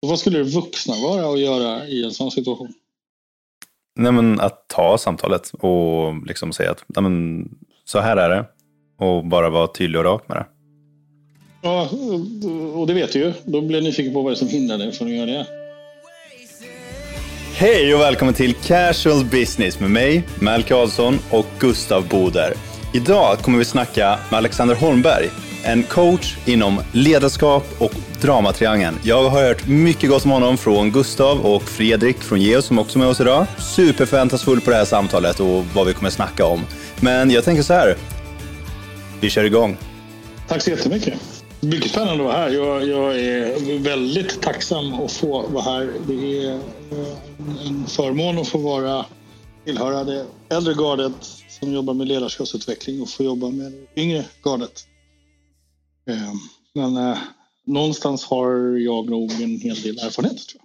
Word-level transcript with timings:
Vad 0.00 0.18
skulle 0.18 0.38
det 0.38 0.44
vuxna 0.44 0.94
vara 0.94 1.32
att 1.32 1.40
göra 1.40 1.86
i 1.86 2.04
en 2.04 2.10
sån 2.10 2.30
situation? 2.30 2.72
Nej, 3.96 4.12
men 4.12 4.40
att 4.40 4.68
ta 4.68 4.98
samtalet 4.98 5.52
och 5.60 6.26
liksom 6.26 6.52
säga 6.52 6.70
att 6.70 6.84
nej, 6.86 7.02
men, 7.02 7.48
så 7.84 8.00
här 8.00 8.16
är 8.16 8.28
det. 8.28 8.44
Och 9.04 9.26
bara 9.26 9.50
vara 9.50 9.66
tydlig 9.66 9.98
och 9.98 10.04
rak 10.04 10.28
med 10.28 10.36
det. 10.36 10.46
Ja, 11.62 11.88
och 12.74 12.86
det 12.86 12.94
vet 12.94 13.12
du 13.12 13.18
ju. 13.18 13.32
Då 13.44 13.60
blir 13.60 13.76
jag 13.76 13.84
nyfiken 13.84 14.12
på 14.12 14.22
vad 14.22 14.32
det 14.32 14.34
är 14.34 14.38
som 14.38 14.48
hindrar 14.48 14.78
dig 14.78 14.92
från 14.92 15.08
att 15.08 15.14
göra 15.14 15.26
det. 15.26 15.46
Hej 17.54 17.94
och 17.94 18.00
välkommen 18.00 18.34
till 18.34 18.54
Casual 18.54 19.24
Business 19.24 19.80
med 19.80 19.90
mig, 19.90 20.22
Mal 20.40 20.62
Karlsson 20.62 21.18
och 21.30 21.46
Gustav 21.58 22.08
Boder. 22.08 22.52
Idag 22.94 23.38
kommer 23.38 23.58
vi 23.58 23.64
snacka 23.64 24.18
med 24.30 24.38
Alexander 24.38 24.74
Holmberg, 24.74 25.30
en 25.64 25.82
coach 25.82 26.36
inom 26.46 26.80
ledarskap 26.92 27.64
och 27.78 27.92
dramatriangeln. 28.20 28.98
Jag 29.02 29.30
har 29.30 29.42
hört 29.42 29.66
mycket 29.66 30.10
gott 30.10 30.24
om 30.24 30.30
honom 30.30 30.58
från 30.58 30.90
Gustav 30.90 31.46
och 31.46 31.62
Fredrik 31.62 32.18
från 32.18 32.40
Geos 32.40 32.64
som 32.64 32.78
också 32.78 32.98
är 32.98 33.00
med 33.00 33.08
oss 33.08 33.20
idag. 33.20 33.46
Superförväntansfull 33.58 34.60
på 34.60 34.70
det 34.70 34.76
här 34.76 34.84
samtalet 34.84 35.40
och 35.40 35.64
vad 35.74 35.86
vi 35.86 35.92
kommer 35.92 36.10
snacka 36.10 36.46
om. 36.46 36.60
Men 37.00 37.30
jag 37.30 37.44
tänker 37.44 37.62
så 37.62 37.72
här, 37.72 37.96
vi 39.20 39.30
kör 39.30 39.44
igång. 39.44 39.76
Tack 40.48 40.62
så 40.62 40.70
jättemycket. 40.70 41.14
Mycket 41.60 41.90
spännande 41.90 42.24
att 42.24 42.30
vara 42.30 42.36
här. 42.36 42.50
Jag, 42.50 42.88
jag, 42.88 43.20
är 43.20 43.78
väldigt 43.78 44.42
tacksam 44.42 44.94
att 44.94 45.12
få 45.12 45.48
vara 45.48 45.62
här. 45.62 45.92
Det 46.06 46.46
är 46.46 46.54
eh, 46.54 47.66
en 47.66 47.86
förmån 47.86 48.38
att 48.38 48.48
få 48.48 48.58
vara 48.58 49.04
tillhöra 49.64 50.04
det 50.04 50.26
äldre 50.48 50.74
gardet 50.74 51.12
som 51.48 51.72
jobbar 51.72 51.94
med 51.94 52.08
ledarskapsutveckling 52.08 53.02
och 53.02 53.08
få 53.08 53.24
jobba 53.24 53.48
med 53.50 53.72
det 53.94 54.00
yngre 54.02 54.24
gardet. 54.44 54.84
Eh, 56.08 56.34
men 56.74 56.96
eh, 56.96 57.18
någonstans 57.64 58.24
har 58.24 58.78
jag 58.78 59.10
nog 59.10 59.32
en 59.32 59.60
hel 59.60 59.82
del 59.82 59.98
erfarenhet. 59.98 60.48
Tror 60.48 60.62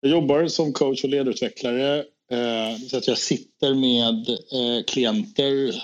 jag. 0.00 0.10
jag 0.10 0.20
jobbar 0.20 0.48
som 0.48 0.72
coach 0.72 1.04
och 1.04 1.10
ledarutvecklare 1.10 1.98
eh, 2.30 2.78
så 2.90 2.96
att 2.96 3.08
jag 3.08 3.18
sitter 3.18 3.74
med 3.74 4.28
eh, 4.28 4.84
klienter 4.86 5.82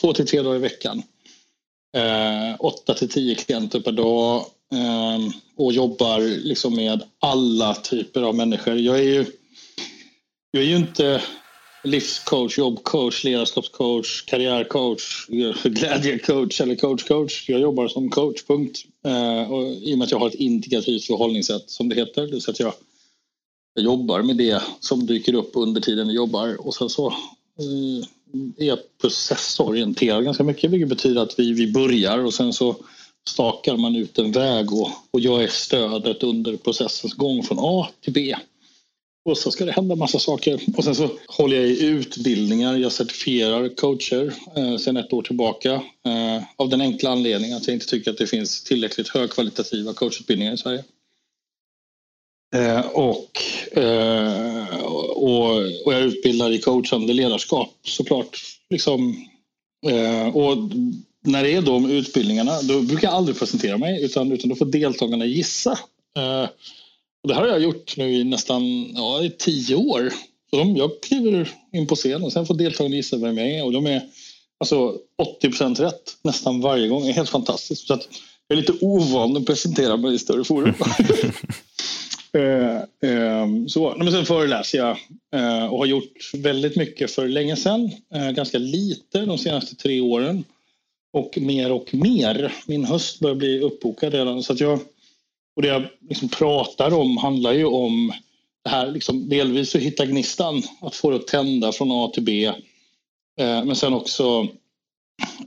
två 0.00 0.12
till 0.12 0.26
tre 0.26 0.42
dagar 0.42 0.56
i 0.56 0.60
veckan 0.60 1.02
Åtta 2.58 2.94
till 2.94 3.08
tio 3.08 3.34
klienter 3.34 3.80
per 3.80 3.92
dag 3.92 4.44
och 5.56 5.72
jobbar 5.72 6.20
liksom 6.20 6.76
med 6.76 7.02
alla 7.18 7.74
typer 7.74 8.22
av 8.22 8.34
människor. 8.34 8.74
Jag 8.74 8.98
är 8.98 9.02
ju, 9.02 9.26
jag 10.50 10.62
är 10.62 10.66
ju 10.66 10.76
inte 10.76 11.22
livscoach, 11.86 12.58
jobbcoach, 12.58 13.24
ledarskapscoach, 13.24 14.24
karriärcoach, 14.24 15.26
glädjecoach 15.64 16.60
eller 16.60 16.74
coachcoach. 16.74 17.48
Jag 17.48 17.60
jobbar 17.60 17.88
som 17.88 18.10
coach, 18.10 18.42
punkt. 18.42 18.84
Eh, 19.06 19.52
och 19.52 19.66
I 19.66 19.94
och 19.94 19.98
med 19.98 20.04
att 20.04 20.10
jag 20.10 20.18
har 20.18 20.28
ett 20.28 20.34
integrativt 20.34 21.04
förhållningssätt 21.04 21.70
som 21.70 21.88
det 21.88 21.94
heter. 21.94 22.26
Det 22.26 22.40
så 22.40 22.50
att 22.50 22.60
jag, 22.60 22.72
jag 23.74 23.84
jobbar 23.84 24.22
med 24.22 24.36
det 24.36 24.62
som 24.80 25.06
dyker 25.06 25.34
upp 25.34 25.50
under 25.54 25.80
tiden 25.80 26.06
jag 26.06 26.16
jobbar 26.16 26.66
och 26.66 26.74
sen 26.74 26.88
så 26.88 27.06
eh, 27.06 28.68
är 28.68 28.78
processorienterad 29.00 30.24
ganska 30.24 30.44
mycket 30.44 30.70
vilket 30.70 30.88
betyder 30.88 31.22
att 31.22 31.38
vi, 31.38 31.52
vi 31.52 31.72
börjar 31.72 32.18
och 32.18 32.34
sen 32.34 32.52
så 32.52 32.76
stakar 33.28 33.76
man 33.76 33.96
ut 33.96 34.18
en 34.18 34.32
väg 34.32 34.72
och, 34.72 34.90
och 35.10 35.20
jag 35.20 35.42
är 35.42 35.48
stödet 35.48 36.22
under 36.22 36.56
processens 36.56 37.14
gång 37.14 37.42
från 37.42 37.58
A 37.60 37.88
till 38.00 38.12
B. 38.12 38.36
Och 39.26 39.38
så 39.38 39.50
ska 39.50 39.64
det 39.64 39.72
hända 39.72 39.96
massa 39.96 40.18
saker. 40.18 40.60
Och 40.76 40.84
sen 40.84 40.94
så 40.94 41.10
håller 41.26 41.56
jag 41.56 41.66
i 41.66 41.84
utbildningar. 41.86 42.76
Jag 42.76 42.92
certifierar 42.92 43.68
coacher 43.68 44.34
eh, 44.56 44.76
sedan 44.76 44.96
ett 44.96 45.12
år 45.12 45.22
tillbaka. 45.22 45.72
Eh, 46.04 46.42
av 46.56 46.68
den 46.68 46.80
enkla 46.80 47.10
anledningen 47.10 47.56
att 47.56 47.66
jag 47.66 47.74
inte 47.74 47.86
tycker 47.86 48.10
att 48.10 48.18
det 48.18 48.26
finns 48.26 48.64
tillräckligt 48.64 49.08
högkvalitativa 49.08 49.92
coachutbildningar 49.92 50.52
i 50.52 50.56
Sverige. 50.56 50.84
Eh, 52.54 52.80
och, 52.80 53.42
eh, 53.78 54.80
och, 54.84 55.86
och 55.86 55.92
jag 55.92 56.02
utbildar 56.02 56.52
i 56.52 56.60
coachande 56.60 57.12
ledarskap 57.12 57.70
såklart. 57.82 58.38
Liksom, 58.70 59.26
eh, 59.86 60.36
och 60.36 60.56
när 61.20 61.42
det 61.42 61.52
är 61.52 61.62
de 61.62 61.90
utbildningarna 61.90 62.62
då 62.62 62.80
brukar 62.80 63.08
jag 63.08 63.16
aldrig 63.16 63.38
presentera 63.38 63.78
mig 63.78 64.04
utan, 64.04 64.32
utan 64.32 64.48
då 64.48 64.56
får 64.56 64.66
deltagarna 64.66 65.24
gissa. 65.24 65.78
Eh, 66.16 66.48
och 67.26 67.32
det 67.32 67.34
här 67.34 67.42
har 67.42 67.48
jag 67.48 67.62
gjort 67.62 67.96
nu 67.96 68.14
i 68.14 68.24
nästan 68.24 68.92
ja, 68.94 69.22
i 69.22 69.30
tio 69.30 69.76
år. 69.76 70.12
Så 70.50 70.56
de, 70.56 70.76
jag 70.76 70.90
kliver 71.02 71.48
in 71.72 71.86
på 71.86 71.94
scen 71.94 72.22
och 72.22 72.32
sen 72.32 72.46
får 72.46 72.54
deltagarna 72.54 72.96
gissa 72.96 73.16
vem 73.16 73.38
jag 73.38 73.50
är 73.50 73.64
och 73.64 73.72
de 73.72 73.86
är 73.86 74.02
alltså 74.60 74.94
80% 75.42 75.80
rätt 75.80 76.16
nästan 76.24 76.60
varje 76.60 76.88
gång. 76.88 77.02
Det 77.02 77.08
är 77.08 77.12
helt 77.12 77.28
fantastiskt. 77.28 77.86
Så 77.86 77.94
att 77.94 78.08
jag 78.48 78.58
är 78.58 78.60
lite 78.60 78.72
ovan 78.80 79.36
att 79.36 79.46
presentera 79.46 79.96
mig 79.96 80.14
i 80.14 80.18
större 80.18 80.44
forum. 80.44 80.74
Eh, 82.32 83.10
eh, 83.10 83.46
så, 83.68 83.94
men 83.98 84.12
sen 84.12 84.26
föreläser 84.26 84.78
jag 84.78 84.98
eh, 85.34 85.66
och 85.66 85.78
har 85.78 85.86
gjort 85.86 86.30
väldigt 86.34 86.76
mycket 86.76 87.10
för 87.10 87.28
länge 87.28 87.56
sedan. 87.56 87.90
ganska 88.34 88.58
lite 88.58 89.20
de 89.20 89.38
senaste 89.38 89.76
tre 89.76 90.00
åren. 90.00 90.44
Och 91.12 91.38
mer 91.38 91.72
och 91.72 91.94
mer. 91.94 92.52
Min 92.66 92.84
höst 92.84 93.20
börjar 93.20 93.36
bli 93.36 93.60
uppbokad 93.60 94.12
redan. 94.12 94.42
Så 94.42 94.52
att 94.52 94.60
jag, 94.60 94.78
och 95.56 95.62
det 95.62 95.68
jag 95.68 95.88
liksom 96.08 96.28
pratar 96.28 96.94
om 96.94 97.16
handlar 97.16 97.52
ju 97.52 97.64
om 97.64 98.12
det 98.64 98.70
här, 98.70 98.92
liksom, 98.92 99.28
delvis 99.28 99.74
att 99.74 99.82
hitta 99.82 100.06
gnistan. 100.06 100.62
Att 100.80 100.94
få 100.94 101.10
det 101.10 101.16
att 101.16 101.26
tända 101.26 101.72
från 101.72 101.92
A 101.92 102.10
till 102.14 102.22
B. 102.22 102.44
Eh, 103.40 103.64
men 103.64 103.76
sen 103.76 103.94
också, 103.94 104.48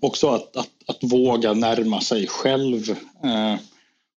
också 0.01 0.27
att, 0.27 0.55
att, 0.55 0.69
att 0.87 1.03
våga 1.03 1.53
närma 1.53 2.01
sig 2.01 2.27
själv 2.27 2.89
eh, 3.23 3.55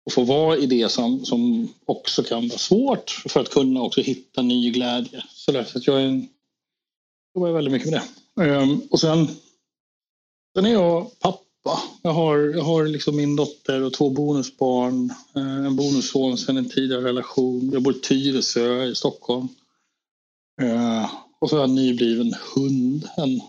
och 0.06 0.13
få 0.13 0.24
vara 0.24 0.58
i 0.58 0.66
det 0.66 0.90
som, 0.90 1.25
som 1.25 1.74
också 1.86 2.24
kan 2.24 2.48
vara 2.48 2.60
svårt 2.60 3.24
för 3.28 3.40
att 3.40 3.50
kunna 3.50 3.81
också 3.81 4.02
hitta 4.02 4.42
ny 4.42 4.72
glädje. 4.72 5.24
Så 5.30 5.52
därför 5.52 5.80
att 5.80 5.88
jag 5.88 6.02
är, 6.02 6.28
jobbar 7.36 7.52
väldigt 7.52 7.72
mycket 7.72 7.92
med 7.92 8.02
det. 8.36 8.46
Eh, 8.46 8.78
och 8.90 9.00
sen, 9.00 9.28
sen 10.56 10.66
är 10.66 10.74
jag 10.74 11.19
pappa. 11.19 11.49
Jag 12.02 12.12
har, 12.12 12.38
jag 12.38 12.64
har 12.64 12.86
liksom 12.86 13.16
min 13.16 13.36
dotter 13.36 13.84
och 13.84 13.94
två 13.94 14.10
bonusbarn. 14.10 15.14
Uh, 15.38 15.66
en 15.66 15.76
bonusson 15.76 16.38
sen 16.38 16.58
en 16.58 16.70
tidigare 16.70 17.04
relation. 17.04 17.70
Jag 17.74 17.82
bor 17.82 17.96
i 17.96 18.00
Tyresö 18.00 18.84
i 18.84 18.96
Stockholm. 18.96 19.48
Uh, 20.62 21.14
och 21.42 21.50
så 21.50 21.56
har 21.56 21.62
jag 21.62 21.70
en 21.70 21.76
nybliven 21.76 22.34
hund. 22.56 23.08
En 23.18 23.42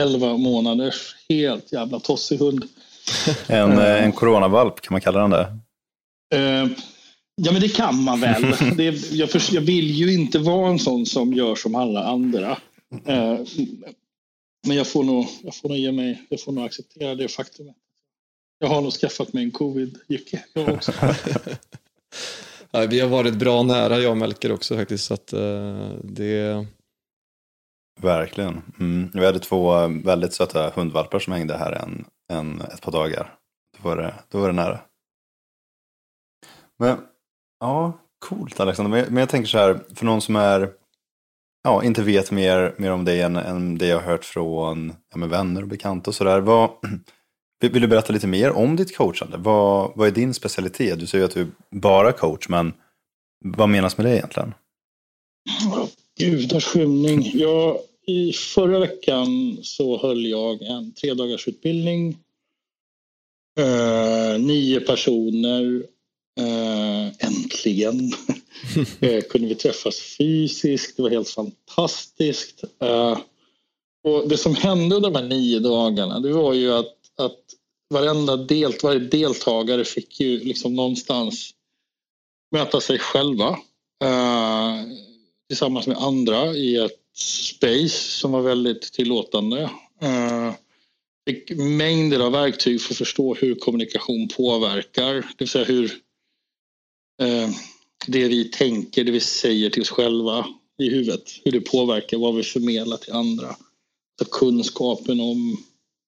11 0.00 0.36
månaders 0.36 1.16
helt 1.28 1.72
jävla 1.72 2.00
tossig 2.00 2.38
hund. 2.38 2.64
en, 3.46 3.78
en 3.78 4.12
coronavalp 4.12 4.80
kan 4.80 4.94
man 4.94 5.00
kalla 5.00 5.28
den. 5.28 5.32
Uh, 5.32 6.72
ja, 7.36 7.52
men 7.52 7.60
det 7.60 7.68
kan 7.68 8.02
man 8.02 8.20
väl. 8.20 8.42
det, 8.76 9.12
jag, 9.12 9.30
för, 9.30 9.54
jag, 9.54 9.62
vill 9.62 9.90
ju 9.90 10.14
inte 10.14 10.38
vara 10.38 10.68
en 10.68 10.78
sån 10.78 11.06
som 11.06 11.34
gör 11.34 11.54
som 11.54 11.74
alla 11.74 12.04
andra. 12.04 12.58
Men 14.66 14.76
jag 14.76 14.88
får, 14.88 15.04
nog, 15.04 15.26
jag, 15.42 15.54
får 15.54 15.68
nog 15.68 15.78
ge 15.78 15.92
mig, 15.92 16.26
jag 16.28 16.40
får 16.40 16.52
nog 16.52 16.64
acceptera 16.64 17.14
det 17.14 17.28
faktumet. 17.28 17.76
Jag 18.58 18.68
har 18.68 18.80
nog 18.80 18.92
skaffat 18.92 19.32
mig 19.32 19.44
en 19.44 19.50
covid-jycke 19.50 20.44
jag 20.52 20.68
också. 20.68 20.92
ja, 22.70 22.86
vi 22.86 23.00
har 23.00 23.08
varit 23.08 23.34
bra 23.34 23.62
nära 23.62 23.98
jag 23.98 24.10
och 24.10 24.16
Melker 24.16 24.52
också 24.52 24.76
faktiskt. 24.76 25.04
Så 25.04 25.14
att, 25.14 25.32
uh, 25.32 25.94
det... 26.04 26.66
Verkligen. 28.00 28.62
Mm. 28.80 29.10
Vi 29.14 29.26
hade 29.26 29.38
två 29.38 29.86
väldigt 29.86 30.32
söta 30.32 30.70
hundvalpar 30.70 31.18
som 31.18 31.32
hängde 31.32 31.56
här 31.56 31.72
en, 31.72 32.04
en, 32.32 32.60
ett 32.60 32.80
par 32.80 32.92
dagar. 32.92 33.34
Då 33.76 33.88
var, 33.88 33.96
det, 33.96 34.14
då 34.28 34.40
var 34.40 34.46
det 34.46 34.54
nära. 34.54 34.80
Men 36.78 36.98
ja, 37.60 37.92
coolt 38.18 38.60
Alexander. 38.60 38.90
Men, 38.90 39.14
men 39.14 39.20
jag 39.20 39.28
tänker 39.28 39.48
så 39.48 39.58
här, 39.58 39.80
för 39.94 40.04
någon 40.04 40.20
som 40.20 40.36
är 40.36 40.72
ja, 41.64 41.84
inte 41.84 42.02
vet 42.02 42.30
mer, 42.30 42.74
mer 42.78 42.90
om 42.92 43.04
dig 43.04 43.20
än, 43.20 43.36
än 43.36 43.78
det 43.78 43.86
jag 43.86 44.00
har 44.00 44.10
hört 44.10 44.24
från 44.24 44.92
ja, 45.10 45.18
med 45.18 45.28
vänner 45.28 45.62
och 45.62 45.68
bekanta 45.68 46.10
och 46.10 46.14
sådär. 46.14 46.40
Vill, 47.60 47.72
vill 47.72 47.82
du 47.82 47.88
berätta 47.88 48.12
lite 48.12 48.26
mer 48.26 48.50
om 48.50 48.76
ditt 48.76 48.96
coachande? 48.96 49.36
Vad, 49.36 49.92
vad 49.94 50.08
är 50.08 50.12
din 50.12 50.34
specialitet? 50.34 51.00
Du 51.00 51.06
säger 51.06 51.24
att 51.24 51.34
du 51.34 51.40
är 51.40 51.48
bara 51.70 52.12
coach, 52.12 52.48
men 52.48 52.72
vad 53.44 53.68
menas 53.68 53.96
med 53.96 54.06
det 54.06 54.16
egentligen? 54.16 54.54
Gudars 56.18 56.64
skymning. 56.64 57.30
Ja, 57.34 57.80
I 58.06 58.32
förra 58.32 58.78
veckan 58.78 59.58
så 59.62 59.98
höll 59.98 60.26
jag 60.26 60.62
en 60.62 60.94
tre 60.94 61.14
dagars 61.14 61.48
utbildning. 61.48 62.16
Uh, 63.60 64.38
nio 64.40 64.80
personer. 64.80 65.82
Uh, 66.40 66.87
äntligen 67.18 68.12
uh, 69.02 69.20
kunde 69.30 69.48
vi 69.48 69.54
träffas 69.54 70.00
fysiskt. 70.18 70.96
Det 70.96 71.02
var 71.02 71.10
helt 71.10 71.28
fantastiskt. 71.28 72.64
och 74.04 74.28
det 74.28 74.36
som 74.36 74.54
hände 74.54 74.96
under 74.96 75.10
de 75.10 75.18
här 75.18 75.28
nio 75.28 75.58
dagarna 75.58 76.20
det 76.20 76.32
var 76.32 76.54
ju 76.54 76.72
att, 76.72 76.96
att 77.18 77.40
varenda 77.94 78.36
delt, 78.36 78.82
varje 78.82 78.98
deltagare 78.98 79.84
fick 79.84 80.20
ju 80.20 80.38
liksom 80.38 80.74
någonstans 80.74 81.50
möta 82.52 82.80
sig 82.80 82.98
själva 82.98 83.58
tillsammans 85.48 85.86
med 85.86 85.96
andra 85.96 86.52
i 86.52 86.76
ett 86.76 87.00
space 87.18 88.18
som 88.18 88.32
var 88.32 88.42
väldigt 88.42 88.92
tillåtande. 88.92 89.62
Uh, 90.02 90.52
fick 91.28 91.50
mängder 91.50 92.20
av 92.20 92.32
verktyg 92.32 92.80
för 92.80 92.94
att 92.94 92.98
förstå 92.98 93.34
hur 93.34 93.54
kommunikation 93.54 94.28
påverkar, 94.28 95.14
det 95.14 95.34
vill 95.38 95.48
säga 95.48 95.64
hur 95.64 95.92
Eh, 97.22 97.50
det 98.06 98.28
vi 98.28 98.44
tänker, 98.44 99.04
det 99.04 99.12
vi 99.12 99.20
säger 99.20 99.70
till 99.70 99.82
oss 99.82 99.90
själva 99.90 100.46
i 100.78 100.90
huvudet, 100.90 101.30
hur 101.44 101.52
det 101.52 101.60
påverkar 101.60 102.18
vad 102.18 102.34
vi 102.34 102.42
förmedlar 102.42 102.96
till 102.96 103.12
andra. 103.12 103.56
Så 104.18 104.24
kunskapen 104.24 105.20
om 105.20 105.64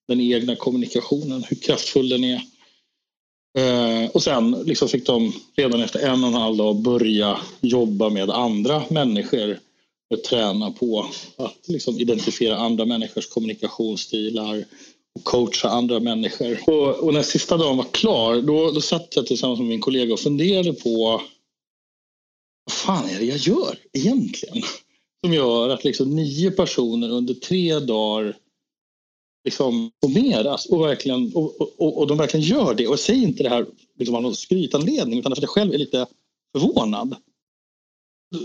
den 0.09 0.21
egna 0.21 0.57
kommunikationen, 0.57 1.45
hur 1.49 1.57
kraftfull 1.57 2.09
den 2.09 2.25
är. 2.25 2.43
Eh, 3.59 4.11
och 4.11 4.23
sen 4.23 4.51
liksom 4.51 4.89
fick 4.89 5.07
de 5.07 5.33
redan 5.57 5.83
efter 5.83 6.01
en 6.01 6.25
och 6.25 6.29
en 6.31 6.35
halv 6.35 6.57
dag 6.57 6.77
börja 6.77 7.41
jobba 7.61 8.11
med 8.11 8.31
andra 8.31 8.83
människor 8.91 9.59
och 10.11 10.23
träna 10.23 10.71
på 10.71 11.07
att 11.37 11.69
liksom 11.69 11.99
identifiera 11.99 12.57
andra 12.57 12.85
människors 12.85 13.27
kommunikationsstilar 13.27 14.65
coacha 15.23 15.69
andra 15.69 16.01
människor. 16.01 16.59
Och, 16.67 16.99
och 16.99 17.15
när 17.15 17.23
sista 17.23 17.57
dagen 17.57 17.77
var 17.77 17.87
klar 17.93 18.43
då, 18.43 18.71
då 18.71 18.81
satt 18.81 19.17
jag 19.17 19.27
tillsammans 19.27 19.59
med 19.59 19.69
min 19.69 19.81
kollega 19.81 20.13
och 20.13 20.21
funderade 20.21 20.73
på 20.73 21.23
vad 22.65 22.73
fan 22.73 23.09
är 23.09 23.19
det 23.19 23.25
jag 23.25 23.39
gör 23.39 23.79
egentligen? 23.93 24.63
Som 25.25 25.33
gör 25.33 25.69
att 25.69 25.85
liksom 25.85 26.17
nio 26.17 26.51
personer 26.51 27.11
under 27.11 27.35
tre 27.35 27.79
dagar 27.79 28.37
liksom 29.45 29.91
formeras 30.05 30.67
och, 30.67 30.81
verkligen, 30.81 31.35
och, 31.35 31.61
och, 31.61 31.99
och 31.99 32.07
de 32.07 32.19
verkligen 32.19 32.47
gör 32.47 32.75
det. 32.75 32.87
Och 32.87 33.01
säger 33.01 33.23
inte 33.23 33.43
det 33.43 33.49
här 33.49 33.67
liksom 33.99 34.15
av 34.15 34.23
någon 34.23 34.37
skrytanledning 34.37 35.19
utan 35.19 35.31
för 35.31 35.37
att 35.37 35.43
jag 35.43 35.51
själv 35.51 35.75
är 35.75 35.79
lite 35.79 36.07
förvånad. 36.53 37.17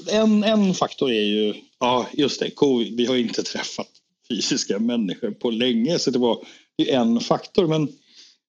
En, 0.10 0.44
en 0.44 0.74
faktor 0.74 1.12
är 1.12 1.24
ju, 1.24 1.54
ja 1.80 2.08
just 2.14 2.40
det, 2.40 2.50
COVID, 2.50 2.98
vi 2.98 3.06
har 3.06 3.16
inte 3.16 3.44
träffat 3.44 3.90
fysiska 4.28 4.80
människor 4.80 5.32
på 5.32 5.52
länge 5.52 6.00
så 6.00 6.12
det 6.12 6.20
var 6.20 6.46
ju 6.78 6.90
en 6.90 7.20
faktor. 7.20 7.68
Men 7.68 7.88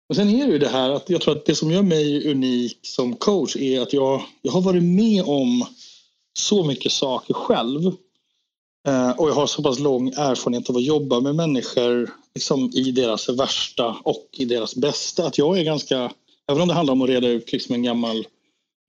och 0.08 0.16
sen 0.16 0.28
är 0.28 0.46
det 0.46 0.52
ju 0.52 0.58
det 0.58 0.68
här 0.68 0.90
att 0.90 1.10
jag 1.10 1.20
tror 1.20 1.36
att 1.36 1.46
det 1.46 1.54
som 1.54 1.70
gör 1.70 1.82
mig 1.82 2.30
unik 2.30 2.78
som 2.82 3.16
coach 3.16 3.56
är 3.56 3.80
att 3.80 3.92
jag, 3.92 4.22
jag 4.42 4.52
har 4.52 4.60
varit 4.60 4.82
med 4.82 5.24
om 5.24 5.66
så 6.38 6.64
mycket 6.64 6.92
saker 6.92 7.34
själv 7.34 7.92
Eh, 8.86 9.10
och 9.10 9.28
jag 9.28 9.34
har 9.34 9.46
så 9.46 9.62
pass 9.62 9.78
lång 9.78 10.08
erfarenhet 10.08 10.70
av 10.70 10.76
att 10.76 10.84
jobba 10.84 11.20
med 11.20 11.34
människor 11.34 12.10
liksom 12.34 12.70
i 12.74 12.90
deras 12.90 13.28
värsta 13.28 13.96
och 14.02 14.28
i 14.32 14.44
deras 14.44 14.76
bästa. 14.76 15.26
Att 15.26 15.38
jag 15.38 15.58
är 15.58 15.64
ganska, 15.64 16.12
även 16.48 16.62
om 16.62 16.68
det 16.68 16.74
handlar 16.74 16.92
om 16.92 17.02
att 17.02 17.08
reda 17.08 17.28
ut 17.28 17.52
liksom 17.52 17.74
en 17.74 17.82
gammal 17.82 18.26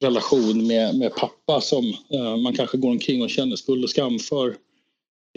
relation 0.03 0.67
med, 0.67 0.95
med 0.95 1.15
pappa 1.15 1.61
som 1.61 1.85
eh, 2.13 2.37
man 2.37 2.55
kanske 2.55 2.77
går 2.77 2.89
omkring 2.89 3.21
och 3.21 3.29
känner 3.29 3.55
skuld 3.55 3.83
och 3.83 3.89
skam 3.89 4.19
för. 4.19 4.55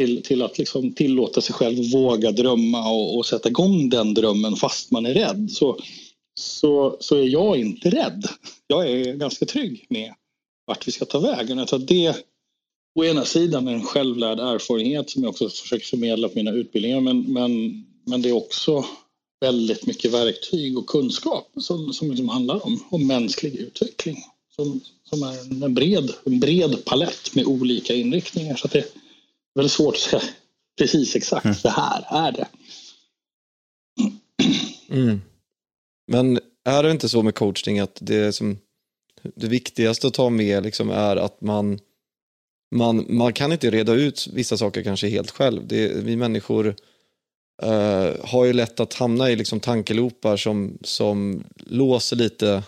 Till, 0.00 0.23
till 0.23 0.43
att 0.43 0.58
liksom 0.58 0.93
tillåta 0.93 1.41
sig 1.41 1.55
själv 1.55 1.81
att 1.81 1.94
våga 1.94 2.32
drömma 2.32 2.91
och, 2.91 3.17
och, 3.17 3.26
sätta 3.26 3.49
igång 3.49 3.88
den 3.88 4.14
drömmen 4.14 4.56
fast 4.56 4.91
man 4.91 5.06
är 5.06 5.14
rädd. 5.14 5.50
Så, 5.50 5.79
så, 6.35 6.97
så 7.00 7.17
är 7.17 7.23
jag 7.23 7.56
inte 7.56 7.91
rädd. 7.91 8.29
Jag 8.67 8.91
är 8.91 9.14
ganska 9.14 9.47
trygg 9.47 9.87
med 9.88 10.14
vart 10.67 10.88
vi 10.88 10.93
ska 10.93 11.05
ta 11.05 11.19
vägen. 11.19 11.58
Jag 11.58 11.69
tror 11.69 11.81
att 11.81 11.88
det 11.88 12.17
å 12.99 13.05
ena 13.05 13.25
sidan 13.25 13.69
är 13.69 13.73
en 13.73 13.85
självlärd 13.85 14.38
erfarenhet 14.38 15.11
som 15.11 15.23
jag 15.23 15.31
också 15.31 15.49
försöker 15.49 15.87
förmedla 15.87 16.29
på 16.29 16.35
mina 16.35 16.53
utbildningar 16.53 17.00
men, 17.00 17.32
men, 17.32 17.85
men 18.06 18.23
det 18.23 18.29
är 18.29 18.37
också 18.37 18.85
väldigt 19.41 19.87
mycket 19.87 20.12
verktyg 20.12 20.79
och 20.79 20.87
kunskap 20.87 21.53
som, 21.56 21.93
som 21.93 22.11
liksom 22.11 22.29
handlar 22.29 22.67
om, 22.67 22.85
om 22.91 23.06
mänsklig 23.06 23.56
utveckling. 23.56 24.17
Som, 24.56 24.81
som 25.05 25.23
är 25.23 25.64
en 25.64 25.75
bred, 25.75 26.11
en 26.25 26.41
bred 26.41 26.85
palett 26.85 27.35
med 27.35 27.44
olika 27.44 27.94
inriktningar. 27.94 28.56
Så 28.56 28.69
det 28.69 28.85
väldigt 29.55 29.73
svårt 29.73 29.94
att 29.94 30.00
säga 30.00 30.23
precis 30.79 31.17
exakt 31.17 31.44
mm. 31.44 31.56
det 31.62 31.70
här 31.70 32.05
är 32.11 32.32
det. 32.32 32.49
Mm. 34.91 35.20
Men 36.06 36.41
är 36.64 36.82
det 36.82 36.91
inte 36.91 37.08
så 37.08 37.23
med 37.23 37.35
coaching 37.35 37.79
att 37.79 37.99
det, 38.00 38.32
som, 38.32 38.58
det 39.23 39.47
viktigaste 39.47 40.06
att 40.06 40.14
ta 40.14 40.31
med 40.31 40.62
liksom 40.62 40.91
är 40.91 41.17
att 41.17 41.41
man 41.41 41.79
man, 42.70 43.06
man 43.08 43.32
kan 43.32 43.53
inte 43.53 43.70
reda 43.70 43.93
ut 43.93 44.27
vissa 44.32 44.56
saker 44.56 44.82
kanske 44.82 45.08
helt 45.08 45.31
själv. 45.31 45.67
Det, 45.67 45.89
vi 45.89 46.17
människor 46.17 46.67
uh, 47.63 48.24
har 48.24 48.44
ju 48.44 48.53
lätt 48.53 48.81
att 48.81 48.94
hamna 48.94 49.31
i 49.31 49.36
liksom 49.36 49.60
tankelopar 49.60 50.36
som, 50.36 50.79
som 50.82 51.44
låser 51.56 52.17
lite 52.17 52.63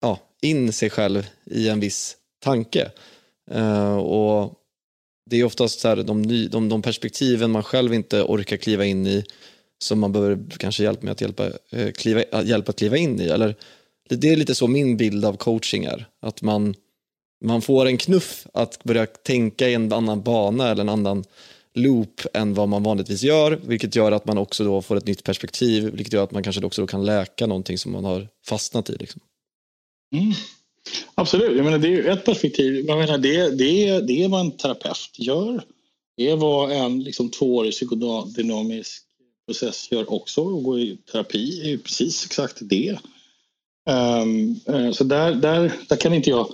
ja, 0.00 0.18
in 0.40 0.72
sig 0.72 0.90
själv 0.90 1.26
i 1.44 1.68
en 1.68 1.80
viss 1.80 2.16
tanke. 2.40 2.90
Uh, 3.54 3.96
och 3.96 4.61
det 5.30 5.40
är 5.40 5.44
oftast 5.44 5.80
så 5.80 5.88
här, 5.88 5.96
de, 5.96 6.22
ny, 6.22 6.48
de, 6.48 6.68
de 6.68 6.82
perspektiven 6.82 7.50
man 7.50 7.62
själv 7.62 7.94
inte 7.94 8.22
orkar 8.22 8.56
kliva 8.56 8.84
in 8.84 9.06
i 9.06 9.24
som 9.82 10.00
man 10.00 10.12
behöver 10.12 10.38
kanske 10.58 10.82
hjälp 10.82 11.02
med 11.02 11.12
att 11.12 11.20
hjälpa, 11.20 11.50
eh, 11.70 11.92
kliva, 11.92 12.42
hjälpa 12.42 12.70
att 12.70 12.78
kliva 12.78 12.96
in 12.96 13.20
i. 13.20 13.24
Eller, 13.24 13.54
det 14.08 14.30
är 14.30 14.36
lite 14.36 14.54
så 14.54 14.66
min 14.66 14.96
bild 14.96 15.24
av 15.24 15.36
coaching 15.36 15.84
är. 15.84 16.06
Att 16.20 16.42
man 16.42 16.74
man 17.44 17.62
får 17.62 17.86
en 17.86 17.98
knuff 17.98 18.46
att 18.54 18.84
börja 18.84 19.06
tänka 19.06 19.68
i 19.68 19.74
en 19.74 19.92
annan 19.92 20.22
bana 20.22 20.70
eller 20.70 20.82
en 20.82 20.88
annan 20.88 21.24
loop 21.74 22.20
än 22.34 22.54
vad 22.54 22.68
man 22.68 22.82
vanligtvis 22.82 23.22
gör, 23.22 23.60
vilket 23.62 23.96
gör 23.96 24.12
att 24.12 24.26
man 24.26 24.38
också 24.38 24.64
då 24.64 24.82
får 24.82 24.96
ett 24.96 25.06
nytt 25.06 25.24
perspektiv, 25.24 25.90
vilket 25.94 26.12
gör 26.12 26.24
att 26.24 26.30
man 26.30 26.42
kanske 26.42 26.64
också 26.64 26.86
kan 26.86 27.04
läka 27.04 27.46
någonting 27.46 27.78
som 27.78 27.92
man 27.92 28.04
har 28.04 28.28
fastnat 28.46 28.90
i. 28.90 28.96
Liksom. 28.96 29.20
Mm. 30.14 30.32
Absolut, 31.14 31.56
jag 31.56 31.64
menar, 31.64 31.78
det 31.78 31.88
är 31.88 32.10
ett 32.10 32.24
perspektiv. 32.24 32.84
Jag 32.86 32.98
menar, 32.98 33.18
det, 33.18 33.50
det, 33.50 34.00
det 34.00 34.24
är 34.24 34.28
vad 34.28 34.40
en 34.40 34.56
terapeut 34.56 35.18
gör. 35.18 35.64
Det 36.16 36.30
är 36.30 36.36
vad 36.36 36.72
en 36.72 37.02
liksom, 37.02 37.30
tvåårig 37.30 37.72
psykodynamisk 37.72 39.02
process 39.46 39.92
gör 39.92 40.12
också. 40.12 40.56
Att 40.56 40.64
gå 40.64 40.78
i 40.78 40.98
terapi 41.12 41.60
är 41.60 41.68
ju 41.68 41.78
precis 41.78 42.24
exakt 42.26 42.58
det. 42.60 42.98
Um, 43.90 44.60
uh, 44.68 44.92
så 44.92 45.04
där, 45.04 45.34
där, 45.34 45.72
där 45.88 45.96
kan 45.96 46.14
inte 46.14 46.30
jag 46.30 46.52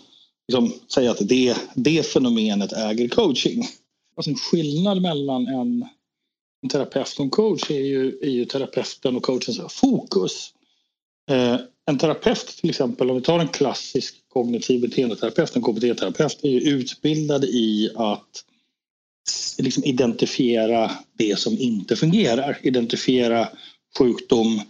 liksom 0.48 0.72
säga 0.88 1.10
att 1.10 1.28
det, 1.28 1.56
det 1.74 2.06
fenomenet 2.06 2.72
äger 2.72 3.08
coaching. 3.08 3.64
Alltså 4.16 4.30
en 4.30 4.36
skillnad 4.36 5.02
mellan 5.02 5.46
en, 5.46 5.88
en 6.62 6.68
terapeut 6.68 7.14
och 7.18 7.24
en 7.24 7.30
coach 7.30 7.70
är 7.70 7.80
ju, 7.80 8.18
är 8.22 8.30
ju 8.30 8.44
terapeuten 8.44 9.16
och 9.16 9.22
coachens 9.22 9.72
fokus. 9.72 10.52
Uh, 11.30 11.56
en 11.88 11.98
terapeut 11.98 12.46
till 12.46 12.70
exempel, 12.70 13.10
om 13.10 13.16
vi 13.16 13.22
tar 13.22 13.38
en 13.38 13.48
klassisk 13.48 14.14
kognitiv 14.28 14.80
beteendeterapeut, 14.80 15.56
en 15.56 15.62
KBT-terapeut, 15.62 16.38
är 16.42 16.48
ju 16.48 16.60
utbildad 16.60 17.44
i 17.44 17.90
att 17.96 18.44
liksom 19.58 19.84
identifiera 19.84 20.90
det 21.18 21.38
som 21.38 21.58
inte 21.58 21.96
fungerar. 21.96 22.58
Identifiera 22.62 23.48
sjukdom, 23.98 24.60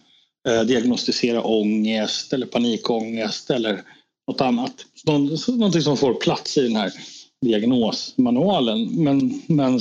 eh, 0.48 0.62
diagnostisera 0.62 1.42
ångest 1.42 2.32
eller 2.32 2.46
panikångest 2.46 3.50
eller 3.50 3.82
något 4.28 4.40
annat. 4.40 4.86
Någonting 5.46 5.82
som 5.82 5.96
får 5.96 6.14
plats 6.14 6.58
i 6.58 6.62
den 6.62 6.76
här 6.76 6.92
diagnosmanualen. 7.40 9.04
Men 9.04 9.42
men 9.46 9.80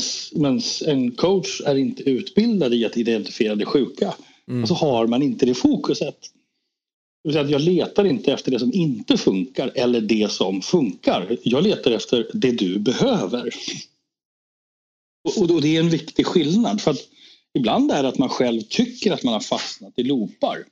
en 0.86 1.12
coach 1.12 1.62
är 1.66 1.76
inte 1.76 2.04
utbildad 2.04 2.74
i 2.74 2.86
att 2.86 2.98
identifiera 2.98 3.56
det 3.56 3.66
sjuka. 3.66 4.14
Mm. 4.50 4.62
Och 4.62 4.68
så 4.68 4.76
har 4.76 5.08
man 5.08 5.24
inte 5.24 5.46
det 5.46 5.54
fokuset. 5.54 6.18
Det 7.24 7.30
vill 7.30 7.34
säga 7.34 7.46
att 7.46 7.52
jag 7.52 7.62
letar 7.62 8.06
inte 8.06 8.34
efter 8.34 8.52
det 8.52 8.60
som 8.60 8.74
inte 8.74 9.18
funkar 9.18 9.72
eller 9.76 10.02
det 10.02 10.32
som 10.32 10.62
funkar. 10.62 11.38
Jag 11.44 11.64
letar 11.64 11.92
efter 11.92 12.28
det 12.34 12.52
du 12.52 12.80
behöver. 12.80 13.50
Och, 15.24 15.52
och 15.52 15.62
det 15.62 15.76
är 15.76 15.80
en 15.80 15.90
viktig 15.90 16.26
skillnad. 16.26 16.82
För 16.82 16.92
att 16.92 17.02
ibland 17.54 17.92
är 17.92 18.04
det 18.04 18.10
att 18.10 18.18
man 18.18 18.30
själv 18.30 18.62
tycker 18.62 19.12
att 19.12 19.24
man 19.24 19.34
har 19.34 19.42
fastnat 19.42 19.94
i 19.96 20.04
loopar. 20.04 20.66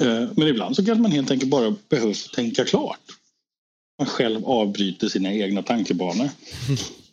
Eh, 0.00 0.28
men 0.36 0.48
ibland 0.48 0.76
så 0.76 0.84
kanske 0.84 1.02
man 1.02 1.12
helt 1.12 1.30
enkelt 1.30 1.50
bara 1.50 1.74
behöver 1.88 2.34
tänka 2.34 2.64
klart. 2.64 3.00
Man 3.98 4.06
själv 4.06 4.46
avbryter 4.46 5.08
sina 5.08 5.32
egna 5.34 5.62
tankebanor. 5.62 6.28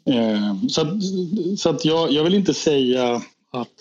Eh, 0.07 0.67
så 0.69 0.81
att, 0.81 0.87
så 1.57 1.69
att 1.69 1.85
jag, 1.85 2.11
jag 2.11 2.23
vill 2.23 2.35
inte 2.35 2.53
säga 2.53 3.21
att 3.51 3.73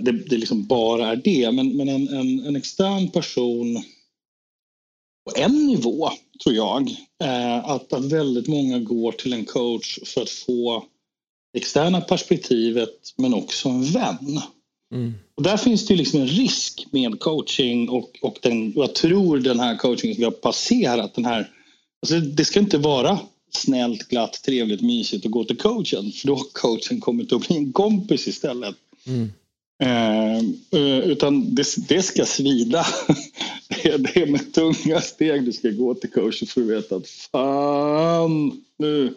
det, 0.00 0.12
det 0.12 0.36
liksom 0.36 0.66
bara 0.66 1.08
är 1.08 1.16
det. 1.16 1.52
Men, 1.52 1.76
men 1.76 1.88
en, 1.88 2.08
en, 2.08 2.46
en 2.46 2.56
extern 2.56 3.10
person 3.10 3.82
på 5.24 5.40
en 5.40 5.66
nivå, 5.66 6.10
tror 6.42 6.54
jag, 6.54 6.96
att, 7.64 7.92
att 7.92 8.12
väldigt 8.12 8.48
många 8.48 8.78
går 8.78 9.12
till 9.12 9.32
en 9.32 9.44
coach 9.44 9.98
för 10.04 10.22
att 10.22 10.30
få 10.30 10.84
externa 11.56 12.00
perspektivet 12.00 13.14
men 13.16 13.34
också 13.34 13.68
en 13.68 13.84
vän. 13.84 14.40
Mm. 14.94 15.14
Och 15.34 15.42
där 15.42 15.56
finns 15.56 15.86
det 15.86 15.96
liksom 15.96 16.20
en 16.20 16.26
risk 16.26 16.86
med 16.90 17.20
coaching 17.20 17.88
och, 17.88 18.18
och 18.22 18.38
den, 18.42 18.72
jag 18.76 18.94
tror 18.94 19.38
den 19.38 19.60
här 19.60 19.76
coachingen 19.76 20.14
som 20.14 20.20
vi 20.20 20.24
har 20.24 20.30
passerat, 20.30 21.14
den 21.14 21.24
här, 21.24 21.50
alltså 22.02 22.20
det 22.20 22.44
ska 22.44 22.60
inte 22.60 22.78
vara 22.78 23.18
snällt, 23.50 24.08
glatt, 24.08 24.42
trevligt, 24.44 24.80
mysigt 24.80 25.26
att 25.26 25.32
gå 25.32 25.44
till 25.44 25.56
coachen 25.56 26.12
för 26.12 26.26
då 26.26 26.34
har 26.34 26.44
coachen 26.52 27.00
kommit 27.00 27.32
att 27.32 27.48
bli 27.48 27.56
en 27.56 27.72
kompis 27.72 28.28
istället. 28.28 28.74
Mm. 29.06 29.32
Eh, 29.82 30.38
eh 30.72 30.98
utan 30.98 31.54
det, 31.54 31.64
det, 31.88 32.02
ska 32.02 32.24
svida. 32.24 32.86
det, 33.68 33.88
är, 33.88 33.98
det 33.98 34.16
är 34.22 34.26
med 34.26 34.54
tunga 34.54 35.00
steg 35.00 35.44
du 35.44 35.52
ska 35.52 35.70
gå 35.70 35.94
till 35.94 36.10
coachen 36.10 36.46
för 36.48 36.60
att 36.60 36.66
veta 36.66 36.96
att 36.96 37.08
fan, 37.08 38.64
nu, 38.78 39.14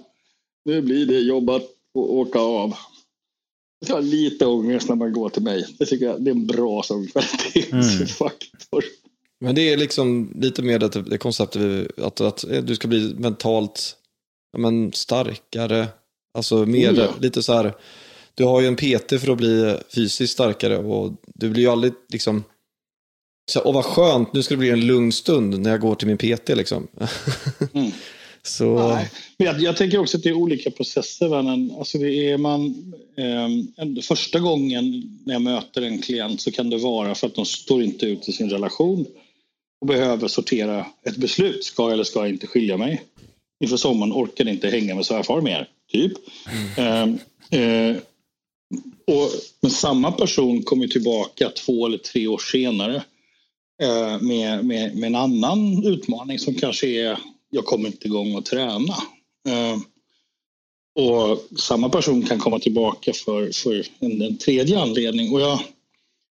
nu 0.66 0.82
blir 0.82 1.06
det 1.06 1.20
jobbat 1.20 1.64
och 1.94 2.16
åka 2.16 2.40
av. 2.40 2.76
Jag 3.80 3.88
ska 3.88 3.94
ha 3.94 4.02
lite 4.02 4.46
ångest 4.46 4.90
när 4.90 4.96
man 4.96 5.14
går 5.14 5.30
till 5.30 5.44
mig. 5.44 5.76
Det 5.80 5.86
tycker 5.86 6.06
jag 6.06 6.22
det 6.22 6.32
är 6.32 6.36
en 6.36 6.48
bra 6.48 6.84
som 6.84 7.08
kvalitetsfaktor. 7.08 8.84
Mm. 8.84 8.96
Men 9.40 9.56
det 9.56 9.62
är 9.74 9.78
liksom 9.78 10.32
lite 10.36 10.62
mer 10.62 10.80
det, 10.80 11.02
det 11.02 11.18
konceptet 11.18 12.00
att, 12.00 12.22
att 12.22 12.46
du 12.64 12.76
ska 12.76 12.88
bli 12.88 13.14
mentalt 13.18 13.96
ja, 14.52 14.60
men 14.60 14.94
starkare. 14.94 15.88
Alltså 16.34 16.66
mer 16.66 16.90
mm, 16.90 17.02
ja. 17.02 17.10
lite 17.20 17.44
så 17.44 17.54
här. 17.54 17.74
Du 18.36 18.44
har 18.44 18.62
ju 18.62 18.68
en 18.68 18.76
PT 18.76 19.22
för 19.22 19.32
att 19.32 19.38
bli 19.38 19.78
fysiskt 19.96 20.34
starkare 20.34 20.78
och 20.78 21.14
du 21.36 21.50
blir 21.50 21.64
ju 21.64 21.70
aldrig 21.70 21.94
liksom. 22.10 22.44
Så, 23.52 23.62
åh 23.66 23.74
vad 23.74 23.86
skönt, 23.86 24.34
nu 24.34 24.44
ska 24.44 24.54
det 24.54 24.60
bli 24.60 24.70
en 24.70 24.88
lugn 24.88 25.12
stund 25.12 25.60
när 25.60 25.70
jag 25.70 25.82
går 25.82 25.96
till 25.96 26.08
min 26.08 26.18
PT 26.18 26.50
liksom. 26.50 26.88
Mm. 27.74 27.92
Så... 28.44 28.88
Nej. 28.88 29.10
Men 29.38 29.48
jag, 29.48 29.62
jag, 29.62 29.78
tänker 29.78 30.00
också 30.00 30.18
att 30.18 30.24
det 30.24 30.30
är 30.30 30.34
olika 30.34 30.72
processer. 30.72 31.30
Vännen. 31.30 31.72
Alltså 31.80 31.98
det 31.98 32.32
är 32.32 32.38
man, 32.38 32.94
eh, 33.18 34.02
första 34.02 34.40
gången 34.40 35.04
när 35.26 35.34
jag 35.34 35.42
möter 35.42 35.82
en 35.82 36.02
klient 36.02 36.42
så 36.42 36.52
kan 36.52 36.70
det 36.70 36.78
vara 36.78 37.16
för 37.16 37.28
att 37.28 37.36
de 37.36 37.46
står 37.46 37.84
inte 37.84 38.06
ut 38.06 38.30
i 38.30 38.32
sin 38.32 38.50
relation 38.50 39.06
och 39.82 39.88
behöver 39.88 40.28
sortera 40.28 40.86
ett 41.06 41.18
beslut. 41.18 41.64
Ska 41.64 41.84
jag 41.84 41.94
eller 41.94 42.04
ska 42.04 42.20
jag 42.20 42.30
inte 42.30 42.48
skilja 42.48 42.78
mig? 42.78 43.02
Inför 43.64 43.78
sommaren 43.78 44.14
orkar 44.14 44.48
inte 44.48 44.70
hänga 44.70 44.96
med 44.96 45.06
svärfar 45.06 45.42
mer, 45.42 45.70
typ. 45.92 46.14
Mm. 46.78 47.20
Eh, 47.52 47.60
eh, 47.62 47.98
och, 49.08 49.32
men 49.62 49.72
samma 49.72 50.12
person 50.12 50.64
kommer 50.64 50.88
tillbaka 50.88 51.50
två 51.50 51.86
eller 51.86 51.98
tre 51.98 52.28
år 52.28 52.38
senare 52.52 53.04
eh, 53.84 54.22
med, 54.22 54.66
med, 54.66 54.96
med 54.96 55.08
en 55.08 55.16
annan 55.16 55.86
utmaning 55.86 56.40
som 56.40 56.54
kanske 56.54 56.88
är 56.88 57.18
jag 57.52 57.66
kommer 57.66 57.88
inte 57.88 58.08
igång 58.08 58.36
och 58.36 58.46
träna. 58.46 58.94
Eh, 59.48 59.78
och 60.96 61.60
samma 61.60 61.90
person 61.90 62.24
kan 62.24 62.40
komma 62.40 62.60
tillbaka 62.60 63.14
för, 63.14 63.52
för 63.52 63.86
en, 64.00 64.22
en 64.22 64.38
tredje 64.38 64.80
anledning. 64.80 65.34
Och 65.34 65.42
jag, 65.42 65.60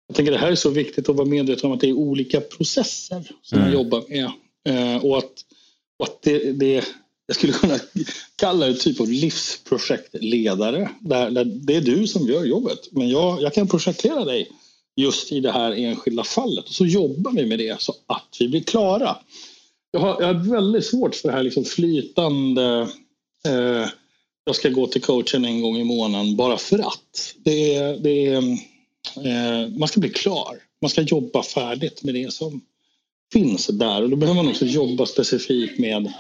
jag 0.07 0.17
tänker 0.17 0.33
det 0.33 0.39
här 0.39 0.51
är 0.51 0.55
så 0.55 0.71
viktigt 0.71 1.09
att 1.09 1.17
vara 1.17 1.29
medveten 1.29 1.67
om 1.67 1.73
att 1.73 1.81
det 1.81 1.89
är 1.89 1.93
olika 1.93 2.41
processer 2.41 3.33
som 3.43 3.59
mm. 3.59 3.71
man 3.71 3.81
jobbar 3.81 4.05
med. 4.09 4.31
Eh, 4.69 5.05
och 5.05 5.19
att, 5.19 5.33
och 5.99 6.07
att 6.07 6.23
det, 6.23 6.53
det, 6.53 6.85
jag 7.31 7.37
skulle 7.37 7.53
kunna 7.53 7.79
kalla 8.37 8.67
det 8.67 8.75
typ 8.75 9.01
av 9.01 9.09
livsprojektledare. 9.09 10.91
Där, 11.01 11.31
där 11.31 11.45
det 11.45 11.77
är 11.77 11.81
du 11.81 12.07
som 12.07 12.29
gör 12.29 12.45
jobbet. 12.45 12.79
Men 12.91 13.09
jag, 13.09 13.43
jag 13.43 13.55
kan 13.55 13.69
projektleda 13.69 14.25
dig 14.25 14.51
just 14.97 15.33
i 15.33 15.41
det 15.41 15.53
här 15.53 15.73
enskilda 15.73 16.25
fallet. 16.25 16.65
Och 16.65 16.75
så 16.75 16.87
jobbar 16.87 17.33
vi 17.33 17.47
med 17.47 17.59
det 17.59 17.81
så 17.81 17.95
att 18.07 18.37
vi 18.41 18.49
blir 18.49 18.61
klara. 18.61 19.17
Jag 19.91 20.01
har, 20.01 20.23
jag 20.23 20.35
har 20.35 20.53
väldigt 20.53 20.87
svårt 20.87 21.15
för 21.15 21.29
det 21.29 21.35
här 21.35 21.43
liksom 21.43 21.65
flytande 21.65 22.89
eh, 23.47 23.87
jag 24.45 24.57
ska 24.57 24.69
gå 24.69 24.87
till 24.87 25.03
coachen 25.03 25.45
en 25.45 25.63
gång 25.63 25.77
i 25.77 25.85
månaden 25.85 26.37
bara 26.37 26.57
för 26.57 26.79
att. 26.79 27.35
Det 27.37 27.75
är, 27.75 27.97
det 27.97 28.27
är, 28.27 28.37
eh, 28.37 29.69
man 29.79 29.89
ska 29.89 30.01
bli 30.01 30.11
klar. 30.11 30.59
Man 30.83 30.91
ska 30.91 31.03
jobba 31.03 31.43
färdigt 31.43 32.03
med 32.03 32.15
det 32.15 32.33
som 32.33 32.61
finns 33.33 33.67
där. 33.67 34.03
Och 34.03 34.11
då 34.11 34.17
behöver 34.17 34.43
man 34.43 34.51
också 34.51 34.65
jobba 34.65 35.07
specifikt 35.07 35.79
med 35.79 36.13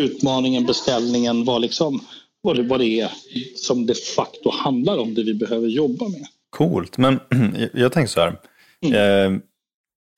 utmaningen, 0.00 0.66
beställningen, 0.66 1.44
vad, 1.44 1.60
liksom, 1.60 2.00
vad, 2.40 2.56
det, 2.56 2.62
vad 2.62 2.80
det 2.80 3.00
är 3.00 3.10
som 3.56 3.86
de 3.86 3.94
facto 3.94 4.50
handlar 4.50 4.98
om, 4.98 5.14
det 5.14 5.22
vi 5.22 5.34
behöver 5.34 5.68
jobba 5.68 6.08
med. 6.08 6.26
Coolt, 6.50 6.98
men 6.98 7.20
jag 7.72 7.92
tänker 7.92 8.10
så 8.10 8.20
här. 8.20 8.40
Mm. 8.80 8.94
Eh, 8.94 9.40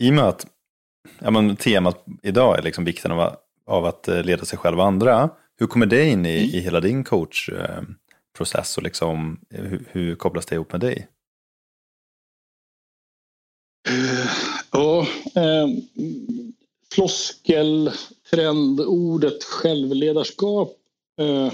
I 0.03 0.11
och 0.11 0.15
med 0.15 0.25
att 0.25 0.47
ja, 1.19 1.31
men 1.31 1.57
temat 1.57 2.05
idag 2.23 2.59
är 2.59 2.63
liksom 2.63 2.85
vikten 2.85 3.13
av 3.13 3.21
att, 3.21 3.41
av 3.67 3.85
att 3.85 4.09
eh, 4.09 4.23
leda 4.23 4.45
sig 4.45 4.59
själv 4.59 4.79
och 4.79 4.87
andra. 4.87 5.31
Hur 5.59 5.67
kommer 5.67 5.87
det 5.87 6.09
in 6.09 6.27
i, 6.27 6.39
mm. 6.39 6.51
i 6.51 6.61
hela 6.61 6.81
din 6.81 7.05
coachprocess 7.05 8.77
och 8.77 8.83
liksom, 8.83 9.41
hur, 9.51 9.85
hur 9.91 10.15
kopplas 10.15 10.47
det 10.47 10.55
ihop 10.55 10.73
med 10.73 10.81
dig? 10.81 11.09
Ja, 14.71 15.07
eh, 15.35 15.69
floskel, 16.95 17.91
trendordet 18.31 19.45
självledarskap. 19.45 20.77
Eh, 21.21 21.53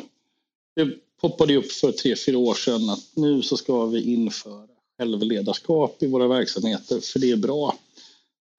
det 0.76 0.90
poppade 1.20 1.56
upp 1.56 1.72
för 1.72 1.92
tre, 1.92 2.16
fyra 2.16 2.38
år 2.38 2.54
sedan 2.54 2.90
att 2.90 3.04
nu 3.14 3.42
så 3.42 3.56
ska 3.56 3.86
vi 3.86 4.14
införa 4.14 4.66
självledarskap 4.98 6.02
i 6.02 6.06
våra 6.06 6.28
verksamheter 6.28 7.00
för 7.00 7.18
det 7.18 7.30
är 7.30 7.36
bra. 7.36 7.74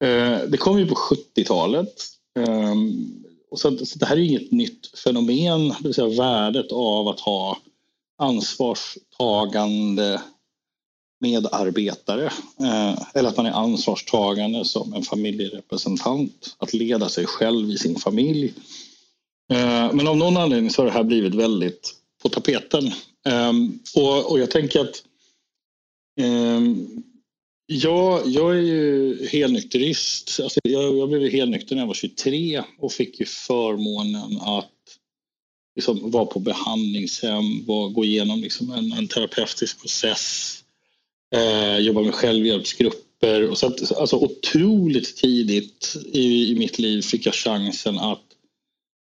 Eh, 0.04 0.38
det 0.48 0.56
kom 0.56 0.78
ju 0.78 0.86
på 0.86 0.94
70-talet. 0.94 1.94
Ehm, 2.38 3.24
så, 3.56 3.70
det 3.70 4.06
här 4.06 4.16
är 4.16 4.20
inget 4.20 4.50
nytt 4.50 4.98
fenomen, 4.98 5.68
det 5.68 5.84
vill 5.84 5.94
säga 5.94 6.08
värdet 6.08 6.72
av 6.72 7.08
att 7.08 7.20
ha 7.20 7.58
ansvarstagande 8.18 10.22
medarbetare. 11.22 12.26
Eh, 12.60 13.02
eller 13.14 13.28
att 13.28 13.36
man 13.36 13.46
är 13.46 13.50
ansvarstagande 13.50 14.64
som 14.64 14.94
en 14.94 15.02
familjerepresentant. 15.02 16.56
Att 16.58 16.74
leda 16.74 17.08
sig 17.08 17.26
själv 17.26 17.70
i 17.70 17.78
sin 17.78 17.96
familj. 17.96 18.54
Eh, 19.52 19.92
men 19.92 20.08
av 20.08 20.16
någon 20.16 20.36
anledning 20.36 20.70
så 20.70 20.82
har 20.82 20.86
det 20.86 20.92
här 20.92 21.04
blivit 21.04 21.34
väldigt 21.34 21.94
på 22.22 22.28
tapeten. 22.28 22.92
Ehm, 23.26 23.78
och, 24.28 24.40
jag 24.40 24.50
tänker 24.50 24.80
att 24.80 25.02
ehm, 26.20 27.02
jag, 27.66 28.26
jag 28.26 28.56
är 28.56 28.60
ju 28.60 29.26
helnykterist. 29.26 30.40
Alltså 30.42 30.60
jag, 30.62 30.98
jag 30.98 31.08
blev 31.08 31.30
helnykter 31.30 31.74
när 31.74 31.82
jag 31.82 31.86
var 31.86 31.94
23 31.94 32.62
och 32.78 32.92
fick 32.92 33.20
ju 33.20 33.26
förmånen 33.26 34.40
att 34.40 34.68
liksom 35.76 36.10
vara 36.10 36.26
på 36.26 36.38
behandlingshem, 36.38 37.64
var, 37.66 37.88
gå 37.88 38.04
igenom 38.04 38.40
liksom 38.40 38.70
en, 38.70 38.92
en 38.92 39.08
terapeutisk 39.08 39.80
process, 39.80 40.58
eh, 41.32 41.78
jobba 41.78 42.02
med 42.02 42.14
självhjälpsgrupper. 42.14 43.50
Och 43.50 43.58
så 43.58 43.66
att, 43.66 43.92
alltså 43.92 44.16
otroligt 44.16 45.16
tidigt 45.16 45.96
i, 46.12 46.52
i 46.52 46.58
mitt 46.58 46.78
liv 46.78 47.02
fick 47.02 47.26
jag 47.26 47.34
chansen 47.34 47.98
att 47.98 48.22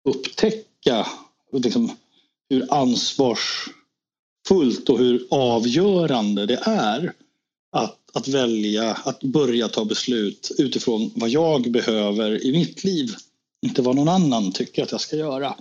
upptäcka 0.10 1.08
liksom, 1.52 1.92
hur 2.50 2.74
ansvarsfullt 2.74 4.90
och 4.90 5.00
hur 5.00 5.28
avgörande 5.30 6.46
det 6.46 6.60
är 6.64 7.14
att, 7.72 8.00
att 8.14 8.28
välja 8.28 8.94
att 8.94 9.24
börja 9.24 9.68
ta 9.68 9.86
beslut 9.86 10.52
utifrån 10.58 11.12
vad 11.16 11.30
jag 11.30 11.72
behöver 11.72 12.46
i 12.46 12.52
mitt 12.52 12.84
liv. 12.84 13.10
Inte 13.66 13.82
vad 13.82 13.96
någon 13.96 14.10
annan 14.10 14.52
tycker 14.52 14.84
att 14.84 14.92
jag 14.92 15.02
ska 15.02 15.16
göra. 15.16 15.56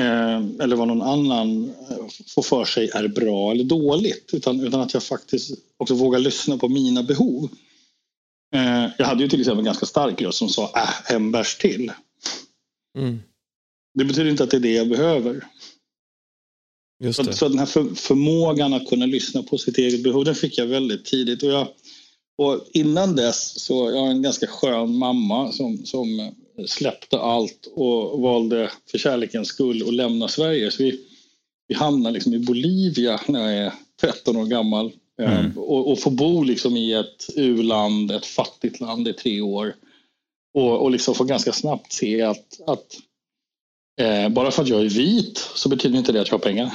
Eh, 0.00 0.42
eller 0.60 0.76
vad 0.76 0.88
någon 0.88 1.02
annan 1.02 1.64
eh, 1.90 2.06
får 2.26 2.42
för 2.42 2.64
sig 2.64 2.90
är 2.94 3.08
bra 3.08 3.50
eller 3.50 3.64
dåligt. 3.64 4.30
Utan, 4.32 4.60
utan 4.60 4.80
att 4.80 4.94
jag 4.94 5.02
faktiskt 5.02 5.58
också 5.76 5.94
vågar 5.94 6.18
lyssna 6.18 6.58
på 6.58 6.68
mina 6.68 7.02
behov. 7.02 7.48
Eh, 8.54 8.86
jag 8.98 9.06
hade 9.06 9.22
ju 9.22 9.28
till 9.28 9.40
exempel 9.40 9.58
en 9.58 9.64
ganska 9.64 9.86
stark 9.86 10.22
röst 10.22 10.38
som 10.38 10.48
sa 10.48 10.72
äh, 10.76 11.14
en 11.14 11.32
bärs 11.32 11.56
till. 11.56 11.92
Mm. 12.98 13.22
Det 13.94 14.04
betyder 14.04 14.30
inte 14.30 14.44
att 14.44 14.50
det 14.50 14.56
är 14.56 14.60
det 14.60 14.72
jag 14.72 14.88
behöver. 14.88 15.44
Just 17.04 17.16
Så, 17.16 17.22
det. 17.22 17.32
så 17.32 17.48
den 17.48 17.58
här 17.58 17.66
för, 17.66 17.94
förmågan 17.94 18.74
att 18.74 18.88
kunna 18.88 19.06
lyssna 19.06 19.42
på 19.42 19.58
sitt 19.58 19.78
eget 19.78 20.02
behov, 20.02 20.24
den 20.24 20.34
fick 20.34 20.58
jag 20.58 20.66
väldigt 20.66 21.04
tidigt. 21.04 21.42
Och, 21.42 21.50
jag, 21.50 21.68
och 22.38 22.66
innan 22.72 23.16
dess 23.16 23.60
så 23.60 23.90
jag 23.90 24.00
har 24.00 24.08
en 24.08 24.22
ganska 24.22 24.46
skön 24.46 24.96
mamma 24.96 25.52
som, 25.52 25.86
som 25.86 26.34
släppte 26.66 27.18
allt 27.18 27.72
och 27.74 28.20
valde 28.20 28.70
för 28.90 28.98
kärlekens 28.98 29.48
skull 29.48 29.88
att 29.88 29.94
lämna 29.94 30.28
Sverige. 30.28 30.70
Så 30.70 30.82
vi, 30.82 31.00
vi 31.68 31.74
hamnar 31.74 32.10
liksom 32.10 32.34
i 32.34 32.38
Bolivia 32.38 33.20
när 33.28 33.52
jag 33.52 33.66
är 33.66 33.72
13 34.00 34.36
år 34.36 34.46
gammal. 34.46 34.92
eh, 35.22 35.38
Mm. 35.38 35.58
Och, 35.58 35.90
och 35.92 35.98
får 36.00 36.10
bo 36.10 36.42
liksom 36.42 36.76
i 36.76 36.92
ett 36.92 37.26
u-land, 37.36 38.10
ett 38.10 38.26
fattigt 38.26 38.80
land 38.80 39.08
i 39.08 39.12
tre 39.12 39.40
år. 39.40 39.74
Och, 40.54 40.82
och 40.82 40.90
liksom 40.90 41.14
får 41.14 41.24
ganska 41.24 41.52
snabbt 41.52 41.92
se 41.92 42.22
att, 42.22 42.60
att 42.66 42.86
eh, 44.00 44.28
bara 44.28 44.50
för 44.50 44.62
att 44.62 44.68
jag 44.68 44.80
är 44.80 44.88
vit 44.88 45.38
så 45.54 45.68
betyder 45.68 45.98
inte 45.98 46.12
det 46.12 46.20
att 46.20 46.28
jag 46.28 46.34
har 46.34 46.44
pengar. 46.44 46.72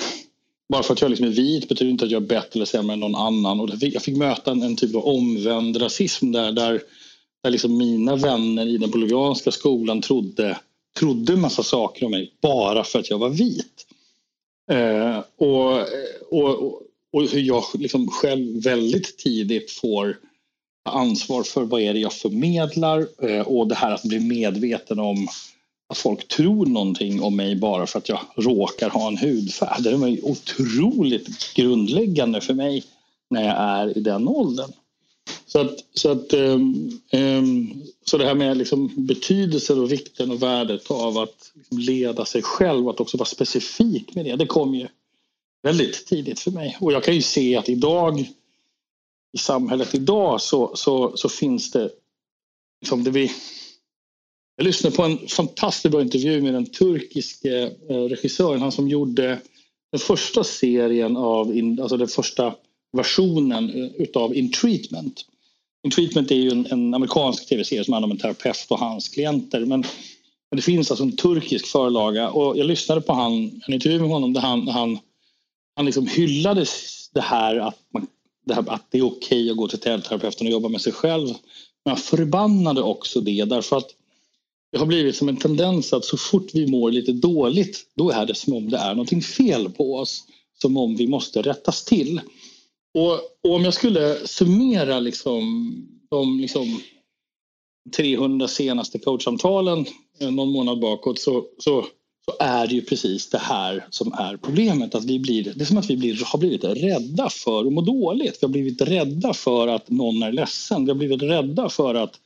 Bara 0.73 0.83
för 0.83 0.93
att 0.93 1.01
jag 1.01 1.09
liksom 1.09 1.27
är 1.27 1.31
vit 1.31 1.69
betyder 1.69 1.91
inte 1.91 2.05
att 2.05 2.11
jag 2.11 2.23
är 2.23 2.27
bättre 2.27 2.57
eller 2.57 2.65
sämre 2.65 2.93
än 2.93 2.99
någon 2.99 3.15
annan. 3.15 3.59
Och 3.59 3.69
jag 3.81 4.01
fick 4.01 4.17
möta 4.17 4.51
en, 4.51 4.63
en 4.63 4.75
typ 4.75 4.95
av 4.95 5.05
omvänd 5.05 5.81
rasism 5.81 6.31
där, 6.31 6.51
där, 6.51 6.81
där 7.43 7.49
liksom 7.49 7.77
mina 7.77 8.15
vänner 8.15 8.65
i 8.65 8.77
den 8.77 8.91
bolivianska 8.91 9.51
skolan 9.51 10.01
trodde, 10.01 10.59
trodde 10.99 11.33
en 11.33 11.41
massa 11.41 11.63
saker 11.63 12.05
om 12.05 12.11
mig 12.11 12.33
bara 12.41 12.83
för 12.83 12.99
att 12.99 13.09
jag 13.09 13.17
var 13.17 13.29
vit. 13.29 13.85
Eh, 14.71 15.23
och, 15.37 15.79
och, 16.29 16.81
och, 17.13 17.23
hur 17.31 17.41
jag 17.41 17.63
liksom 17.73 18.07
själv 18.07 18.63
väldigt 18.63 19.17
tidigt 19.17 19.71
får 19.71 20.17
ta 20.85 20.91
ansvar 20.91 21.43
för 21.43 21.63
vad 21.63 21.81
är 21.81 21.93
det 21.93 21.99
jag 21.99 22.13
förmedlar 22.13 23.07
eh, 23.29 23.41
och 23.41 23.67
det 23.67 23.75
här 23.75 23.91
att 23.91 24.03
bli 24.03 24.19
medveten 24.19 24.99
om 24.99 25.27
att 25.89 25.97
folk 25.97 26.27
tror 26.27 26.65
någonting 26.65 27.21
om 27.21 27.35
mig 27.35 27.55
bara 27.55 27.87
för 27.87 27.99
att 27.99 28.09
jag 28.09 28.19
råkar 28.35 28.89
ha 28.89 29.07
en 29.07 29.17
hudfärg. 29.17 29.83
Det 29.83 29.89
är 29.89 30.25
otroligt 30.25 31.53
grundläggande 31.53 32.41
för 32.41 32.53
mig 32.53 32.83
när 33.29 33.43
jag 33.43 33.55
är 33.57 33.97
i 33.97 34.01
den 34.01 34.27
åldern. 34.27 34.71
Så, 35.49 35.59
att, 35.59 35.85
så, 35.93 36.09
att, 36.09 36.33
um, 36.33 37.01
um, 37.13 37.83
så 38.05 38.17
det 38.17 38.25
här 38.25 38.35
med 38.35 38.57
liksom 38.57 38.91
betydelsen 38.95 39.79
och 39.79 39.91
vikten 39.91 40.31
och 40.31 40.43
värdet 40.43 40.91
av 40.91 41.17
att 41.17 41.51
liksom 41.55 41.77
leda 41.77 42.25
sig 42.25 42.41
själv, 42.41 42.89
att 42.89 42.99
också 42.99 43.17
vara 43.17 43.25
specifik 43.25 44.15
med 44.15 44.25
det, 44.25 44.35
det 44.35 44.45
kom 44.45 44.75
ju 44.75 44.87
väldigt 45.63 46.05
tidigt 46.05 46.39
för 46.39 46.51
mig. 46.51 46.77
Och 46.81 46.93
jag 46.93 47.03
kan 47.03 47.15
ju 47.15 47.21
se 47.21 47.55
att 47.55 47.69
idag 47.69 48.19
i 49.33 49.37
samhället 49.37 49.95
idag 49.95 50.41
så, 50.41 50.71
så, 50.75 51.17
så 51.17 51.29
finns 51.29 51.71
det 51.71 51.89
liksom 52.81 53.03
det 53.03 53.11
vi 53.11 53.31
jag 54.55 54.63
lyssnade 54.63 54.95
på 54.95 55.03
en 55.03 55.27
fantastiskt 55.27 55.91
bra 55.91 56.01
intervju 56.01 56.41
med 56.41 56.53
den 56.53 56.65
turkiske 56.65 57.71
eh, 57.89 57.95
regissören, 57.95 58.61
han 58.61 58.71
som 58.71 58.87
gjorde 58.87 59.41
den 59.91 59.99
första 59.99 60.43
serien 60.43 61.17
av, 61.17 61.47
alltså 61.81 61.97
den 61.97 62.07
första 62.07 62.55
versionen 62.91 63.69
eh, 63.69 64.01
utav 64.01 64.35
In 64.35 64.51
Treatment. 64.51 65.25
Treatment 65.95 66.31
är 66.31 66.35
ju 66.35 66.51
en, 66.51 66.65
en 66.65 66.93
amerikansk 66.93 67.49
tv-serie 67.49 67.83
som 67.83 67.93
handlar 67.93 68.07
om 68.07 68.11
en 68.11 68.17
terapeut 68.17 68.65
och 68.69 68.79
hans 68.79 69.09
klienter. 69.09 69.59
Men, 69.59 69.79
men 70.51 70.55
det 70.55 70.61
finns 70.61 70.91
alltså 70.91 71.03
en 71.03 71.15
turkisk 71.15 71.65
förlaga 71.67 72.29
och 72.29 72.57
jag 72.57 72.67
lyssnade 72.67 73.01
på 73.01 73.13
han, 73.13 73.61
en 73.67 73.73
intervju 73.73 73.99
med 73.99 74.09
honom 74.09 74.33
där 74.33 74.41
han, 74.41 74.67
han, 74.67 74.99
han 75.75 75.85
liksom 75.85 76.07
hyllade 76.07 76.65
det 77.13 77.21
här 77.21 77.55
att, 77.55 77.77
man, 77.93 78.07
det 78.45 78.53
här 78.53 78.69
att 78.69 78.91
det 78.91 78.97
är 78.97 79.05
okej 79.05 79.51
att 79.51 79.57
gå 79.57 79.67
till 79.67 79.79
terapeuten 79.79 80.47
och 80.47 80.53
jobba 80.53 80.69
med 80.69 80.81
sig 80.81 80.93
själv. 80.93 81.27
Men 81.85 81.91
han 81.91 81.97
förbannade 81.97 82.81
också 82.81 83.21
det 83.21 83.45
därför 83.45 83.77
att 83.77 83.95
det 84.71 84.77
har 84.77 84.85
blivit 84.85 85.15
som 85.15 85.29
en 85.29 85.37
tendens 85.37 85.93
att 85.93 86.05
så 86.05 86.17
fort 86.17 86.49
vi 86.53 86.67
mår 86.67 86.91
lite 86.91 87.11
dåligt 87.11 87.85
då 87.95 88.09
är 88.09 88.25
det 88.25 88.35
som 88.35 88.53
om 88.53 88.69
det 88.69 88.77
är 88.77 88.89
någonting 88.89 89.21
fel 89.21 89.69
på 89.69 89.95
oss. 89.95 90.23
Som 90.61 90.77
om 90.77 90.95
vi 90.95 91.07
måste 91.07 91.41
rättas 91.41 91.85
till. 91.85 92.21
Och, 92.93 93.13
och 93.43 93.55
om 93.55 93.63
jag 93.63 93.73
skulle 93.73 94.27
summera 94.27 94.99
liksom, 94.99 95.73
de 96.09 96.39
liksom 96.39 96.81
300 97.97 98.47
senaste 98.47 98.99
coachsamtalen 98.99 99.85
eh, 100.19 100.31
någon 100.31 100.51
månad 100.51 100.79
bakåt 100.79 101.19
så, 101.19 101.45
så, 101.57 101.85
så 102.25 102.43
är 102.43 102.67
det 102.67 102.73
ju 102.73 102.81
precis 102.81 103.29
det 103.29 103.37
här 103.37 103.87
som 103.89 104.13
är 104.13 104.37
problemet. 104.37 104.95
Att 104.95 105.05
vi 105.05 105.19
blir, 105.19 105.43
det 105.43 105.61
är 105.61 105.65
som 105.65 105.77
att 105.77 105.89
vi 105.89 105.97
blir, 105.97 106.25
har 106.25 106.39
blivit 106.39 106.63
rädda 106.63 107.29
för 107.29 107.67
att 107.67 107.73
må 107.73 107.81
dåligt. 107.81 108.37
Vi 108.41 108.45
har 108.45 108.51
blivit 108.51 108.81
rädda 108.81 109.33
för 109.33 109.67
att 109.67 109.89
någon 109.89 110.23
är 110.23 110.31
ledsen. 110.31 110.85
Vi 110.85 110.91
har 110.91 110.97
blivit 110.97 111.21
rädda 111.21 111.69
för 111.69 111.95
att 111.95 112.19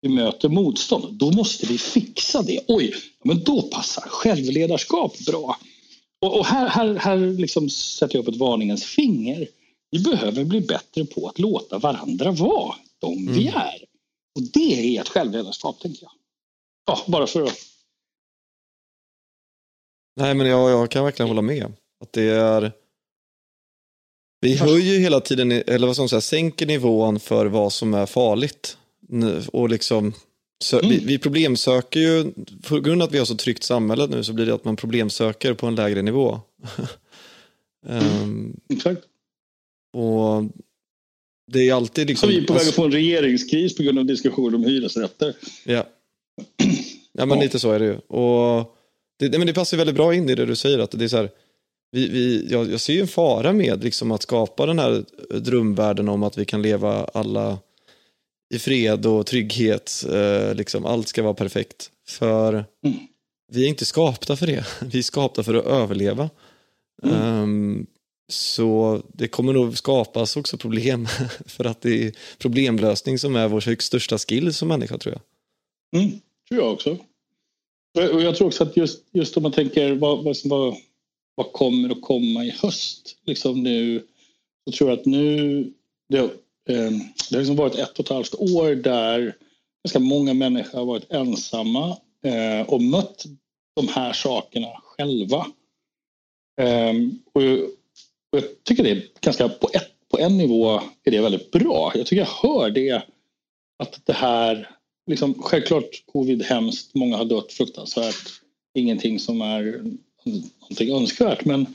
vi 0.00 0.08
möter 0.08 0.48
motstånd. 0.48 1.14
Då 1.14 1.30
måste 1.30 1.66
vi 1.66 1.78
fixa 1.78 2.42
det. 2.42 2.60
Oj, 2.68 2.94
men 3.22 3.42
då 3.44 3.62
passar 3.62 4.02
självledarskap 4.02 5.18
bra. 5.26 5.56
Och, 6.20 6.38
och 6.38 6.46
här, 6.46 6.68
här, 6.68 6.94
här 6.94 7.16
liksom 7.16 7.70
sätter 7.70 8.16
jag 8.16 8.22
upp 8.22 8.34
ett 8.34 8.40
varningens 8.40 8.84
finger. 8.84 9.48
Vi 9.94 10.00
behöver 10.00 10.44
bli 10.44 10.60
bättre 10.60 11.04
på 11.04 11.28
att 11.28 11.38
låta 11.38 11.78
varandra 11.78 12.30
vara 12.30 12.74
de 12.98 13.26
vi 13.32 13.48
är. 13.48 13.84
Och 14.36 14.42
det 14.52 14.96
är 14.96 15.00
ett 15.00 15.08
självledarskap, 15.08 15.80
tänker 15.80 16.02
jag. 16.02 16.12
Ja, 16.86 16.98
bara 17.06 17.26
för 17.26 17.42
att... 17.42 17.58
Nej, 20.16 20.34
men 20.34 20.46
jag, 20.46 20.70
jag 20.70 20.90
kan 20.90 21.04
verkligen 21.04 21.28
hålla 21.28 21.42
med. 21.42 21.72
Att 22.00 22.12
det 22.12 22.22
är... 22.22 22.72
Vi 24.40 24.56
höjer 24.56 24.98
hela 24.98 25.20
tiden, 25.20 25.52
eller 25.52 25.86
vad 25.86 25.98
man 25.98 26.08
säga, 26.08 26.20
sänker 26.20 26.66
nivån 26.66 27.20
för 27.20 27.46
vad 27.46 27.72
som 27.72 27.94
är 27.94 28.06
farligt. 28.06 28.78
Och 29.52 29.68
liksom, 29.68 30.12
sö- 30.64 30.88
vi, 30.88 30.98
vi 30.98 31.18
problemsöker 31.18 32.00
ju, 32.00 32.32
på 32.68 32.80
grund 32.80 33.02
av 33.02 33.08
att 33.08 33.14
vi 33.14 33.18
har 33.18 33.24
så 33.26 33.36
tryggt 33.36 33.62
samhälle 33.62 34.06
nu 34.06 34.24
så 34.24 34.32
blir 34.32 34.46
det 34.46 34.54
att 34.54 34.64
man 34.64 34.76
problemsöker 34.76 35.54
på 35.54 35.66
en 35.66 35.74
lägre 35.74 36.02
nivå. 36.02 36.40
Ehm, 37.88 38.60
Exakt. 38.68 39.02
Och 39.94 40.44
det 41.52 41.68
är 41.68 41.74
alltid 41.74 42.04
Så 42.04 42.08
liksom... 42.08 42.28
vi 42.28 42.38
är 42.38 42.46
på 42.46 42.52
väg 42.52 42.68
att 42.68 42.74
få 42.74 42.84
en 42.84 42.92
regeringskris 42.92 43.76
på 43.76 43.82
grund 43.82 43.98
av 43.98 44.04
diskussion 44.04 44.54
om 44.54 44.64
hyresrätter. 44.64 45.34
Ja. 45.64 45.86
ja, 47.12 47.26
men 47.26 47.38
Ja. 47.38 47.42
lite 47.44 47.58
så 47.58 47.70
är 47.70 47.78
det 47.78 47.84
ju. 47.84 47.96
Och 47.98 48.74
det, 49.18 49.38
men 49.38 49.46
det 49.46 49.52
passar 49.54 49.76
väldigt 49.76 49.96
bra 49.96 50.14
in 50.14 50.28
i 50.30 50.34
det 50.34 50.46
du 50.46 50.56
säger. 50.56 50.78
Att 50.78 50.90
det 50.90 51.04
är 51.04 51.08
så 51.08 51.16
här, 51.16 51.30
vi, 51.92 52.08
vi, 52.08 52.46
jag, 52.50 52.70
jag 52.72 52.80
ser 52.80 52.92
ju 52.92 53.00
en 53.00 53.06
fara 53.08 53.52
med 53.52 53.84
liksom, 53.84 54.10
att 54.12 54.22
skapa 54.22 54.66
den 54.66 54.78
här 54.78 55.04
drömvärlden 55.40 56.08
om 56.08 56.22
att 56.22 56.38
vi 56.38 56.44
kan 56.44 56.62
leva 56.62 57.04
alla 57.04 57.58
i 58.54 58.58
fred 58.58 59.06
och 59.06 59.26
trygghet. 59.26 60.04
Eh, 60.12 60.54
liksom, 60.54 60.86
allt 60.86 61.08
ska 61.08 61.22
vara 61.22 61.34
perfekt. 61.34 61.90
För 62.08 62.52
Mm. 62.84 62.96
vi 63.52 63.64
är 63.64 63.68
inte 63.68 63.84
skapta 63.84 64.36
för 64.36 64.46
det. 64.46 64.64
Vi 64.92 64.98
är 64.98 65.02
skapta 65.02 65.42
för 65.42 65.54
att 65.54 65.66
överleva. 65.66 66.30
Mm. 67.02 67.16
Ehm, 67.22 67.86
så 68.28 69.02
det 69.12 69.28
kommer 69.28 69.52
nog 69.52 69.78
skapas 69.78 70.36
också 70.36 70.56
problem. 70.58 71.06
för 71.46 71.64
att 71.64 71.80
det 71.80 72.04
är 72.06 72.12
problemlösning 72.38 73.18
som 73.18 73.36
är 73.36 73.48
vår 73.48 73.60
högst 73.60 73.86
största 73.86 74.18
skill 74.18 74.54
som 74.54 74.68
människa 74.68 74.98
tror 74.98 75.14
jag. 75.14 76.02
Mm, 76.02 76.20
tror 76.48 76.60
jag 76.60 76.72
också. 76.72 76.98
Och 78.12 78.22
jag 78.22 78.36
tror 78.36 78.46
också 78.46 78.62
att 78.64 78.76
just, 78.76 79.04
just 79.12 79.36
om 79.36 79.42
man 79.42 79.52
tänker 79.52 79.92
vad, 79.94 80.24
vad, 80.24 80.36
som- 80.36 80.50
vad, 80.50 80.76
vad 81.34 81.52
kommer 81.52 81.90
att 81.90 82.02
komma 82.02 82.44
i 82.44 82.50
höst? 82.50 83.16
Liksom 83.26 83.62
nu, 83.62 84.06
så 84.70 84.76
tror 84.76 84.90
jag 84.90 84.98
att 84.98 85.06
nu, 85.06 85.64
det, 86.08 86.18
eh, 86.18 86.30
det 86.68 87.30
har 87.30 87.38
liksom 87.38 87.56
varit 87.56 87.74
ett 87.74 87.98
och 87.98 88.04
ett 88.04 88.08
halvt 88.08 88.34
år 88.34 88.74
där 88.74 89.36
ganska 89.84 89.98
många 89.98 90.34
människor 90.34 90.78
har 90.78 90.84
varit 90.86 91.12
ensamma 91.12 91.96
eh, 92.24 92.68
och 92.68 92.82
mött 92.82 93.24
de 93.76 93.88
här 93.88 94.12
sakerna 94.12 94.68
själva. 94.82 95.46
Eh, 96.60 96.92
och, 97.32 97.42
och 98.34 98.40
jag 98.40 98.64
tycker 98.64 98.82
det 98.82 98.90
är 98.90 99.02
ganska, 99.20 99.48
på, 99.48 99.70
ett, 99.72 99.90
på 100.10 100.18
en 100.18 100.36
nivå 100.36 100.80
är 101.04 101.10
det 101.10 101.20
väldigt 101.20 101.50
bra. 101.50 101.92
Jag 101.94 102.06
tycker 102.06 102.22
jag 102.22 102.48
hör 102.48 102.70
det 102.70 103.02
att 103.78 104.00
det 104.04 104.12
här, 104.12 104.70
liksom, 105.06 105.34
självklart 105.42 106.04
covid 106.12 106.42
hemskt, 106.42 106.94
många 106.94 107.16
har 107.16 107.24
dött 107.24 107.52
fruktansvärt, 107.52 108.28
ingenting 108.74 109.20
som 109.20 109.40
är 109.40 109.82
någonting 110.60 110.96
önskvärt 110.96 111.44
men 111.44 111.66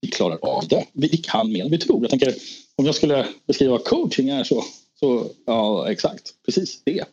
vi 0.00 0.08
klarar 0.08 0.38
av 0.42 0.68
det. 0.68 0.86
Vi 0.92 1.08
kan 1.08 1.52
mer 1.52 1.64
än 1.64 1.70
vi 1.70 1.78
tror. 1.78 2.00
Jag 2.02 2.10
tänker, 2.10 2.34
om 2.76 2.86
jag 2.86 2.94
skulle 2.94 3.26
beskriva 3.46 3.72
vad 3.72 3.84
coaching 3.84 4.28
är 4.28 4.44
så, 4.44 4.64
så 5.00 5.30
ja 5.46 5.90
exakt, 5.90 6.34
precis 6.44 6.82
det. 6.84 7.04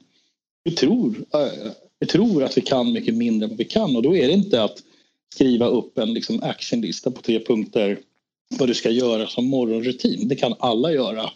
Vi 0.63 0.71
tror, 0.71 1.25
äh, 1.34 1.71
vi 1.99 2.08
tror 2.08 2.43
att 2.43 2.58
vi 2.58 2.62
kan 2.62 2.93
mycket 2.93 3.15
mindre 3.15 3.45
än 3.45 3.49
vad 3.49 3.58
vi 3.58 3.65
kan 3.65 3.95
och 3.95 4.01
då 4.01 4.15
är 4.15 4.27
det 4.27 4.34
inte 4.34 4.63
att 4.63 4.84
skriva 5.36 5.67
upp 5.67 5.97
en 5.97 6.13
liksom, 6.13 6.43
actionlista 6.43 7.12
på 7.12 7.21
tre 7.21 7.39
punkter 7.39 7.99
vad 8.60 8.70
du 8.70 8.74
ska 8.74 8.89
göra 8.89 9.28
som 9.28 9.46
morgonrutin. 9.46 10.28
Det 10.28 10.36
kan 10.36 10.56
alla 10.60 10.92
göra. 10.92 11.32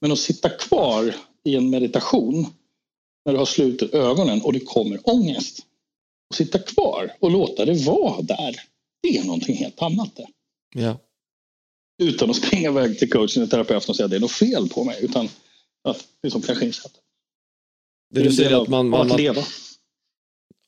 Men 0.00 0.12
att 0.12 0.18
sitta 0.18 0.48
kvar 0.48 1.14
i 1.44 1.54
en 1.56 1.70
meditation 1.70 2.46
när 3.24 3.32
du 3.32 3.38
har 3.38 3.46
slutit 3.46 3.94
ögonen 3.94 4.42
och 4.42 4.52
det 4.52 4.60
kommer 4.60 5.00
ångest. 5.02 5.66
Och 6.30 6.36
sitta 6.36 6.58
kvar 6.58 7.12
och 7.20 7.30
låta 7.30 7.64
det 7.64 7.74
vara 7.86 8.22
där. 8.22 8.56
Det 9.02 9.18
är 9.18 9.24
någonting 9.24 9.56
helt 9.56 9.82
annat 9.82 10.16
det. 10.16 10.26
Ja. 10.80 10.98
Utan 12.02 12.30
att 12.30 12.36
springa 12.36 12.68
iväg 12.70 12.98
till 12.98 13.10
coachen 13.10 13.42
eller 13.42 13.46
terapeuten 13.46 13.90
och 13.90 13.96
säga 13.96 14.04
att 14.04 14.10
det 14.10 14.16
är 14.16 14.20
något 14.20 14.30
fel 14.30 14.68
på 14.68 14.84
mig. 14.84 15.04
Utan 15.04 15.28
att 15.84 16.04
liksom 16.22 16.42
kanske 16.42 16.64
inse 16.64 16.82
att 16.84 16.94
Det 18.14 18.22
du 18.22 18.32
säger 18.32 18.62
att 18.62 18.68
man, 18.68 18.88
man, 18.88 19.10
att 19.12 19.20
leva. 19.20 19.42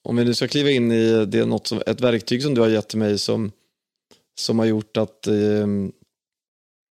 om 0.02 0.16
vi 0.16 0.24
nu 0.24 0.34
ska 0.34 0.48
kliva 0.48 0.70
in 0.70 0.92
i 0.92 1.26
det, 1.26 1.46
något 1.46 1.66
som, 1.66 1.82
ett 1.86 2.00
verktyg 2.00 2.42
som 2.42 2.54
du 2.54 2.60
har 2.60 2.68
gett 2.68 2.88
till 2.88 2.98
mig 2.98 3.18
som, 3.18 3.52
som 4.38 4.58
har 4.58 4.66
gjort 4.66 4.96
att 4.96 5.26
eh, 5.26 5.66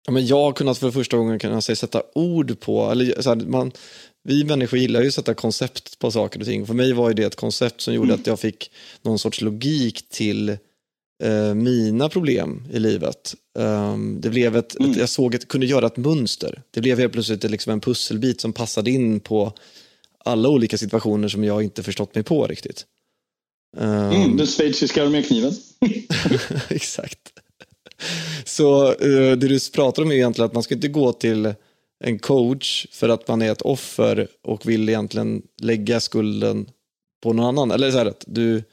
ja, 0.06 0.12
men 0.12 0.28
jag 0.28 0.42
har 0.42 0.54
kunnat 0.54 0.78
för 0.78 0.92
första 0.92 1.18
gången 1.18 1.40
kunna 1.40 1.62
säga, 1.62 1.76
sätta 1.76 2.04
ord 2.16 2.60
på, 2.60 2.92
eller 2.92 3.22
så 3.22 3.30
här, 3.30 3.36
man, 3.36 3.72
vi 4.24 4.44
människor 4.44 4.80
gillar 4.80 5.02
ju 5.02 5.08
att 5.08 5.14
sätta 5.14 5.34
koncept 5.34 6.00
på 6.00 6.12
saker 6.12 6.40
och 6.40 6.46
ting. 6.46 6.68
För 6.68 6.74
mig 6.74 6.94
var 6.94 7.14
det 7.14 7.24
ett 7.24 7.36
koncept 7.36 7.82
som 7.82 7.94
gjorde 7.94 8.08
mm. 8.08 8.20
att 8.20 8.28
jag 8.28 8.40
fick 8.40 8.72
någon 9.02 9.20
sorts 9.20 9.42
logik 9.42 10.10
till 10.10 10.50
eh, 11.24 11.54
mina 11.54 12.10
problem 12.10 12.64
i 12.72 12.80
livet. 12.80 13.36
Um, 13.60 14.22
det 14.22 14.30
blev 14.30 14.56
ett, 14.56 14.80
mm. 14.80 14.92
ett, 14.92 14.98
jag 14.98 15.10
såg 15.10 15.36
att 15.36 15.48
kunde 15.48 15.66
göra 15.66 15.88
ett 15.88 15.98
mönster. 15.98 16.62
Det 16.72 16.82
blev 16.82 17.00
helt 17.00 17.14
plötsligt 17.14 17.44
liksom 17.44 17.74
en 17.74 17.82
pusselbit 17.82 18.42
som 18.42 18.54
passade 18.54 18.92
in 18.92 19.20
på 19.20 19.54
alla 20.26 20.50
olika 20.50 20.78
situationer 20.78 21.28
som 21.28 21.44
jag 21.44 21.64
inte 21.64 21.84
förstått 21.84 22.16
mig 22.16 22.24
på 22.24 22.48
riktigt. 22.48 22.86
Um, 23.78 23.90
mm, 23.90 24.38
den 24.38 24.48
schweiziska 24.48 25.04
armékniven. 25.04 25.54
exakt. 26.70 27.20
Så 28.46 28.90
uh, 28.92 29.38
det 29.38 29.48
du 29.48 29.60
pratar 29.74 30.04
om 30.04 30.12
är 30.12 30.16
egentligen 30.16 30.46
att 30.46 30.54
man 30.54 30.64
ska 30.64 30.76
inte 30.76 30.88
gå 30.88 31.14
till 31.14 31.54
en 32.04 32.20
coach 32.20 32.88
för 32.92 33.10
att 33.10 33.28
man 33.28 33.42
är 33.42 33.52
ett 33.52 33.62
offer 33.62 34.28
och 34.42 34.70
vill 34.70 34.90
egentligen 34.90 35.42
lägga 35.62 36.00
skulden 36.00 36.70
på 37.24 37.34
någon 37.34 37.46
annan. 37.46 37.72
Eller 37.72 37.92
så 37.92 37.98
här 37.98 38.06
att 38.06 38.24
du, 38.28 38.64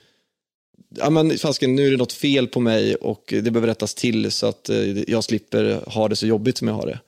ja 0.96 1.10
men 1.10 1.38
fasken, 1.38 1.74
nu 1.74 1.86
är 1.86 1.90
det 1.90 1.96
något 1.96 2.12
fel 2.12 2.48
på 2.48 2.60
mig 2.60 2.94
och 2.94 3.24
det 3.26 3.50
behöver 3.50 3.68
rättas 3.68 3.94
till 3.94 4.30
så 4.30 4.46
att 4.46 4.70
uh, 4.70 5.02
jag 5.10 5.24
slipper 5.24 5.90
ha 5.90 6.08
det 6.08 6.16
så 6.16 6.26
jobbigt 6.26 6.58
som 6.58 6.68
jag 6.68 6.74
har 6.74 6.86
det. 6.86 7.00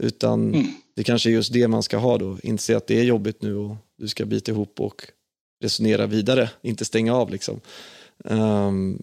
Utan 0.00 0.54
mm. 0.54 0.66
det 0.96 1.04
kanske 1.04 1.30
är 1.30 1.32
just 1.32 1.52
det 1.52 1.68
man 1.68 1.82
ska 1.82 1.96
ha 1.96 2.18
då, 2.18 2.38
inse 2.42 2.76
att 2.76 2.86
det 2.86 2.98
är 2.98 3.04
jobbigt 3.04 3.42
nu 3.42 3.56
och 3.56 3.76
du 3.98 4.08
ska 4.08 4.24
bita 4.24 4.52
ihop 4.52 4.80
och 4.80 5.02
resonera 5.62 6.06
vidare, 6.06 6.50
inte 6.62 6.84
stänga 6.84 7.14
av 7.14 7.30
liksom. 7.30 7.60
Um... 8.24 9.02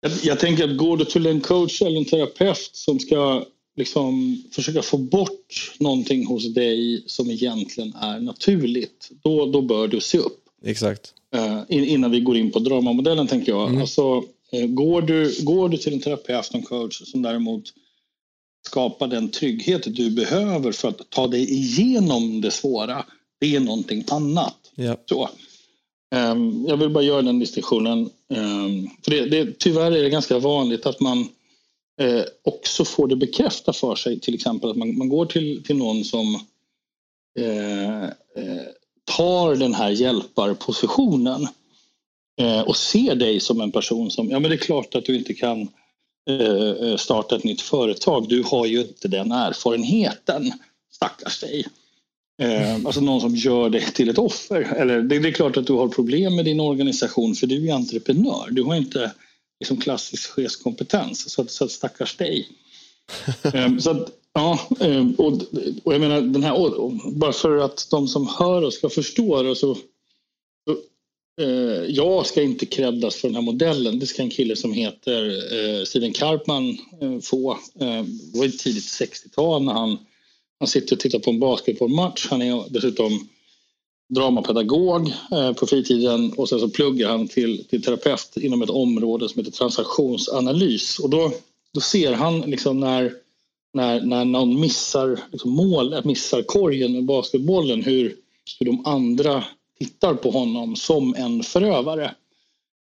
Jag, 0.00 0.12
jag, 0.22 0.40
tänker 0.40 0.64
att 0.64 0.76
går 0.76 0.96
du 0.96 1.04
till 1.04 1.26
en 1.26 1.40
coach 1.40 1.82
eller 1.82 1.98
en 1.98 2.04
terapeut 2.04 2.70
som 2.72 3.00
ska 3.00 3.44
liksom 3.76 4.42
försöka 4.52 4.82
få 4.82 4.98
bort 4.98 5.72
någonting 5.78 6.26
hos 6.26 6.54
dig 6.54 7.04
som 7.06 7.30
egentligen 7.30 7.94
är 7.94 8.20
naturligt, 8.20 9.10
då, 9.22 9.46
då 9.46 9.62
bör 9.62 9.88
du 9.88 10.00
se 10.00 10.18
upp. 10.18 10.44
Exakt. 10.64 11.14
Uh, 11.36 11.62
innan 11.68 12.10
vi 12.10 12.20
går 12.20 12.36
in 12.36 12.50
på 12.50 12.58
dramamodellen 12.58 13.26
tänker 13.26 13.52
jag. 13.52 13.68
Mm. 13.68 13.80
Alltså, 13.80 14.16
uh, 14.54 14.66
går, 14.66 15.02
du, 15.02 15.34
går 15.42 15.68
du 15.68 15.76
till 15.76 15.92
en 15.92 16.00
terapeut, 16.00 16.54
en 16.54 16.62
coach 16.62 17.02
som 17.04 17.22
däremot 17.22 17.64
skapa 18.66 19.06
den 19.06 19.30
trygghet 19.30 19.96
du 19.96 20.10
behöver 20.10 20.72
för 20.72 20.88
att 20.88 21.10
ta 21.10 21.26
dig 21.26 21.52
igenom 21.52 22.40
det 22.40 22.50
svåra. 22.50 23.04
Det 23.40 23.56
är 23.56 23.60
någonting 23.60 24.04
annat. 24.08 24.72
Ja. 24.74 24.96
Så. 25.06 25.30
Um, 26.14 26.66
jag 26.68 26.76
vill 26.76 26.90
bara 26.90 27.04
göra 27.04 27.22
den 27.22 27.38
distinktionen. 27.38 28.10
Um, 28.28 28.90
för 29.02 29.10
det, 29.10 29.26
det, 29.26 29.58
tyvärr 29.58 29.92
är 29.92 30.02
det 30.02 30.10
ganska 30.10 30.38
vanligt 30.38 30.86
att 30.86 31.00
man 31.00 31.18
uh, 32.02 32.22
också 32.44 32.84
får 32.84 33.08
det 33.08 33.16
bekräftat 33.16 33.76
för 33.76 33.94
sig. 33.94 34.20
Till 34.20 34.34
exempel 34.34 34.70
att 34.70 34.76
man, 34.76 34.98
man 34.98 35.08
går 35.08 35.26
till, 35.26 35.64
till 35.64 35.76
någon 35.76 36.04
som 36.04 36.34
uh, 37.40 38.04
uh, 38.38 38.60
tar 39.16 39.56
den 39.56 39.74
här 39.74 39.90
hjälparpositionen 39.90 41.48
och 42.66 42.76
ser 42.76 43.14
dig 43.14 43.40
som 43.40 43.60
en 43.60 43.72
person 43.72 44.10
som, 44.10 44.30
ja 44.30 44.38
men 44.38 44.50
det 44.50 44.56
är 44.56 44.58
klart 44.58 44.94
att 44.94 45.04
du 45.04 45.16
inte 45.16 45.34
kan 45.34 45.68
starta 46.98 47.36
ett 47.36 47.44
nytt 47.44 47.60
företag. 47.60 48.28
Du 48.28 48.42
har 48.42 48.66
ju 48.66 48.80
inte 48.80 49.08
den 49.08 49.32
erfarenheten, 49.32 50.52
stackars 50.90 51.40
dig. 51.40 51.66
Eh, 52.42 52.74
alltså 52.74 53.00
någon 53.00 53.20
som 53.20 53.36
gör 53.36 53.70
dig 53.70 53.92
till 53.92 54.08
ett 54.08 54.18
offer. 54.18 54.60
Eller 54.60 55.02
det, 55.02 55.16
är 55.16 55.32
klart 55.32 55.56
att 55.56 55.66
du 55.66 55.72
har 55.72 55.88
problem 55.88 56.36
med 56.36 56.44
din 56.44 56.60
organisation 56.60 57.34
för 57.34 57.46
du 57.46 57.68
är 57.68 57.74
entreprenör. 57.74 58.48
Du 58.50 58.62
har 58.62 58.76
inte 58.76 59.12
liksom 59.60 59.76
klassisk 59.76 60.30
chefskompetens. 60.30 61.30
Så, 61.30 61.46
så 61.46 61.64
att 61.64 61.70
stackars 61.70 62.16
dig. 62.16 62.48
Eh, 63.54 63.76
så 63.78 63.90
att, 63.90 64.08
ja, 64.32 64.58
och, 65.18 65.32
och 65.84 65.94
jag 65.94 66.00
menar 66.00 66.20
den 66.20 66.42
här, 66.42 66.90
bara 67.10 67.32
för 67.32 67.56
att 67.56 67.86
de 67.90 68.08
som 68.08 68.28
hör 68.38 68.62
oss 68.62 68.74
ska 68.74 68.88
förstå 68.88 69.42
det 69.42 69.56
så 69.56 69.76
Eh, 71.40 71.84
jag 71.88 72.26
ska 72.26 72.42
inte 72.42 72.66
creddas 72.66 73.16
för 73.16 73.28
den 73.28 73.34
här 73.34 73.42
modellen. 73.42 73.98
Det 73.98 74.06
ska 74.06 74.22
en 74.22 74.30
kille 74.30 74.56
som 74.56 74.72
heter 74.72 75.28
eh, 75.28 75.84
Steven 75.84 76.12
Karpman 76.12 76.68
eh, 77.00 77.20
få. 77.22 77.58
Det 77.74 78.38
var 78.38 78.58
tidigt 78.58 78.84
60-tal 78.84 79.64
när 79.64 79.72
han, 79.72 79.98
han 80.58 80.68
sitter 80.68 80.96
och 80.96 81.00
tittar 81.00 81.18
på 81.18 81.30
en 81.30 81.40
basketbollmatch. 81.40 82.26
Han 82.30 82.42
är 82.42 82.64
dessutom 82.70 83.28
dramapedagog 84.08 85.12
eh, 85.32 85.52
på 85.52 85.66
fritiden 85.66 86.32
och 86.32 86.48
sen 86.48 86.60
så 86.60 86.68
pluggar 86.68 87.08
han 87.08 87.28
till, 87.28 87.64
till 87.64 87.82
terapeut 87.82 88.36
inom 88.36 88.62
ett 88.62 88.70
område 88.70 89.28
som 89.28 89.38
heter 89.38 89.52
transaktionsanalys. 89.52 90.98
Och 90.98 91.10
då, 91.10 91.32
då 91.74 91.80
ser 91.80 92.12
han 92.12 92.40
liksom 92.40 92.80
när, 92.80 93.12
när, 93.74 94.00
när 94.00 94.24
någon 94.24 94.60
missar 94.60 95.20
liksom 95.32 95.50
mål, 95.50 96.04
missar 96.04 96.42
korgen 96.42 96.92
med 96.92 97.04
basketbollen 97.04 97.82
hur, 97.82 98.16
hur 98.58 98.66
de 98.66 98.86
andra 98.86 99.44
tittar 99.78 100.14
på 100.14 100.30
honom 100.30 100.76
som 100.76 101.14
en 101.14 101.42
förövare. 101.42 102.14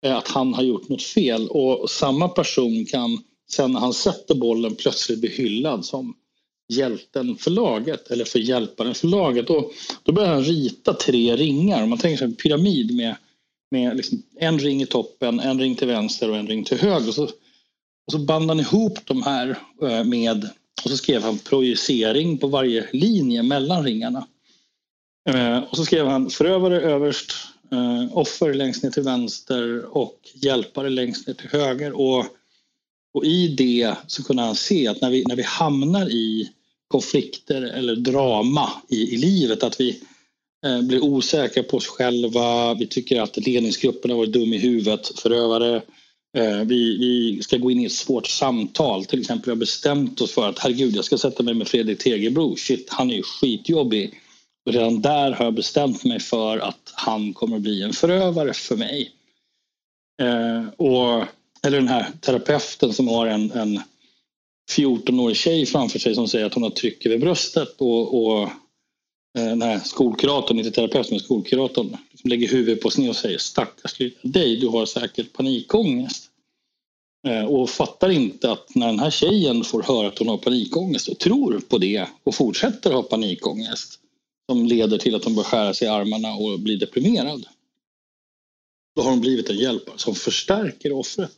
Eh, 0.05 0.17
att 0.17 0.27
han 0.27 0.53
har 0.53 0.63
gjort 0.63 0.89
något 0.89 1.03
fel 1.03 1.47
och 1.49 1.89
samma 1.89 2.29
person 2.29 2.85
kan 2.85 3.23
sen 3.49 3.71
när 3.71 3.79
han 3.79 3.93
sätter 3.93 4.35
bollen 4.35 4.75
plötsligt 4.75 5.19
bli 5.19 5.29
hyllad 5.29 5.85
som 5.85 6.15
hjälten 6.71 7.35
förlaget, 7.35 8.11
eller 8.11 8.25
för 8.25 8.39
hjälparen 8.39 8.95
förlaget. 8.95 9.49
Och 9.49 9.73
då 10.03 10.11
börjar 10.11 10.33
han 10.33 10.43
rita 10.43 10.93
tre 10.93 11.35
ringar. 11.35 11.85
Man 11.85 11.97
tänker 11.97 12.17
sig 12.17 12.25
en 12.25 12.35
pyramid 12.35 12.95
med, 12.95 13.15
med 13.71 13.97
liksom 13.97 14.23
en 14.39 14.59
ring 14.59 14.81
i 14.81 14.85
toppen, 14.85 15.39
en 15.39 15.59
ring 15.59 15.75
till 15.75 15.87
vänster 15.87 16.29
och 16.29 16.37
en 16.37 16.47
ring 16.47 16.63
till 16.63 16.77
höger. 16.77 17.07
Och 17.07 17.15
så, 17.15 17.23
och 17.23 18.11
så 18.11 18.17
band 18.17 18.49
han 18.49 18.59
ihop 18.59 18.99
de 19.05 19.23
här 19.23 19.57
eh, 19.81 20.03
med 20.03 20.49
och 20.83 20.91
så 20.91 20.97
skrev 20.97 21.21
han 21.21 21.39
projicering 21.39 22.37
på 22.37 22.47
varje 22.47 22.87
linje 22.91 23.43
mellan 23.43 23.83
ringarna. 23.83 24.27
Eh, 25.29 25.57
och 25.57 25.77
så 25.77 25.85
skrev 25.85 26.07
han 26.07 26.29
förövare 26.29 26.81
överst, 26.81 27.33
eh, 27.71 28.17
offer 28.17 28.53
längst 28.53 28.83
ner 28.83 28.91
till 28.91 29.03
vänster 29.03 29.97
och 29.97 30.19
hjälpare 30.33 30.89
längst 30.89 31.27
ner 31.27 31.33
till 31.33 31.49
höger. 31.49 31.91
Och, 31.91 32.25
och 33.13 33.25
i 33.25 33.47
det 33.47 33.95
så 34.07 34.23
kunde 34.23 34.43
han 34.43 34.55
se 34.55 34.87
att 34.87 35.01
när 35.01 35.09
vi, 35.09 35.23
när 35.27 35.35
vi 35.35 35.43
hamnar 35.43 36.09
i 36.09 36.49
konflikter 36.91 37.61
eller 37.61 37.95
drama 37.95 38.69
i, 38.89 39.13
i 39.13 39.17
livet, 39.17 39.63
att 39.63 39.79
vi 39.79 40.01
eh, 40.65 40.81
blir 40.81 41.03
osäkra 41.03 41.63
på 41.63 41.77
oss 41.77 41.87
själva, 41.87 42.73
vi 42.73 42.87
tycker 42.87 43.21
att 43.21 43.37
ledningsgruppen 43.37 44.11
har 44.11 44.17
varit 44.17 44.33
dum 44.33 44.53
i 44.53 44.57
huvudet, 44.57 45.19
förövare, 45.19 45.75
eh, 46.37 46.59
vi, 46.65 46.97
vi, 46.97 47.43
ska 47.43 47.57
gå 47.57 47.71
in 47.71 47.79
i 47.79 47.85
ett 47.85 47.91
svårt 47.91 48.27
samtal. 48.27 49.05
Till 49.05 49.19
exempel 49.19 49.45
vi 49.45 49.51
har 49.51 49.55
bestämt 49.55 50.21
oss 50.21 50.31
för 50.31 50.49
att 50.49 50.59
herregud, 50.59 50.95
jag 50.95 51.05
ska 51.05 51.17
sätta 51.17 51.43
mig 51.43 51.53
med 51.53 51.67
Fredrik 51.67 51.99
Tegebro. 51.99 52.55
Shit, 52.55 52.87
han 52.89 53.11
är 53.11 53.15
ju 53.15 53.23
skitjobbig. 53.23 54.13
Och 54.65 54.73
redan 54.73 55.01
där 55.01 55.31
har 55.31 55.45
jag 55.45 55.53
bestämt 55.53 56.03
mig 56.03 56.19
för 56.19 56.57
att 56.57 56.91
han 56.93 57.33
kommer 57.33 57.55
att 57.55 57.61
bli 57.61 57.81
en 57.81 57.93
förövare 57.93 58.53
för 58.53 58.75
mig. 58.75 59.11
Eh, 60.21 60.65
och, 60.77 61.25
eller 61.63 61.77
den 61.77 61.87
här 61.87 62.07
terapeuten 62.21 62.93
som 62.93 63.07
har 63.07 63.27
en, 63.27 63.51
en 63.51 63.81
14-årig 64.77 65.37
tjej 65.37 65.65
framför 65.65 65.99
sig 65.99 66.15
som 66.15 66.27
säger 66.27 66.45
att 66.45 66.53
hon 66.53 66.63
har 66.63 66.69
tryck 66.69 67.05
över 67.05 67.17
bröstet 67.17 67.81
och, 67.81 68.23
och 68.23 68.41
eh, 69.37 69.45
den 69.45 69.61
här 69.61 69.79
skolkuratorn, 69.79 70.59
inte 70.59 70.71
terapeuten 70.71 71.11
men 71.11 71.19
skolkuratorn, 71.19 71.97
liksom 72.11 72.29
lägger 72.29 72.47
huvudet 72.47 72.83
på 72.83 72.89
sned 72.89 73.09
och 73.09 73.15
säger 73.15 73.37
stackars 73.37 73.99
lilla 73.99 74.15
dig, 74.21 74.55
du 74.55 74.67
har 74.67 74.85
säkert 74.85 75.33
panikångest. 75.33 76.27
Eh, 77.27 77.45
och 77.45 77.69
fattar 77.69 78.09
inte 78.09 78.51
att 78.51 78.75
när 78.75 78.87
den 78.87 78.99
här 78.99 79.11
tjejen 79.11 79.63
får 79.63 79.83
höra 79.83 80.07
att 80.07 80.19
hon 80.19 80.27
har 80.27 80.37
panikångest 80.37 81.07
och 81.07 81.19
tror 81.19 81.59
på 81.69 81.77
det 81.77 82.07
och 82.23 82.35
fortsätter 82.35 82.91
ha 82.91 83.03
panikångest 83.03 83.99
som 84.49 84.65
leder 84.65 84.97
till 84.97 85.15
att 85.15 85.23
hon 85.23 85.35
börjar 85.35 85.49
skära 85.49 85.73
sig 85.73 85.87
i 85.87 85.91
armarna 85.91 86.33
och 86.33 86.59
blir 86.59 86.77
deprimerad. 86.77 87.45
Då 88.95 89.01
har 89.01 89.09
hon 89.09 89.21
blivit 89.21 89.49
en 89.49 89.57
hjälpare 89.57 89.97
som 89.97 90.15
förstärker 90.15 90.91
offret. 90.91 91.37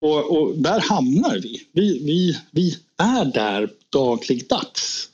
Och, 0.00 0.38
och, 0.38 0.58
där 0.58 0.80
hamnar 0.80 1.38
vi. 1.38 1.66
Vi, 1.72 2.04
vi. 2.04 2.38
vi 2.50 2.76
är 2.96 3.24
där 3.24 3.70
dagligdags 3.90 5.08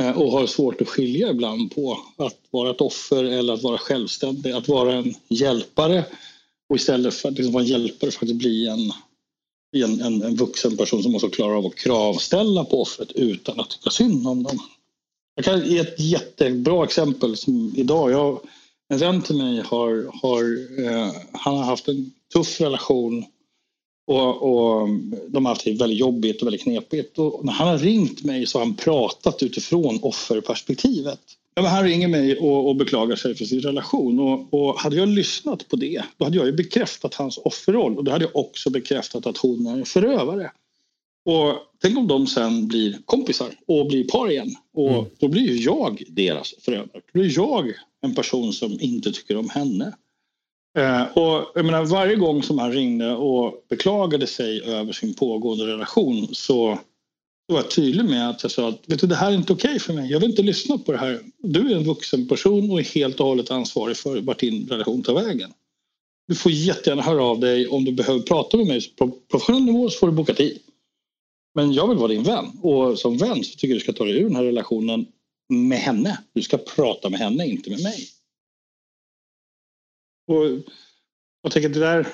eh, 0.00 0.18
och 0.18 0.30
har 0.30 0.46
svårt 0.46 0.80
att 0.80 0.88
skilja 0.88 1.30
ibland 1.30 1.74
på 1.74 1.98
att 2.16 2.38
vara 2.50 2.70
ett 2.70 2.80
offer 2.80 3.24
eller 3.24 3.54
att 3.54 3.62
vara 3.62 3.78
självständig. 3.78 4.52
Att 4.52 4.68
vara 4.68 4.94
en 4.94 5.14
hjälpare 5.28 6.04
och 6.68 6.76
istället 6.76 7.14
för 7.14 7.28
att 7.28 7.34
liksom 7.34 7.52
vara 7.52 7.64
en 7.64 7.68
hjälpare 7.68 8.10
faktiskt 8.10 8.34
bli 8.34 8.66
en, 8.66 8.92
en, 9.84 10.00
en, 10.00 10.22
en 10.22 10.36
vuxen 10.36 10.76
person 10.76 11.02
som 11.02 11.14
också 11.14 11.28
klarar 11.28 11.54
av 11.54 11.66
att 11.66 11.74
kravställa 11.74 12.64
på 12.64 12.82
offret 12.82 13.12
utan 13.12 13.60
att 13.60 13.70
tycka 13.70 13.90
synd 13.90 14.26
om 14.26 14.42
dem. 14.42 14.58
Jag 15.34 15.44
kan 15.44 15.68
ge 15.68 15.78
ett 15.78 16.00
jättebra 16.00 16.84
exempel 16.84 17.36
som 17.36 17.72
idag. 17.76 18.10
Jag, 18.10 18.40
en 18.88 18.98
vän 18.98 19.22
till 19.22 19.36
mig 19.36 19.62
har, 19.64 20.10
har, 20.22 20.42
eh, 20.84 21.12
han 21.32 21.56
har 21.56 21.64
haft 21.64 21.88
en 21.88 22.12
tuff 22.32 22.60
relation 22.60 23.24
och, 24.06 24.42
och, 24.42 24.88
de 25.28 25.44
har 25.44 25.52
haft 25.52 25.64
det 25.64 25.72
väldigt 25.72 25.98
jobbigt 25.98 26.42
och 26.42 26.46
väldigt 26.46 26.62
knepigt. 26.62 27.18
Och 27.18 27.44
när 27.44 27.52
han 27.52 27.68
har 27.68 27.78
ringt 27.78 28.24
mig 28.24 28.46
så 28.46 28.58
har 28.58 28.66
han 28.66 28.74
pratat 28.74 29.42
utifrån 29.42 29.98
offerperspektivet. 30.02 31.20
Ja, 31.54 31.62
men 31.62 31.70
han 31.70 31.84
ringer 31.84 32.08
mig 32.08 32.36
och, 32.36 32.68
och 32.68 32.76
beklagar 32.76 33.16
sig 33.16 33.34
för 33.34 33.44
sin 33.44 33.60
relation. 33.60 34.20
Och, 34.20 34.54
och, 34.54 34.78
hade 34.78 34.96
jag 34.96 35.08
lyssnat 35.08 35.68
på 35.68 35.76
det, 35.76 36.02
då 36.16 36.24
hade 36.24 36.36
jag 36.36 36.46
ju 36.46 36.52
bekräftat 36.52 37.14
hans 37.14 37.38
offerroll 37.38 37.98
och 37.98 38.04
då 38.04 38.12
hade 38.12 38.24
jag 38.24 38.36
också 38.36 38.70
bekräftat 38.70 39.26
att 39.26 39.36
hon 39.36 39.66
är 39.66 39.72
en 39.72 39.84
förövare. 39.84 40.50
Och 41.24 41.54
tänk 41.82 41.98
om 41.98 42.06
de 42.06 42.26
sen 42.26 42.68
blir 42.68 42.98
kompisar 43.04 43.50
och 43.66 43.86
blir 43.86 44.04
par 44.04 44.30
igen. 44.30 44.56
Och 44.72 44.90
mm. 44.90 45.04
då 45.18 45.28
blir 45.28 45.42
ju 45.42 45.56
jag 45.56 46.02
deras 46.08 46.54
förövare. 46.60 46.88
Då 46.92 47.00
blir 47.12 47.32
jag 47.36 47.72
en 48.00 48.14
person 48.14 48.52
som 48.52 48.80
inte 48.80 49.12
tycker 49.12 49.36
om 49.36 49.48
henne. 49.48 49.92
Eh, 50.78 51.02
och 51.02 51.52
jag 51.54 51.64
menar, 51.64 51.84
varje 51.84 52.16
gång 52.16 52.42
som 52.42 52.58
han 52.58 52.72
ringde 52.72 53.14
och 53.14 53.64
beklagade 53.68 54.26
sig 54.26 54.62
över 54.62 54.92
sin 54.92 55.14
pågående 55.14 55.66
relation 55.66 56.28
så 56.32 56.78
var 57.46 57.56
jag 57.56 57.70
tydlig 57.70 58.04
med 58.04 58.30
att 58.30 58.42
jag 58.42 58.52
sa 58.52 58.68
att 58.68 58.80
vet 58.86 59.00
du, 59.00 59.06
det 59.06 59.14
här 59.14 59.30
är 59.30 59.34
inte 59.34 59.52
okej 59.52 59.68
okay 59.68 59.78
för 59.78 59.92
mig. 59.92 60.10
Jag 60.10 60.20
vill 60.20 60.30
inte 60.30 60.42
lyssna 60.42 60.78
på 60.78 60.92
det 60.92 60.98
här. 60.98 61.20
Du 61.38 61.72
är 61.72 61.76
en 61.76 61.84
vuxen 61.84 62.28
person 62.28 62.70
och 62.70 62.80
är 62.80 62.84
helt 62.84 63.20
och 63.20 63.26
hållet 63.26 63.50
ansvarig 63.50 63.96
för 63.96 64.20
vart 64.20 64.40
din 64.40 64.68
relation 64.68 65.02
tar 65.02 65.14
vägen. 65.14 65.52
Du 66.28 66.34
får 66.34 66.52
jättegärna 66.52 67.02
höra 67.02 67.24
av 67.24 67.40
dig 67.40 67.68
om 67.68 67.84
du 67.84 67.92
behöver 67.92 68.20
prata 68.20 68.56
med 68.56 68.66
mig 68.66 68.92
på 68.96 69.10
professionell 69.30 69.62
nivå 69.62 69.90
så 69.90 69.98
får 69.98 70.06
du 70.06 70.12
boka 70.12 70.34
tid. 70.34 70.58
Men 71.54 71.72
jag 71.72 71.88
vill 71.88 71.98
vara 71.98 72.08
din 72.08 72.22
vän 72.22 72.58
och 72.62 72.98
som 72.98 73.18
vän 73.18 73.44
så 73.44 73.50
tycker 73.50 73.68
jag 73.68 73.76
du 73.76 73.80
ska 73.80 73.92
ta 73.92 74.04
dig 74.04 74.18
ur 74.18 74.24
den 74.24 74.36
här 74.36 74.44
relationen 74.44 75.06
med 75.48 75.78
henne. 75.78 76.18
Du 76.32 76.42
ska 76.42 76.56
prata 76.56 77.10
med 77.10 77.20
henne, 77.20 77.46
inte 77.46 77.70
med 77.70 77.82
mig. 77.82 78.08
Och 80.26 80.44
jag 81.42 81.52
tänker 81.52 81.68
det 81.68 81.80
där... 81.80 82.06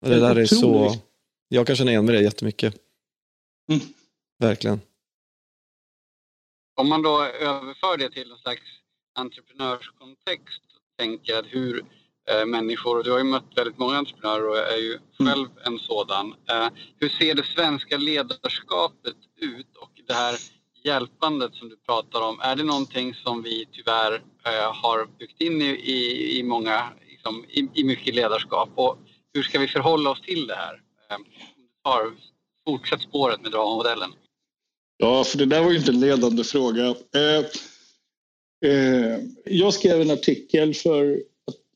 Det 0.00 0.20
där 0.20 0.36
är 0.36 0.46
så... 0.46 0.94
Jag 1.48 1.66
kan 1.66 1.76
känna 1.76 1.90
igen 1.90 2.04
mig 2.04 2.14
det 2.14 2.22
jättemycket. 2.22 2.74
Mm. 3.68 3.80
Verkligen. 4.38 4.80
Om 6.74 6.88
man 6.88 7.02
då 7.02 7.24
överför 7.24 7.96
det 7.98 8.10
till 8.10 8.30
en 8.30 8.38
slags 8.38 8.62
entreprenörskontext 9.14 10.62
och 10.76 10.96
tänker 10.98 11.38
att 11.38 11.46
hur 11.48 11.84
eh, 12.30 12.46
människor, 12.46 12.98
och 12.98 13.04
du 13.04 13.10
har 13.10 13.18
ju 13.18 13.24
mött 13.24 13.56
väldigt 13.56 13.78
många 13.78 13.96
entreprenörer 13.96 14.48
och 14.48 14.58
är 14.58 14.76
ju 14.76 14.98
mm. 15.20 15.32
själv 15.32 15.48
en 15.64 15.78
sådan. 15.78 16.34
Eh, 16.50 16.68
hur 16.98 17.08
ser 17.08 17.34
det 17.34 17.46
svenska 17.46 17.96
ledarskapet 17.96 19.16
ut 19.36 19.76
och 19.76 19.90
det 20.06 20.12
här 20.12 20.38
hjälpandet 20.84 21.54
som 21.54 21.68
du 21.68 21.76
pratar 21.76 22.20
om, 22.20 22.40
är 22.40 22.56
det 22.56 22.64
någonting 22.64 23.14
som 23.14 23.42
vi 23.42 23.66
tyvärr 23.72 24.14
eh, 24.14 24.74
har 24.82 25.18
byggt 25.18 25.40
in 25.40 25.62
i, 25.62 25.70
i, 25.70 26.38
i 26.38 26.42
många, 26.42 26.88
liksom, 27.10 27.44
i, 27.48 27.68
i, 27.74 27.84
mycket 27.84 28.14
ledarskap 28.14 28.68
och 28.74 28.98
hur 29.34 29.42
ska 29.42 29.58
vi 29.58 29.68
förhålla 29.68 30.10
oss 30.10 30.20
till 30.20 30.46
det 30.46 30.54
här? 30.54 30.74
Eh, 31.10 31.16
tar, 31.84 32.12
fortsätt 32.66 33.00
spåret 33.00 33.42
med 33.42 33.50
dramamodellen. 33.52 34.12
Ja, 34.96 35.24
för 35.24 35.38
det 35.38 35.46
där 35.46 35.62
var 35.62 35.70
ju 35.70 35.78
inte 35.78 35.90
en 35.90 36.00
ledande 36.00 36.44
fråga. 36.44 36.86
Eh, 36.88 37.44
eh, 38.70 39.18
jag 39.44 39.74
skrev 39.74 40.00
en 40.00 40.10
artikel 40.10 40.74
för, 40.74 41.04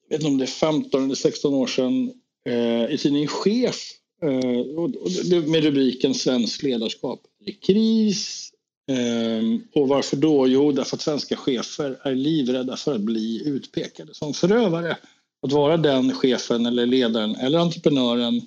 jag 0.09 0.19
vet 0.19 0.21
inte 0.21 0.27
om 0.27 0.39
det 0.39 0.45
är 0.45 0.47
15 0.47 1.05
eller 1.05 1.15
16 1.15 1.55
år 1.55 1.67
sedan 1.67 2.13
eh, 2.49 2.95
i 2.95 2.99
tidningen 2.99 3.29
Chef 3.29 3.93
eh, 4.23 5.41
med 5.47 5.65
rubriken 5.65 6.15
Svensk 6.15 6.63
ledarskap. 6.63 7.21
i 7.47 7.53
kris, 7.53 8.53
Ehm, 8.89 9.63
och 9.75 9.89
varför 9.89 10.17
då? 10.17 10.49
Jo, 10.49 10.73
därför 10.73 10.97
att 10.97 11.03
svenska 11.03 11.37
chefer 11.37 11.99
är 12.03 12.15
livrädda 12.15 12.77
för 12.77 12.95
att 12.95 13.01
bli 13.01 13.43
utpekade 13.47 14.15
som 14.15 14.35
förövare. 14.35 14.97
Att 15.43 15.53
vara 15.53 15.77
den 15.77 16.13
chefen 16.13 16.67
eller 16.67 16.87
ledaren 16.87 17.37
eller 17.37 17.59
entreprenören 17.59 18.43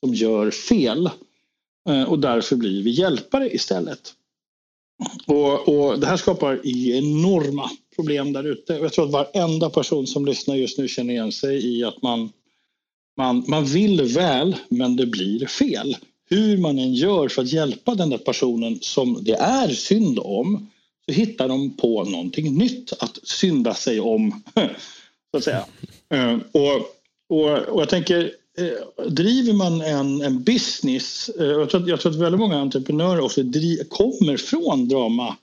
som 0.00 0.14
gör 0.14 0.50
fel. 0.50 1.10
Ehm, 1.88 2.04
och 2.04 2.18
därför 2.18 2.56
blir 2.56 2.82
vi 2.82 2.90
hjälpare 2.90 3.54
istället. 3.54 4.14
Och, 5.26 5.68
och 5.68 6.00
det 6.00 6.06
här 6.06 6.16
skapar 6.16 6.66
enorma 6.66 7.70
problem 7.96 8.32
där 8.32 8.44
ute. 8.44 8.72
Jag 8.72 8.92
tror 8.92 9.04
att 9.04 9.10
varenda 9.10 9.70
person 9.70 10.06
som 10.06 10.26
lyssnar 10.26 10.54
just 10.54 10.78
nu 10.78 10.88
känner 10.88 11.14
igen 11.14 11.32
sig 11.32 11.78
i 11.78 11.84
att 11.84 12.02
man, 12.02 12.32
man, 13.16 13.44
man 13.48 13.64
vill 13.64 14.02
väl, 14.02 14.56
men 14.68 14.96
det 14.96 15.06
blir 15.06 15.46
fel 15.46 15.96
hur 16.28 16.58
man 16.58 16.78
än 16.78 16.94
gör 16.94 17.28
för 17.28 17.42
att 17.42 17.52
hjälpa 17.52 17.94
den 17.94 18.10
där 18.10 18.18
personen 18.18 18.78
som 18.80 19.24
det 19.24 19.34
är 19.34 19.68
synd 19.68 20.18
om 20.18 20.70
så 21.06 21.12
hittar 21.12 21.48
de 21.48 21.76
på 21.76 22.04
någonting 22.04 22.58
nytt 22.58 22.92
att 22.98 23.18
synda 23.28 23.74
sig 23.74 24.00
om. 24.00 24.42
så 25.30 25.36
att 25.36 25.44
säga. 25.44 25.66
Eh, 26.08 26.38
och, 26.52 26.76
och, 27.28 27.58
och 27.58 27.80
jag 27.80 27.88
tänker, 27.88 28.32
eh, 28.58 29.06
driver 29.08 29.52
man 29.52 29.80
en, 29.80 30.22
en 30.22 30.42
business, 30.42 31.28
eh, 31.28 31.46
jag 31.46 31.70
tror, 31.70 31.82
att, 31.82 31.88
jag 31.88 32.00
tror 32.00 32.12
att 32.12 32.18
väldigt 32.18 32.40
många 32.40 32.58
entreprenörer 32.58 33.20
också 33.20 33.42
driv, 33.42 33.88
kommer 33.88 34.36
från 34.36 34.88
drama. 34.88 35.36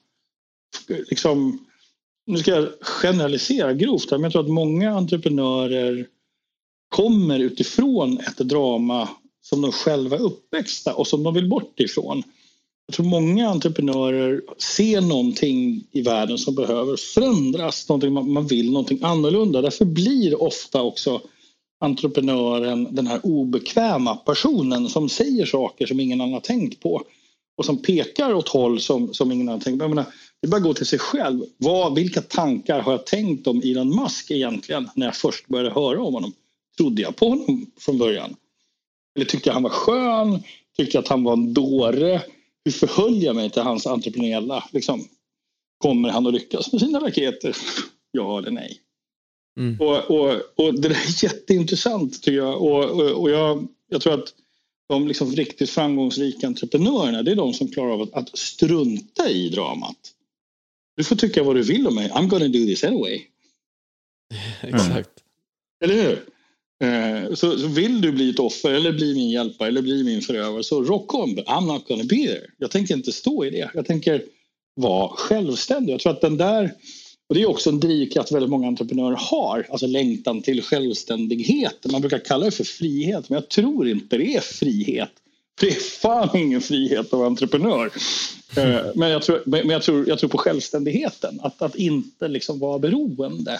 Liksom, 0.87 1.65
nu 2.25 2.37
ska 2.37 2.51
jag 2.51 2.69
generalisera 2.81 3.73
grovt 3.73 4.11
men 4.11 4.23
jag 4.23 4.31
tror 4.31 4.43
att 4.43 4.49
många 4.49 4.91
entreprenörer 4.91 6.07
kommer 6.89 7.39
utifrån 7.39 8.19
ett 8.19 8.37
drama 8.37 9.09
som 9.43 9.61
de 9.61 9.71
själva 9.71 10.15
är 10.15 10.21
uppväxta 10.21 10.93
och 10.93 11.07
som 11.07 11.23
de 11.23 11.33
vill 11.33 11.49
bort 11.49 11.79
ifrån. 11.79 12.23
Jag 12.87 12.95
tror 12.95 13.05
många 13.05 13.49
entreprenörer 13.49 14.41
ser 14.57 15.01
någonting 15.01 15.83
i 15.91 16.01
världen 16.01 16.37
som 16.37 16.55
behöver 16.55 16.95
förändras, 16.97 17.89
någonting 17.89 18.13
man 18.33 18.47
vill 18.47 18.71
någonting 18.71 18.99
annorlunda. 19.01 19.61
Därför 19.61 19.85
blir 19.85 20.41
ofta 20.41 20.81
också 20.81 21.21
entreprenören 21.79 22.95
den 22.95 23.07
här 23.07 23.19
obekväma 23.23 24.15
personen 24.15 24.89
som 24.89 25.09
säger 25.09 25.45
saker 25.45 25.85
som 25.85 25.99
ingen 25.99 26.21
annan 26.21 26.33
har 26.33 26.39
tänkt 26.39 26.79
på 26.79 27.01
och 27.57 27.65
som 27.65 27.81
pekar 27.81 28.33
åt 28.33 28.49
håll 28.49 28.79
som, 28.79 29.13
som 29.13 29.31
ingen 29.31 29.49
annan 29.49 29.59
har 29.59 29.63
tänkt 29.63 29.79
på. 29.79 29.83
Jag 29.83 29.89
menar, 29.89 30.05
det 30.41 30.47
bara 30.47 30.61
gå 30.61 30.73
till 30.73 30.85
sig 30.85 30.99
själv. 30.99 31.45
Vad, 31.57 31.95
vilka 31.95 32.21
tankar 32.21 32.81
har 32.81 32.91
jag 32.91 33.05
tänkt 33.05 33.47
om 33.47 33.61
Elon 33.65 33.95
Musk 33.95 34.31
egentligen 34.31 34.89
när 34.95 35.05
jag 35.05 35.15
först 35.15 35.47
började 35.47 35.71
höra 35.71 36.03
om 36.03 36.13
honom? 36.13 36.33
Trodde 36.77 37.01
jag 37.01 37.15
på 37.15 37.29
honom 37.29 37.71
från 37.79 37.97
början? 37.97 38.35
Eller 39.15 39.25
tyckte 39.25 39.49
jag 39.49 39.53
han 39.53 39.63
var 39.63 39.69
skön? 39.69 40.43
Tyckte 40.77 40.97
jag 40.97 41.01
att 41.01 41.07
han 41.07 41.23
var 41.23 41.33
en 41.33 41.53
dåre? 41.53 42.21
Hur 42.65 42.71
förhöll 42.71 43.23
jag 43.23 43.35
mig 43.35 43.49
till 43.49 43.61
hans 43.61 43.87
entreprenöriella? 43.87 44.63
Liksom, 44.71 45.07
kommer 45.77 46.09
han 46.09 46.27
att 46.27 46.33
lyckas 46.33 46.71
med 46.71 46.81
sina 46.81 46.99
raketer? 46.99 47.55
ja 48.11 48.37
eller 48.37 48.51
nej? 48.51 48.79
Mm. 49.59 49.81
Och, 49.81 50.11
och, 50.11 50.41
och 50.55 50.73
det 50.73 50.89
där 50.89 50.95
är 50.95 51.23
jätteintressant 51.23 52.23
tycker 52.23 52.37
jag. 52.37 52.61
Och, 52.61 52.89
och, 52.89 53.21
och 53.21 53.29
jag, 53.29 53.67
jag 53.89 54.01
tror 54.01 54.13
att 54.13 54.33
de 54.89 55.07
liksom 55.07 55.31
riktigt 55.31 55.69
framgångsrika 55.69 56.47
entreprenörerna 56.47 57.23
det 57.23 57.31
är 57.31 57.35
de 57.35 57.53
som 57.53 57.67
klarar 57.67 57.91
av 57.91 58.01
att, 58.01 58.13
att 58.13 58.37
strunta 58.37 59.29
i 59.29 59.49
dramat. 59.49 60.13
Du 60.95 61.03
får 61.03 61.15
tycka 61.15 61.43
vad 61.43 61.55
du 61.55 61.63
vill 61.63 61.87
om 61.87 61.95
mig. 61.95 62.09
I'm 62.09 62.27
gonna 62.27 62.47
do 62.47 62.65
this 62.65 62.83
anyway. 62.83 63.21
Exakt. 64.61 65.09
Eller 65.83 66.03
hur? 66.03 66.25
Eh, 66.83 67.33
så, 67.33 67.57
så, 67.57 67.67
vill 67.67 68.01
du 68.01 68.11
bli 68.11 68.29
ett 68.29 68.39
offer 68.39 68.73
eller 68.73 68.91
bli 68.91 69.13
min 69.13 69.29
hjälpare 69.29 69.67
eller 69.67 69.81
bli 69.81 70.03
min 70.03 70.21
förövare 70.21 70.63
så 70.63 70.83
rock 70.83 71.13
on, 71.13 71.35
but 71.35 71.45
I'm 71.45 71.65
not 71.65 71.87
gonna 71.87 72.03
be 72.03 72.27
there. 72.27 72.47
Jag 72.57 72.71
tänker 72.71 72.93
inte 72.93 73.11
stå 73.11 73.45
i 73.45 73.49
det. 73.49 73.71
Jag 73.73 73.85
tänker 73.85 74.23
vara 74.75 75.09
självständig. 75.09 75.93
Jag 75.93 75.99
tror 75.99 76.11
att 76.13 76.21
den 76.21 76.37
där, 76.37 76.73
och 77.29 77.35
det 77.35 77.41
är 77.41 77.49
också 77.49 77.69
en 77.69 77.79
drivkraft 77.79 78.31
väldigt 78.31 78.49
många 78.49 78.67
entreprenörer 78.67 79.15
har, 79.19 79.67
alltså 79.69 79.87
längtan 79.87 80.41
till 80.41 80.61
självständighet. 80.61 81.91
Man 81.91 82.01
brukar 82.01 82.19
kalla 82.19 82.45
det 82.45 82.51
för 82.51 82.63
frihet, 82.63 83.29
men 83.29 83.35
jag 83.35 83.49
tror 83.49 83.87
inte 83.87 84.17
det 84.17 84.35
är 84.35 84.41
frihet. 84.41 85.11
Det 85.61 85.67
är 85.67 85.99
fan 86.01 86.37
ingen 86.37 86.61
frihet 86.61 86.99
att 86.99 87.11
vara 87.11 87.27
entreprenör. 87.27 87.91
Eh, 88.57 88.85
men 88.95 89.09
jag 89.09 89.21
tror, 89.21 89.43
men 89.45 89.69
jag 89.69 89.83
tror, 89.83 90.09
jag 90.09 90.19
tror 90.19 90.29
på 90.29 90.37
självständigheten, 90.37 91.39
att, 91.43 91.61
att 91.61 91.75
inte 91.75 92.27
liksom 92.27 92.59
vara 92.59 92.79
beroende. 92.79 93.59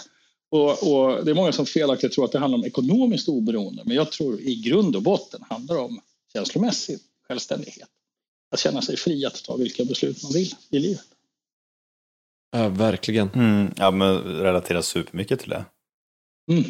Och, 0.50 0.70
och, 0.70 1.24
det 1.24 1.30
är 1.30 1.34
många 1.34 1.52
som 1.52 1.66
felaktigt 1.66 2.12
tror 2.12 2.24
att 2.24 2.32
det 2.32 2.38
handlar 2.38 2.58
om 2.58 2.64
ekonomiskt 2.64 3.28
oberoende. 3.28 3.82
Men 3.84 3.96
jag 3.96 4.12
tror 4.12 4.40
i 4.40 4.54
grund 4.54 4.96
och 4.96 5.02
botten 5.02 5.44
handlar 5.50 5.74
det 5.74 5.80
om 5.80 6.00
känslomässig 6.32 6.98
självständighet. 7.28 7.88
Att 8.50 8.60
känna 8.60 8.82
sig 8.82 8.96
fri 8.96 9.24
att 9.24 9.44
ta 9.44 9.56
vilka 9.56 9.84
beslut 9.84 10.22
man 10.22 10.32
vill 10.32 10.54
i 10.70 10.78
livet. 10.78 11.04
Ja, 12.52 12.68
verkligen. 12.68 13.28
Mm, 13.28 13.72
ja, 13.76 13.90
men 13.90 14.16
relaterar 14.22 14.82
supermycket 14.82 15.40
till 15.40 15.50
det. 15.50 15.64
Mm. 16.52 16.64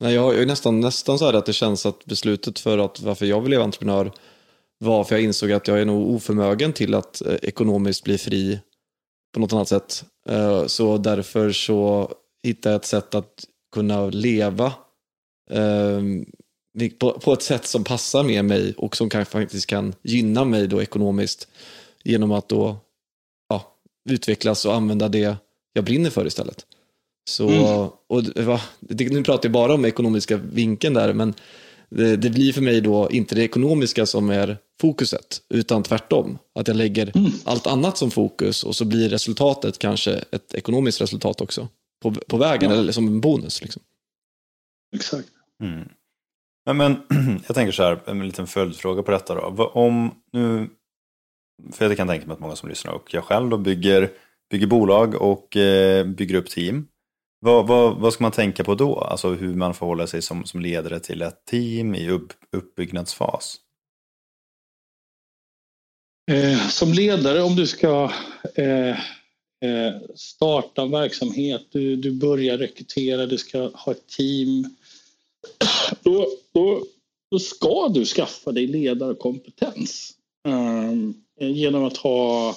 Nej, 0.00 0.14
jag 0.14 0.38
är 0.38 0.46
nästan, 0.46 0.80
nästan 0.80 1.18
så 1.18 1.26
här 1.26 1.34
att 1.34 1.46
det 1.46 1.52
känns 1.52 1.86
att 1.86 2.04
beslutet 2.04 2.58
för 2.58 2.78
att 2.78 3.00
varför 3.00 3.26
jag 3.26 3.40
vill 3.40 3.50
leva 3.50 3.64
entreprenör 3.64 4.12
var 4.78 5.04
för 5.04 5.14
jag 5.14 5.24
insåg 5.24 5.52
att 5.52 5.68
jag 5.68 5.80
är 5.80 5.84
nog 5.84 6.10
oförmögen 6.10 6.72
till 6.72 6.94
att 6.94 7.26
eh, 7.26 7.34
ekonomiskt 7.42 8.04
bli 8.04 8.18
fri 8.18 8.60
på 9.34 9.40
något 9.40 9.52
annat 9.52 9.68
sätt. 9.68 10.04
Eh, 10.28 10.66
så 10.66 10.98
därför 10.98 11.52
så 11.52 12.10
hitta 12.42 12.74
ett 12.74 12.84
sätt 12.84 13.14
att 13.14 13.44
kunna 13.74 14.06
leva 14.06 14.72
eh, 15.50 16.02
på, 16.98 17.12
på, 17.12 17.32
ett 17.32 17.42
sätt 17.42 17.66
som 17.66 17.84
passar 17.84 18.22
med 18.22 18.44
mig 18.44 18.74
och 18.76 18.96
som 18.96 19.10
kan, 19.10 19.26
faktiskt 19.26 19.66
kan 19.66 19.94
gynna 20.02 20.44
mig 20.44 20.66
då 20.66 20.82
ekonomiskt 20.82 21.48
genom 22.04 22.32
att 22.32 22.48
då 22.48 22.76
ja, 23.48 23.74
utvecklas 24.10 24.64
och 24.64 24.74
använda 24.74 25.08
det 25.08 25.36
jag 25.72 25.84
brinner 25.84 26.10
för 26.10 26.26
istället. 26.26 26.66
Så, 27.30 27.48
mm. 27.48 27.88
och, 28.06 28.24
va, 28.44 28.60
det, 28.80 29.12
nu 29.12 29.22
pratar 29.22 29.48
jag 29.48 29.52
bara 29.52 29.74
om 29.74 29.84
ekonomiska 29.84 30.36
vinkeln 30.36 30.94
där, 30.94 31.12
men 31.12 31.34
det, 31.90 32.16
det, 32.16 32.30
blir 32.30 32.52
för 32.52 32.62
mig 32.62 32.80
då 32.80 33.10
inte 33.10 33.34
det 33.34 33.42
ekonomiska 33.42 34.06
som 34.06 34.30
är 34.30 34.58
fokuset, 34.80 35.42
utan 35.48 35.82
tvärtom. 35.82 36.38
Att 36.54 36.68
jag 36.68 36.76
lägger 36.76 37.12
Mm. 37.16 37.32
allt 37.44 37.66
annat 37.66 37.98
som 37.98 38.10
fokus 38.10 38.64
och 38.64 38.76
så 38.76 38.84
blir 38.84 39.08
resultatet 39.08 39.78
kanske 39.78 40.12
ett 40.12 40.54
ekonomiskt 40.54 41.00
resultat 41.00 41.40
också 41.40 41.68
på, 42.02 42.12
på 42.12 42.36
vägen, 42.36 42.70
Ja. 42.70 42.76
eller 42.76 42.92
som 42.92 43.06
en 43.06 43.20
bonus. 43.20 43.62
Liksom. 43.62 43.82
Exakt. 44.96 45.28
Mm. 45.62 45.88
Men, 46.66 46.76
men 46.76 47.02
jag 47.46 47.54
tänker 47.54 47.72
så 47.72 47.82
här, 47.82 48.00
en 48.06 48.26
liten 48.26 48.46
följdfråga 48.46 49.02
på 49.02 49.10
detta 49.10 49.34
då. 49.34 49.66
Om 49.66 50.14
nu, 50.32 50.68
för 51.72 51.88
jag 51.88 51.96
kan 51.96 52.08
tänka 52.08 52.26
mig 52.26 52.34
att 52.34 52.40
många 52.40 52.56
som 52.56 52.68
lyssnar 52.68 52.92
och 52.92 53.14
jag 53.14 53.24
själv 53.24 53.50
då 53.50 53.58
bygger, 53.58 54.10
bygger 54.50 54.66
bolag 54.66 55.14
och 55.14 55.56
eh, 55.56 56.06
bygger 56.06 56.34
upp 56.34 56.50
team. 56.50 56.88
Vad, 57.40 57.66
vad, 57.66 57.96
vad 57.96 58.12
ska 58.12 58.24
man 58.24 58.32
tänka 58.32 58.64
på 58.64 58.74
då? 58.74 59.00
Alltså 59.00 59.30
hur 59.34 59.54
man 59.54 59.74
förhåller 59.74 60.06
sig 60.06 60.22
som, 60.22 60.44
som 60.44 60.60
ledare 60.60 61.00
till 61.00 61.22
ett 61.22 61.44
team 61.44 61.94
i 61.94 62.10
upp, 62.10 62.32
uppbyggnadsfas. 62.52 63.56
Eh, 66.30 66.58
som 66.68 66.92
ledare, 66.92 67.42
om 67.42 67.56
du 67.56 67.66
ska 67.66 68.10
eh, 68.54 68.96
Eh, 69.60 70.00
starta 70.14 70.82
en 70.82 70.90
verksamhet, 70.90 71.62
du, 71.70 71.96
du 71.96 72.10
börjar 72.10 72.58
rekrytera, 72.58 73.26
du 73.26 73.38
ska 73.38 73.70
ha 73.74 73.92
ett 73.92 74.06
team. 74.06 74.76
Då, 76.02 76.26
då, 76.52 76.82
då 77.30 77.38
ska 77.38 77.88
du 77.88 78.04
skaffa 78.04 78.52
dig 78.52 78.66
ledarkompetens. 78.66 80.12
Eh, 80.48 81.48
genom 81.48 81.84
att 81.84 81.96
ha 81.96 82.56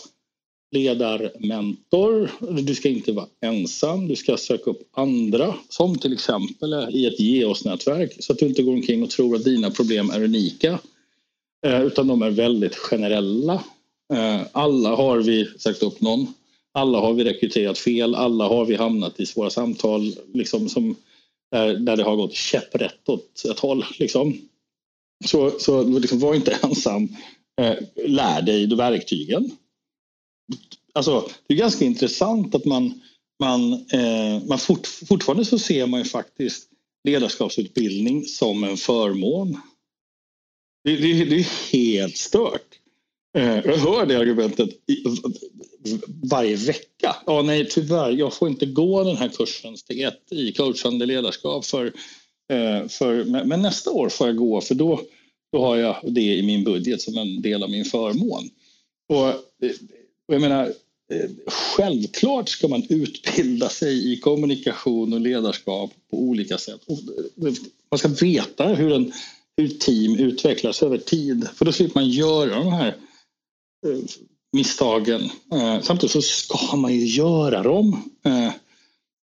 ledarmentor. 0.72 2.32
Du 2.62 2.76
ska 2.76 2.90
inte 2.90 3.12
vara 3.12 3.28
ensam, 3.42 4.08
du 4.08 4.16
ska 4.16 4.38
söka 4.38 4.70
upp 4.72 4.90
andra 4.92 5.56
som 5.70 6.00
till 6.00 6.14
exempel 6.14 6.88
i 6.92 7.06
ett 7.06 7.20
geosnätverk 7.20 8.16
så 8.20 8.34
att 8.34 8.40
du 8.40 8.48
inte 8.48 8.64
går 8.64 8.74
omkring 8.74 9.04
och 9.04 9.10
tror 9.10 9.36
att 9.36 9.44
dina 9.44 9.72
problem 9.72 10.10
är 10.10 10.24
unika. 10.24 10.80
Eh, 11.66 11.82
utan 11.82 12.08
de 12.08 12.22
är 12.22 12.32
väldigt 12.32 12.76
generella. 12.76 13.64
Alla 14.52 14.96
har 14.96 15.18
vi 15.18 15.50
sagt 15.58 15.84
upp 15.84 16.02
någon. 16.02 16.34
Alla 16.74 17.00
har 17.00 17.14
vi 17.14 17.24
rekryterat 17.24 17.78
fel. 17.78 18.16
Alla 18.16 18.48
har 18.48 18.66
vi 18.66 18.76
hamnat 18.76 19.20
i 19.20 19.26
svåra 19.26 19.50
samtal 19.50 20.16
liksom 20.34 20.70
som, 20.70 20.96
där, 21.52 21.74
där 21.74 21.98
det 21.98 22.04
har 22.04 22.16
gått 22.16 22.34
käpprätt 22.34 23.10
åt 23.10 23.46
ett 23.52 23.60
håll. 23.60 23.86
Liksom. 24.00 24.38
Så, 25.26 25.60
så 25.60 25.84
liksom, 25.84 26.20
var 26.20 26.36
inte 26.36 26.60
ensam. 26.64 27.16
Eh, 27.62 27.78
lär 28.06 28.42
dig 28.42 28.68
de 28.68 28.76
verktygen. 28.76 29.52
Alltså, 30.94 31.30
det 31.48 31.54
är 31.54 31.58
ganska 31.58 31.86
intressant 31.86 32.56
att 32.56 32.66
man, 32.66 33.02
man, 33.40 33.74
eh, 33.74 34.44
man 34.48 34.60
fort, 34.60 34.88
fortfarande 34.88 35.46
så 35.46 35.60
ser 35.60 35.88
man 35.88 36.00
ju 36.00 36.06
faktiskt 36.06 36.70
ledarskapsutbildning 37.08 38.24
som 38.24 38.64
en 38.64 38.78
förmån. 38.78 39.58
Det, 40.84 40.96
det, 40.96 41.26
det 41.26 41.36
är 41.36 41.72
helt 41.72 42.18
stört. 42.18 42.80
Eh, 43.38 43.66
Jag 43.66 43.78
hör 43.78 44.06
det 44.06 44.18
argumentet 44.20 44.70
varje 46.24 46.56
vecka. 46.56 47.16
Ja, 47.26 47.42
nej, 47.42 47.68
tyvärr, 47.70 48.12
jag 48.12 48.34
får 48.34 48.50
inte 48.50 48.66
gå 48.66 49.04
den 49.04 49.18
här 49.18 49.30
kursen 49.30 49.78
steg 49.78 50.02
ett 50.02 50.32
i 50.32 50.52
coachande 50.52 51.06
ledarskap. 51.06 51.66
För, 51.66 51.86
eh, 52.50 52.88
för, 52.88 53.44
men 53.46 53.62
nästa 53.62 53.92
år 53.92 54.10
får 54.10 54.28
jag 54.28 54.36
gå 54.38 54.62
för 54.62 54.76
då, 54.76 55.02
då 55.52 55.66
har 55.66 55.78
jag 55.78 55.96
det 56.04 56.36
i 56.36 56.44
min 56.44 56.64
budget 56.64 57.02
som 57.02 57.18
en 57.18 57.42
del 57.42 57.64
av 57.64 57.70
min 57.70 57.86
förmån. 57.86 58.50
Och, 59.10 59.28
och 60.28 60.34
jag 60.34 60.42
menar, 60.42 60.66
eh, 61.14 61.30
självklart 61.48 62.50
ska 62.50 62.68
man 62.68 62.84
utbilda 62.90 63.70
sig 63.70 64.14
i 64.14 64.18
kommunikation 64.18 65.14
och 65.14 65.22
ledarskap 65.22 65.92
på 66.12 66.18
olika 66.18 66.58
sätt. 66.58 66.82
Eh, 66.90 67.54
man 67.92 67.98
ska 67.98 68.08
veta 68.08 68.68
hur 68.68 68.92
en 68.92 69.14
hur 69.58 69.68
team 69.68 70.16
utvecklas 70.16 70.84
över 70.84 70.98
tid. 70.98 71.48
För 71.56 71.66
då 71.66 71.72
slipper 71.72 72.00
man 72.00 72.10
göra 72.10 72.56
de 72.56 72.74
här 72.74 72.96
misstagen. 74.52 75.22
Eh, 75.54 75.82
Samtidigt 75.82 76.12
så 76.12 76.22
ska 76.22 76.76
man 76.76 76.94
ju 76.94 77.06
göra 77.06 77.64
dem 77.64 78.12
eh, 78.26 78.52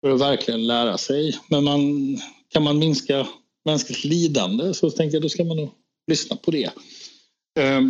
för 0.01 0.11
att 0.11 0.21
verkligen 0.21 0.67
lära 0.67 0.97
sig. 0.97 1.37
Men 1.47 1.63
man, 1.63 1.81
kan 2.49 2.63
man 2.63 2.79
minska 2.79 3.27
mänskligt 3.65 4.03
lidande 4.03 4.73
så 4.73 4.91
tänker 4.91 5.15
jag 5.15 5.21
då 5.21 5.29
ska 5.29 5.43
man 5.43 5.57
nog 5.57 5.69
lyssna 6.07 6.35
på 6.35 6.51
det. 6.51 6.69
Eh, 7.59 7.81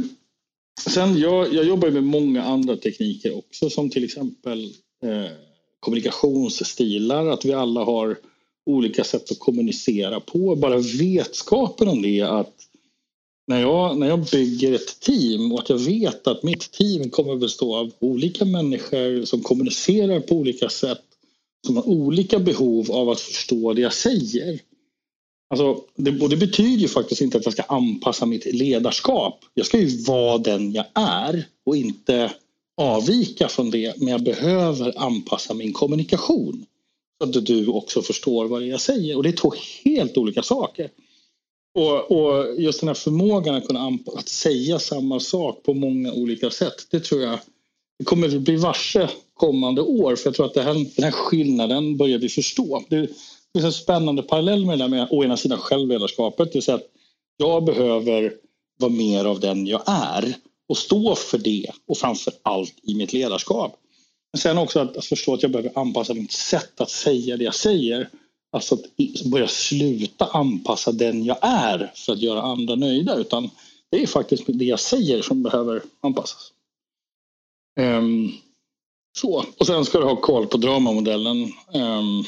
Sen 0.82 1.18
jag, 1.18 1.54
jag 1.54 1.66
jobbar 1.66 1.88
ju 1.88 1.94
med 1.94 2.04
många 2.04 2.44
andra 2.44 2.78
tekniker 2.78 3.38
också 3.38 3.70
som 3.70 3.90
till 3.90 4.04
exempel 4.04 4.64
eh, 5.04 5.32
kommunikationsstilar. 5.80 7.26
Att 7.26 7.46
vi 7.46 7.54
alla 7.54 7.84
har 7.84 8.18
olika 8.66 9.04
sätt 9.04 9.32
att 9.32 9.40
kommunicera 9.40 10.20
på. 10.20 10.56
Bara 10.56 10.78
vetskapen 10.78 11.88
om 11.88 12.02
det 12.02 12.22
att 12.22 12.54
när 13.48 13.62
jag, 13.62 13.98
när 13.98 14.08
jag 14.08 14.20
bygger 14.20 14.74
ett 14.74 15.00
team 15.00 15.52
och 15.52 15.60
att 15.60 15.70
jag 15.70 15.78
vet 15.78 16.28
att 16.28 16.44
mitt 16.44 16.72
team 16.72 17.10
kommer 17.10 17.34
att 17.34 17.40
bestå 17.40 17.76
av 17.76 17.92
olika 18.00 18.46
människor 18.46 19.26
som 19.26 19.42
kommunicerar 19.42 20.20
på 20.20 20.36
olika 20.36 20.70
sätt 20.70 21.02
som 21.68 21.76
har 21.76 21.88
olika 21.90 22.40
behov 22.40 22.92
av 22.92 23.10
att 23.10 23.20
förstå 23.20 23.74
det 23.74 23.82
jag 23.82 23.94
säger. 23.94 24.60
Alltså, 25.50 25.84
det, 25.96 26.22
och 26.22 26.30
det 26.30 26.38
betyder 26.38 26.82
ju 26.82 26.88
faktiskt 26.88 27.22
inte 27.22 27.38
att 27.38 27.46
jag 27.46 27.54
ska 27.54 27.64
anpassa 27.64 28.26
mitt 28.26 28.54
ledarskap. 28.54 29.40
Jag 29.54 29.66
ska 29.66 29.80
ju 29.80 30.04
vara 30.04 30.38
den 30.38 30.72
jag 30.72 30.86
är 30.94 31.46
och 31.66 31.76
inte 31.76 32.34
avvika 32.78 33.48
från 33.48 33.70
det. 33.70 33.98
Men 33.98 34.08
jag 34.08 34.24
behöver 34.24 34.94
anpassa 34.98 35.54
min 35.54 35.74
kommunikation. 35.74 36.66
Så 37.18 37.30
att 37.30 37.46
du 37.46 37.68
också 37.68 38.02
förstår 38.02 38.48
vad 38.48 38.62
det 38.62 38.68
är 38.68 38.70
jag 38.70 38.82
säger. 38.82 39.18
Och 39.18 39.24
det 39.24 39.30
är 39.30 39.34
två 39.34 39.54
helt 39.86 40.18
olika 40.18 40.44
saker. 40.44 40.90
Och, 41.76 42.12
och 42.12 42.62
just 42.62 42.80
den 42.80 42.88
här 42.88 42.94
förmågan 42.94 43.56
att 43.56 43.68
kunna 43.68 44.00
att 44.16 44.30
säga 44.30 44.80
samma 44.80 45.20
sak 45.20 45.64
på 45.64 45.74
många 45.74 46.14
olika 46.14 46.50
sätt. 46.50 46.88
Det 46.92 47.00
tror 47.00 47.22
jag 47.22 47.40
det 48.00 48.06
kommer 48.06 48.28
vi 48.28 48.40
bli 48.40 48.56
varse 48.56 49.10
kommande 49.34 49.82
år. 49.82 50.16
För 50.16 50.28
jag 50.28 50.36
tror 50.36 50.46
att 50.46 50.54
det 50.54 50.62
här, 50.62 50.74
den 50.74 51.04
här 51.04 51.12
skillnaden 51.12 51.98
börjar 51.98 52.18
vi 52.18 52.30
förstå. 52.30 52.84
Det, 52.90 53.02
det 53.02 53.08
finns 53.54 53.66
en 53.66 53.74
spännande 53.74 54.24
parallell 54.24 54.66
med 54.66 54.80
det 54.80 54.84
där 54.84 54.90
med 54.90 55.08
å 55.12 55.24
ena 55.24 55.38
sidan 55.38 55.58
självledarskapet. 55.58 56.48
Det 56.48 56.54
vill 56.54 56.64
säga 56.64 56.76
att 56.76 56.90
jag 57.38 57.64
behöver 57.64 58.34
vara 58.80 58.92
mer 58.92 59.26
av 59.26 59.40
den 59.40 59.68
jag 59.68 59.82
är 59.86 60.36
och 60.70 60.78
stå 60.78 61.16
för 61.16 61.38
det 61.38 61.72
och 61.88 61.98
framför 61.98 62.34
allt 62.42 62.76
i 62.84 62.96
mitt 62.96 63.14
ledarskap. 63.14 63.80
Men 64.34 64.40
sen 64.40 64.58
också 64.58 64.80
att, 64.80 64.98
att 64.98 65.06
förstå 65.06 65.34
att 65.34 65.42
jag 65.42 65.52
behöver 65.52 65.72
anpassa 65.80 66.14
mitt 66.14 66.32
sätt 66.32 66.82
att 66.82 66.90
säga 66.90 67.38
det 67.38 67.44
jag 67.44 67.56
säger. 67.56 68.10
Alltså 68.54 68.76
att 68.76 69.24
börja 69.32 69.48
sluta 69.48 70.26
anpassa 70.26 70.92
den 70.92 71.24
jag 71.26 71.38
är 71.42 71.92
för 71.96 72.14
att 72.14 72.22
göra 72.22 72.42
andra 72.42 72.76
nöjda. 72.76 73.16
Utan 73.16 73.50
det 73.90 74.04
är 74.04 74.08
faktiskt 74.08 74.44
det 74.48 74.66
jag 74.66 74.80
säger 74.80 75.22
som 75.22 75.44
behöver 75.44 75.82
anpassas. 76.02 76.52
Um, 77.80 78.32
så. 79.18 79.46
Och 79.60 79.68
sen 79.68 79.86
ska 79.86 80.00
du 80.00 80.06
ha 80.06 80.16
koll 80.16 80.48
på 80.48 80.58
dramamodellen. 80.58 81.52
um, 81.74 82.26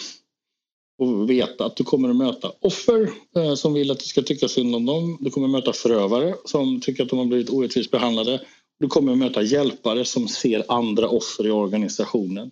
och 0.98 1.30
veta 1.30 1.66
att 1.66 1.76
du 1.76 1.84
kommer 1.84 2.10
att 2.10 2.16
möta 2.16 2.52
offer 2.62 3.10
eh, 3.36 3.56
som 3.56 3.74
vill 3.74 3.92
att 3.92 4.00
du 4.00 4.06
ska 4.06 4.22
tycka 4.22 4.48
synd 4.48 4.76
om 4.76 4.86
dem. 4.86 5.18
Du 5.22 5.30
kommer 5.30 5.48
att 5.48 5.52
möta 5.52 5.74
förövare 5.74 6.36
som 6.46 6.82
tycker 6.82 7.04
att 7.04 7.10
de 7.10 7.20
har 7.20 7.26
blivit 7.26 7.50
orättvist 7.50 7.92
behandlade. 7.92 8.42
Du 8.80 8.88
kommer 8.88 9.12
att 9.12 9.18
möta 9.18 9.42
hjälpare 9.42 10.06
som 10.06 10.28
ser 10.28 10.66
andra 10.68 11.10
offer 11.10 11.48
i 11.48 11.52
organisationen. 11.52 12.52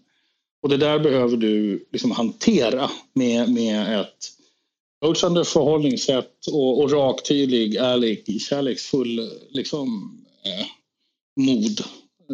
Och 0.64 0.70
det 0.70 0.78
där 0.78 1.00
behöver 1.00 1.38
du 1.38 1.86
liksom 1.92 2.12
hantera 2.12 2.90
med, 3.14 3.54
med 3.54 4.00
ett 4.00 4.32
coachande 5.02 5.46
förhållningssätt 5.46 6.48
och, 6.48 6.82
och 6.82 6.92
rak, 6.92 7.24
tydlig, 7.24 7.76
ärlig, 7.76 8.42
kärleksfull 8.42 9.32
liksom, 9.50 10.18
eh, 10.44 10.66
mod. 11.46 11.82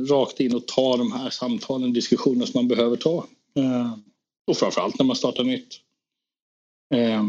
Rakt 0.09 0.39
in 0.39 0.55
och 0.55 0.67
ta 0.67 0.97
de 0.97 1.11
här 1.11 1.29
samtalen, 1.29 1.93
diskussionerna 1.93 2.45
som 2.45 2.57
man 2.57 2.67
behöver 2.67 2.97
ta. 2.97 3.25
Eh, 3.55 3.93
och 4.47 4.57
framförallt 4.57 4.99
när 4.99 5.05
man 5.05 5.15
startar 5.15 5.43
nytt. 5.43 5.81
Eh, 6.93 7.23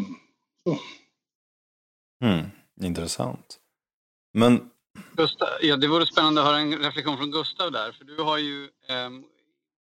Mm, 2.24 2.46
intressant. 2.82 3.58
Men 4.32 4.70
Gustav, 5.16 5.48
ja, 5.62 5.76
det 5.76 5.88
vore 5.88 6.06
spännande 6.06 6.40
att 6.40 6.46
höra 6.46 6.58
en 6.58 6.78
reflektion 6.78 7.16
från 7.16 7.30
Gustav 7.30 7.72
där. 7.72 7.92
För 7.92 8.04
du 8.04 8.22
har 8.22 8.38
ju 8.38 8.64
eh, 8.64 9.10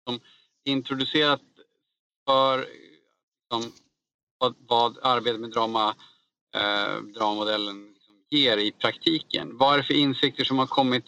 som 0.07 0.19
introducerat 0.65 1.41
för 2.27 2.59
liksom, 2.59 3.71
vad, 4.39 4.55
vad 4.67 4.97
arbetet 5.01 5.41
med 5.41 5.51
drama, 5.51 5.95
eh, 6.55 7.03
dramamodellen 7.15 7.93
liksom 7.93 8.15
ger 8.29 8.57
i 8.57 8.71
praktiken. 8.71 9.57
Vad 9.57 9.73
är 9.73 9.77
det 9.77 9.83
för 9.83 9.93
insikter 9.93 10.43
som 10.43 10.59
har 10.59 10.67
kommit 10.67 11.05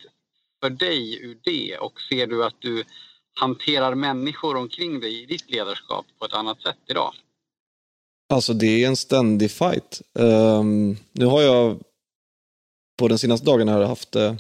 för 0.63 0.69
dig 0.69 1.23
ur 1.23 1.37
det? 1.43 1.77
Och 1.77 2.01
ser 2.09 2.27
du 2.27 2.45
att 2.45 2.55
du 2.59 2.83
hanterar 3.39 3.95
människor 3.95 4.55
omkring 4.55 4.99
dig 4.99 5.23
i 5.23 5.25
ditt 5.25 5.51
ledarskap 5.51 6.05
på 6.19 6.25
ett 6.25 6.33
annat 6.33 6.61
sätt 6.61 6.77
idag? 6.87 7.13
Alltså 8.33 8.53
det 8.53 8.83
är 8.83 8.87
en 8.87 8.97
ständig 8.97 9.51
fight. 9.51 10.01
Um, 10.13 10.97
nu 11.11 11.25
har 11.25 11.41
jag 11.41 11.79
på 12.99 13.07
den 13.07 13.19
senaste 13.19 13.45
dagen 13.45 13.67
här 13.67 13.81
haft 13.81 14.15
eh, 14.15 14.35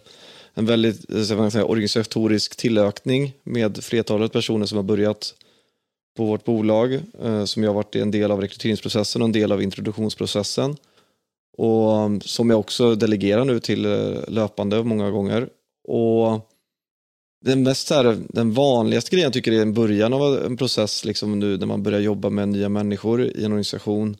en 0.53 0.65
väldigt 0.65 1.11
eh, 1.11 1.49
säga, 1.49 1.65
organisatorisk 1.65 2.57
tillökning 2.57 3.33
med 3.43 3.83
flertalet 3.83 4.31
personer 4.31 4.65
som 4.65 4.75
har 4.75 4.83
börjat 4.83 5.33
på 6.17 6.25
vårt 6.25 6.45
bolag, 6.45 6.93
eh, 7.23 7.45
som 7.45 7.63
jag 7.63 7.69
har 7.69 7.75
varit 7.75 7.95
en 7.95 8.11
del 8.11 8.31
av 8.31 8.41
rekryteringsprocessen 8.41 9.21
och 9.21 9.25
en 9.25 9.31
del 9.31 9.51
av 9.51 9.61
introduktionsprocessen. 9.61 10.75
och 11.57 11.97
mm, 11.97 12.21
som 12.21 12.49
jag 12.49 12.59
också 12.59 12.95
delegerar 12.95 13.45
nu 13.45 13.59
till 13.59 13.85
eh, 13.85 14.17
löpande 14.27 14.83
många 14.83 15.11
gånger. 15.11 15.49
Och 15.87 16.49
den, 17.45 17.63
mest 17.63 17.89
här, 17.89 18.17
den 18.29 18.53
vanligaste 18.53 19.11
grejen 19.11 19.25
jag 19.25 19.33
tycker 19.33 19.51
är 19.51 19.61
en 19.61 19.73
början 19.73 20.13
av 20.13 20.45
en 20.45 20.57
process 20.57 21.05
liksom 21.05 21.39
nu 21.39 21.57
när 21.57 21.65
man 21.65 21.83
börjar 21.83 21.99
jobba 21.99 22.29
med 22.29 22.49
nya 22.49 22.69
människor 22.69 23.23
i 23.23 23.45
en 23.45 23.51
organisation 23.51 24.17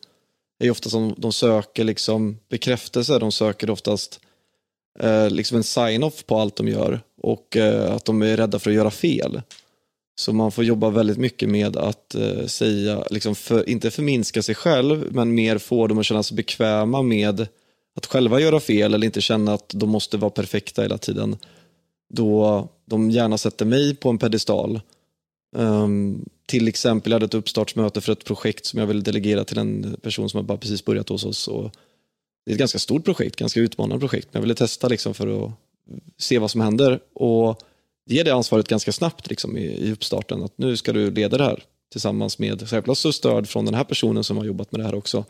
är 0.58 0.70
ofta 0.70 0.90
som 0.90 1.14
de 1.18 1.32
söker 1.32 1.84
liksom 1.84 2.38
bekräftelse, 2.48 3.18
de 3.18 3.32
söker 3.32 3.70
oftast 3.70 4.20
eh, 5.00 5.30
liksom 5.30 5.56
en 5.56 5.64
sign-off 5.64 6.26
på 6.26 6.38
allt 6.38 6.56
de 6.56 6.68
gör 6.68 7.00
och 7.22 7.56
eh, 7.56 7.94
att 7.94 8.04
de 8.04 8.22
är 8.22 8.36
rädda 8.36 8.58
för 8.58 8.70
att 8.70 8.76
göra 8.76 8.90
fel. 8.90 9.42
Så 10.14 10.32
man 10.32 10.52
får 10.52 10.64
jobba 10.64 10.90
väldigt 10.90 11.18
mycket 11.18 11.48
med 11.48 11.76
att 11.76 12.14
eh, 12.14 12.46
säga, 12.46 13.04
liksom 13.10 13.34
för, 13.34 13.68
inte 13.68 13.90
förminska 13.90 14.42
sig 14.42 14.54
själv, 14.54 15.06
men 15.10 15.34
mer 15.34 15.58
få 15.58 15.86
dem 15.86 15.98
att 15.98 16.06
känna 16.06 16.22
sig 16.22 16.36
bekväma 16.36 17.02
med 17.02 17.46
att 17.96 18.06
själva 18.06 18.40
göra 18.40 18.60
fel 18.60 18.94
eller 18.94 19.06
inte 19.06 19.20
känna 19.20 19.54
att 19.54 19.68
de 19.74 19.88
måste 19.88 20.16
vara 20.16 20.30
perfekta 20.30 20.82
hela 20.82 20.98
tiden. 20.98 21.36
Då 22.14 22.68
de 22.84 23.10
gärna 23.10 23.38
sätter 23.38 23.64
mig 23.64 23.96
på 23.96 24.10
en 24.10 24.18
pedestal. 24.18 24.80
Um, 25.56 26.24
till 26.46 26.68
exempel, 26.68 27.12
jag 27.12 27.14
hade 27.16 27.26
ett 27.26 27.34
uppstartsmöte 27.34 28.00
för 28.00 28.12
ett 28.12 28.24
projekt 28.24 28.66
som 28.66 28.80
jag 28.80 28.86
ville 28.86 29.00
delegera 29.00 29.44
till 29.44 29.58
en 29.58 29.96
person 30.02 30.30
som 30.30 30.38
har 30.38 30.44
bara 30.44 30.58
precis 30.58 30.84
börjat 30.84 31.08
hos 31.08 31.24
oss. 31.24 31.48
Och 31.48 31.70
det 32.44 32.50
är 32.50 32.52
ett 32.52 32.58
ganska 32.58 32.78
stort 32.78 33.04
projekt, 33.04 33.36
ganska 33.36 33.60
utmanande 33.60 34.00
projekt, 34.00 34.28
men 34.32 34.40
jag 34.40 34.42
ville 34.42 34.54
testa 34.54 34.88
liksom 34.88 35.14
för 35.14 35.44
att 35.44 35.52
se 36.18 36.38
vad 36.38 36.50
som 36.50 36.60
händer. 36.60 37.00
Och 37.14 37.62
ge 38.06 38.22
det 38.22 38.30
ansvaret 38.30 38.68
ganska 38.68 38.92
snabbt 38.92 39.30
liksom, 39.30 39.58
i, 39.58 39.64
i 39.64 39.92
uppstarten. 39.92 40.42
Att 40.42 40.58
nu 40.58 40.76
ska 40.76 40.92
du 40.92 41.10
leda 41.10 41.38
det 41.38 41.44
här 41.44 41.62
tillsammans 41.92 42.38
med 42.38 42.68
självklart 42.68 42.98
så 42.98 43.12
stöd 43.12 43.48
från 43.48 43.64
den 43.64 43.74
här 43.74 43.84
personen 43.84 44.24
som 44.24 44.36
har 44.36 44.44
jobbat 44.44 44.72
med 44.72 44.80
det 44.80 44.84
här 44.84 44.94
också. 44.94 45.24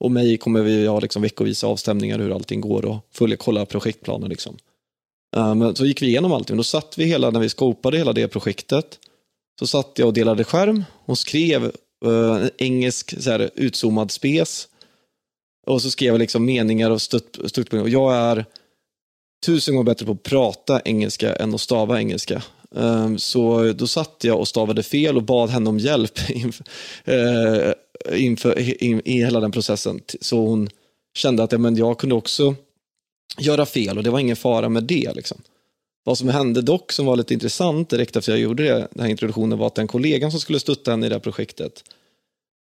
Och 0.00 0.10
mig 0.10 0.36
kommer 0.36 0.62
vi 0.62 0.86
ha 0.86 1.00
liksom 1.00 1.22
veckovisa 1.22 1.66
avstämningar 1.66 2.18
hur 2.18 2.34
allting 2.34 2.60
går 2.60 2.84
och 2.84 3.06
följa, 3.12 3.36
kolla 3.36 3.66
projektplanen. 3.66 4.28
Liksom. 4.28 4.56
Um, 5.36 5.74
så 5.74 5.86
gick 5.86 6.02
vi 6.02 6.06
igenom 6.06 6.32
allting. 6.32 6.56
Då 6.56 6.62
satt 6.62 6.98
vi 6.98 7.04
hela, 7.04 7.30
när 7.30 7.40
vi 7.40 7.48
skopade 7.48 7.98
hela 7.98 8.12
det 8.12 8.28
projektet, 8.28 8.98
så 9.58 9.66
satt 9.66 9.92
jag 9.94 10.08
och 10.08 10.14
delade 10.14 10.44
skärm 10.44 10.84
och 11.04 11.18
skrev 11.18 11.64
uh, 12.06 12.42
en 12.42 12.50
engelsk 12.58 13.22
så 13.22 13.30
här, 13.30 13.50
utzoomad 13.54 14.10
spes. 14.10 14.68
Och 15.68 15.82
så 15.82 15.90
skrev 15.90 16.14
jag 16.14 16.18
liksom 16.18 16.44
meningar 16.44 16.90
och 16.90 17.02
stött, 17.02 17.36
Och 17.72 17.88
jag 17.88 18.14
är 18.14 18.44
tusen 19.46 19.74
gånger 19.74 19.84
bättre 19.84 20.06
på 20.06 20.12
att 20.12 20.22
prata 20.22 20.80
engelska 20.84 21.34
än 21.34 21.54
att 21.54 21.60
stava 21.60 21.98
engelska. 21.98 22.42
Um, 22.70 23.18
så 23.18 23.72
då 23.72 23.86
satt 23.86 24.24
jag 24.24 24.38
och 24.38 24.48
stavade 24.48 24.82
fel 24.82 25.16
och 25.16 25.22
bad 25.22 25.50
henne 25.50 25.70
om 25.70 25.78
hjälp 25.78 26.18
eh, 26.28 26.42
inför, 26.44 26.64
uh, 27.08 28.24
inför 28.24 28.82
in, 28.84 29.02
i 29.04 29.12
hela 29.12 29.40
den 29.40 29.52
processen. 29.52 30.00
Så 30.20 30.46
hon 30.46 30.68
kände 31.14 31.42
att 31.42 31.52
ja, 31.52 31.58
men 31.58 31.76
jag 31.76 31.98
kunde 31.98 32.14
också 32.14 32.54
göra 33.38 33.66
fel 33.66 33.98
och 33.98 34.04
det 34.04 34.10
var 34.10 34.18
ingen 34.18 34.36
fara 34.36 34.68
med 34.68 34.84
det. 34.84 35.12
Liksom. 35.14 35.38
Vad 36.04 36.18
som 36.18 36.28
hände 36.28 36.62
dock 36.62 36.92
som 36.92 37.06
var 37.06 37.16
lite 37.16 37.34
intressant 37.34 37.90
direkt 37.90 38.16
efter 38.16 38.32
jag 38.32 38.40
gjorde 38.40 38.62
det, 38.62 38.88
den 38.90 39.02
här 39.02 39.10
introduktionen 39.10 39.58
var 39.58 39.66
att 39.66 39.74
den 39.74 39.88
kollegan 39.88 40.30
som 40.30 40.40
skulle 40.40 40.60
stötta 40.60 40.90
henne 40.90 41.06
i 41.06 41.08
det 41.08 41.14
här 41.14 41.20
projektet 41.20 41.84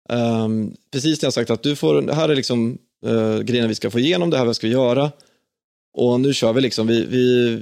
um, 0.09 0.75
precis 0.91 1.21
när 1.21 1.27
jag 1.27 1.33
sagt 1.33 1.49
att 1.49 1.63
du 1.63 1.75
får, 1.75 2.01
det 2.01 2.13
här 2.13 2.29
är 2.29 2.35
liksom 2.35 2.77
eh, 3.03 3.39
grejerna 3.39 3.67
vi 3.67 3.75
ska 3.75 3.91
få 3.91 3.99
igenom, 3.99 4.29
det 4.29 4.37
här 4.37 4.45
vad 4.45 4.55
ska 4.55 4.67
vi 4.67 4.73
göra 4.73 5.11
och 5.93 6.19
nu 6.19 6.33
kör 6.33 6.53
vi 6.53 6.61
liksom, 6.61 6.87
vi, 6.87 7.05
vi, 7.05 7.59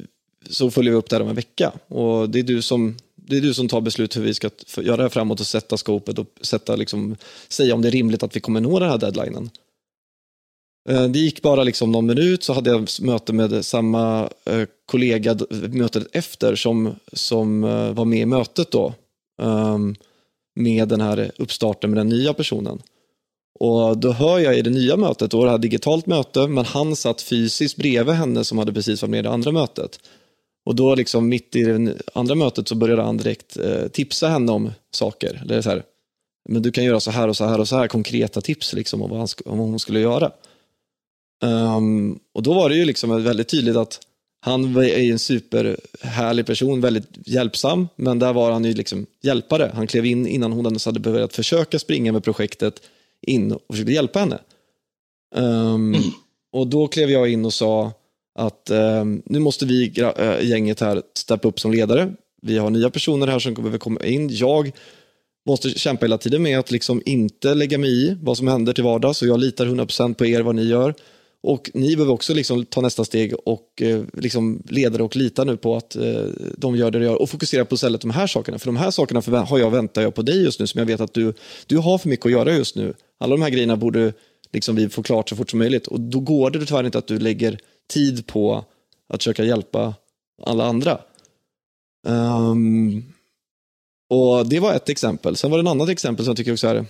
så 0.50 0.72
följer 0.72 0.92
vi 0.92 0.98
upp 0.98 1.10
det 1.10 1.16
här 1.16 1.24
om 1.24 1.30
en 1.30 1.36
vecka 1.36 1.72
och 1.88 2.30
det 2.30 2.40
är 2.40 2.44
du 2.44 2.62
som 2.62 2.98
det 3.16 3.38
är 3.38 3.42
du 3.42 3.54
som 3.54 3.68
tar 3.68 3.82
beslut 3.82 4.18
hur 4.18 4.22
vi 4.22 4.34
ska 4.34 4.50
göra 4.78 4.98
det 4.98 5.04
här 5.04 5.10
framåt 5.10 5.40
och 5.40 5.48
sätta 5.48 5.78
skopet 5.78 6.20
och 6.20 6.26
sätta, 6.42 6.76
liksom, 6.76 7.16
säga 7.48 7.76
om 7.76 7.82
det 7.82 7.90
är 7.90 7.92
rimligt 7.92 8.24
att 8.24 8.36
vi 8.36 8.40
kommer 8.40 8.62
nå 8.62 8.80
den 8.80 8.90
här 8.90 8.98
deadlinen. 8.98 9.50
Eh, 10.90 11.04
det 11.04 11.20
gick 11.20 11.42
bara 11.42 11.64
liksom 11.64 11.92
någon 11.92 12.06
minut 12.06 12.44
så 12.44 12.54
hade 12.54 12.70
jag 12.70 12.88
möte 13.02 13.34
med 13.34 13.66
samma 13.66 14.30
eh, 14.46 14.68
kollega 14.86 15.38
mötet 15.70 16.08
efter 16.12 16.56
som, 16.56 16.96
som 17.14 17.64
eh, 17.64 17.94
var 17.94 18.06
med 18.06 18.20
i 18.20 18.26
mötet 18.26 18.72
då. 18.72 18.94
Ehm, 19.42 19.96
med 20.56 20.88
den 20.88 21.02
här 21.02 21.32
uppstarten 21.38 21.90
med 21.90 21.98
den 21.98 22.10
nya 22.10 22.34
personen. 22.34 22.82
Och 23.64 23.98
då 23.98 24.12
hör 24.12 24.40
jag 24.40 24.58
i 24.58 24.62
det 24.62 24.70
nya 24.70 24.98
mötet, 24.98 25.32
då 25.32 25.44
det 25.46 25.52
här 25.52 25.58
digitalt 25.58 26.06
möte, 26.06 26.48
men 26.48 26.66
han 26.66 26.96
satt 26.96 27.22
fysiskt 27.22 27.78
bredvid 27.78 28.16
henne 28.16 28.44
som 28.44 28.58
hade 28.58 28.74
precis 28.74 29.02
varit 29.02 29.10
med 29.10 29.20
i 29.20 29.22
det 29.22 29.30
andra 29.30 29.52
mötet. 29.52 30.00
Och 30.66 30.76
då 30.76 30.96
liksom 30.96 31.30
mitt 31.30 31.56
i 31.56 31.64
det 31.64 31.96
andra 32.14 32.36
mötet 32.36 32.68
så 32.68 32.76
började 32.76 33.02
han 33.02 33.18
direkt 33.18 33.58
eh, 33.58 33.88
tipsa 33.88 34.28
henne 34.28 34.52
om 34.52 34.72
saker. 34.92 35.42
Eller 35.44 35.62
så 35.62 35.70
här, 35.70 35.84
men 36.50 36.62
du 36.62 36.72
kan 36.72 36.84
göra 36.84 37.00
så 37.00 37.12
här 37.12 37.28
och 37.28 37.38
så 37.38 37.46
här 37.46 37.60
och 37.60 37.68
så 37.68 37.78
här, 37.78 37.88
konkreta 37.88 38.42
tips 38.42 38.74
liksom 38.74 39.02
om 39.02 39.10
vad, 39.10 39.20
han, 39.20 39.28
om 39.46 39.58
vad 39.58 39.68
hon 39.68 39.80
skulle 39.80 40.00
göra. 40.00 40.32
Um, 41.44 42.20
och 42.34 42.44
då 42.44 42.54
var 42.54 42.70
det 42.70 42.76
ju 42.76 42.86
liksom 42.86 43.24
väldigt 43.24 43.50
tydligt 43.50 43.76
att 43.76 44.00
han 44.46 44.76
är 44.76 45.12
en 45.12 45.20
superhärlig 45.20 46.46
person, 46.46 46.82
väldigt 46.82 47.10
hjälpsam, 47.26 47.88
men 47.96 48.20
där 48.20 48.34
var 48.34 48.52
han 48.52 48.66
ju 48.66 48.74
liksom 48.74 49.06
hjälpare. 49.22 49.72
Han 49.74 49.88
klev 49.88 50.06
in 50.06 50.28
innan 50.28 50.52
hon 50.52 50.66
ens 50.66 50.86
hade 50.86 51.00
börjat 51.00 51.34
försöka 51.34 51.80
springa 51.80 52.12
med 52.12 52.24
projektet 52.24 52.82
in 53.28 53.52
och 53.52 53.62
försökte 53.70 53.92
hjälpa 53.92 54.20
henne. 54.20 54.40
Um, 55.36 55.94
mm. 55.94 56.02
Och 56.52 56.68
då 56.68 56.88
klev 56.88 57.12
jag 57.12 57.30
in 57.30 57.46
och 57.46 57.54
sa 57.54 57.92
att 58.40 58.70
um, 58.72 59.22
nu 59.26 59.40
måste 59.40 59.66
vi 59.66 60.02
äh, 60.18 60.50
gänget 60.50 60.80
här 60.80 61.02
steppa 61.14 61.48
upp 61.48 61.60
som 61.60 61.72
ledare. 61.72 62.14
Vi 62.42 62.58
har 62.58 62.70
nya 62.70 62.90
personer 62.90 63.28
här 63.28 63.40
som 63.40 63.54
behöver 63.54 63.78
komma 63.78 64.04
in. 64.04 64.30
Jag 64.30 64.72
måste 65.46 65.70
kämpa 65.70 66.06
hela 66.06 66.18
tiden 66.18 66.44
med 66.44 66.60
att 66.60 66.72
liksom 66.72 67.02
inte 67.06 67.54
lägga 67.54 67.78
mig 67.78 67.90
i 67.90 68.18
vad 68.22 68.38
som 68.38 68.48
händer 68.48 68.74
till 68.74 68.84
vardags. 68.84 69.18
Så 69.18 69.28
jag 69.28 69.40
litar 69.40 69.66
100% 69.66 70.14
på 70.14 70.26
er 70.26 70.42
vad 70.42 70.56
ni 70.56 70.64
gör. 70.64 70.94
Och 71.44 71.72
ni 71.74 71.96
behöver 71.96 72.14
också 72.14 72.34
liksom 72.34 72.66
ta 72.66 72.82
nästa 72.82 73.06
steg 73.06 73.34
och 73.46 73.82
eh, 73.82 74.04
liksom 74.14 74.64
leda 74.70 75.04
och 75.04 75.16
lita 75.16 75.44
nu 75.44 75.58
på 75.58 75.76
att 75.76 75.96
eh, 75.96 76.26
de 76.58 76.76
gör 76.76 76.92
det 76.92 77.00
de 77.00 77.06
gör 77.06 77.22
och 77.22 77.30
fokusera 77.30 77.66
på 77.66 77.76
istället 77.76 78.02
de 78.02 78.12
här 78.12 78.28
sakerna. 78.28 78.60
För 78.60 78.66
de 78.66 78.78
här 78.78 78.92
sakerna 78.92 79.42
har 79.42 79.60
jag 79.60 79.72
väntar 79.72 80.02
jag 80.02 80.16
på 80.16 80.22
dig 80.22 80.44
just 80.44 80.60
nu 80.60 80.68
som 80.68 80.80
jag 80.80 80.86
vet 80.86 81.02
att 81.02 81.14
du, 81.14 81.34
du 81.66 81.78
har 81.78 81.98
för 81.98 82.10
mycket 82.10 82.26
att 82.26 82.32
göra 82.32 82.54
just 82.54 82.76
nu. 82.76 82.94
Alla 83.18 83.36
de 83.36 83.42
här 83.42 83.50
grejerna 83.50 83.78
borde 83.78 84.14
liksom 84.54 84.76
vi 84.76 84.90
få 84.90 85.04
klart 85.04 85.30
så 85.30 85.36
fort 85.36 85.50
som 85.50 85.60
möjligt 85.60 85.88
och 85.88 86.00
då 86.00 86.20
går 86.20 86.50
det 86.50 86.66
tyvärr 86.66 86.84
inte 86.84 86.98
att 86.98 87.08
du 87.08 87.20
lägger 87.20 87.60
tid 87.90 88.28
på 88.28 88.66
att 89.10 89.24
försöka 89.24 89.44
hjälpa 89.44 89.94
alla 90.44 90.66
andra. 90.66 91.00
Um, 92.08 93.04
och 94.10 94.48
Det 94.48 94.60
var 94.60 94.74
ett 94.74 94.90
exempel. 94.90 95.36
Sen 95.36 95.52
var 95.52 95.58
det 95.58 95.62
ett 95.62 95.72
annat 95.72 95.90
exempel 95.90 96.26
som 96.26 96.30
jag 96.32 96.38
tycker 96.38 96.54
också 96.54 96.68
är 96.68 96.86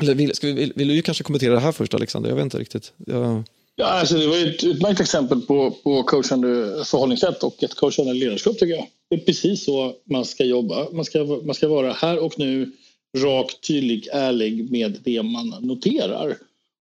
eller 0.00 0.14
vill, 0.14 0.34
ska 0.34 0.46
vi, 0.46 0.52
vill, 0.52 0.72
vill 0.76 0.88
du 0.88 1.02
kanske 1.02 1.24
kommentera 1.24 1.54
det 1.54 1.60
här 1.60 1.72
först 1.72 1.94
Alexander? 1.94 2.28
Jag 2.28 2.36
vet 2.36 2.44
inte 2.44 2.58
riktigt. 2.58 2.92
Jag... 3.06 3.44
Ja, 3.80 3.86
alltså 3.86 4.16
det 4.16 4.26
var 4.26 4.36
ett 4.36 4.64
utmärkt 4.64 5.00
exempel 5.00 5.40
på, 5.40 5.70
på 5.70 6.02
coachande 6.02 6.48
förhållningssätt 6.84 7.42
och 7.42 7.62
ett 7.62 7.74
coachande 7.74 8.12
ledarskap 8.12 8.58
tycker 8.58 8.74
jag. 8.74 8.86
Det 9.10 9.16
är 9.16 9.20
precis 9.20 9.64
så 9.64 9.94
man 10.04 10.24
ska 10.24 10.44
jobba. 10.44 10.90
Man 10.92 11.04
ska, 11.04 11.24
man 11.24 11.54
ska 11.54 11.68
vara 11.68 11.92
här 11.92 12.24
och 12.24 12.38
nu 12.38 12.72
rak, 13.18 13.60
tydlig, 13.68 14.08
ärlig 14.12 14.70
med 14.70 14.98
det 15.04 15.22
man 15.22 15.48
noterar. 15.60 16.36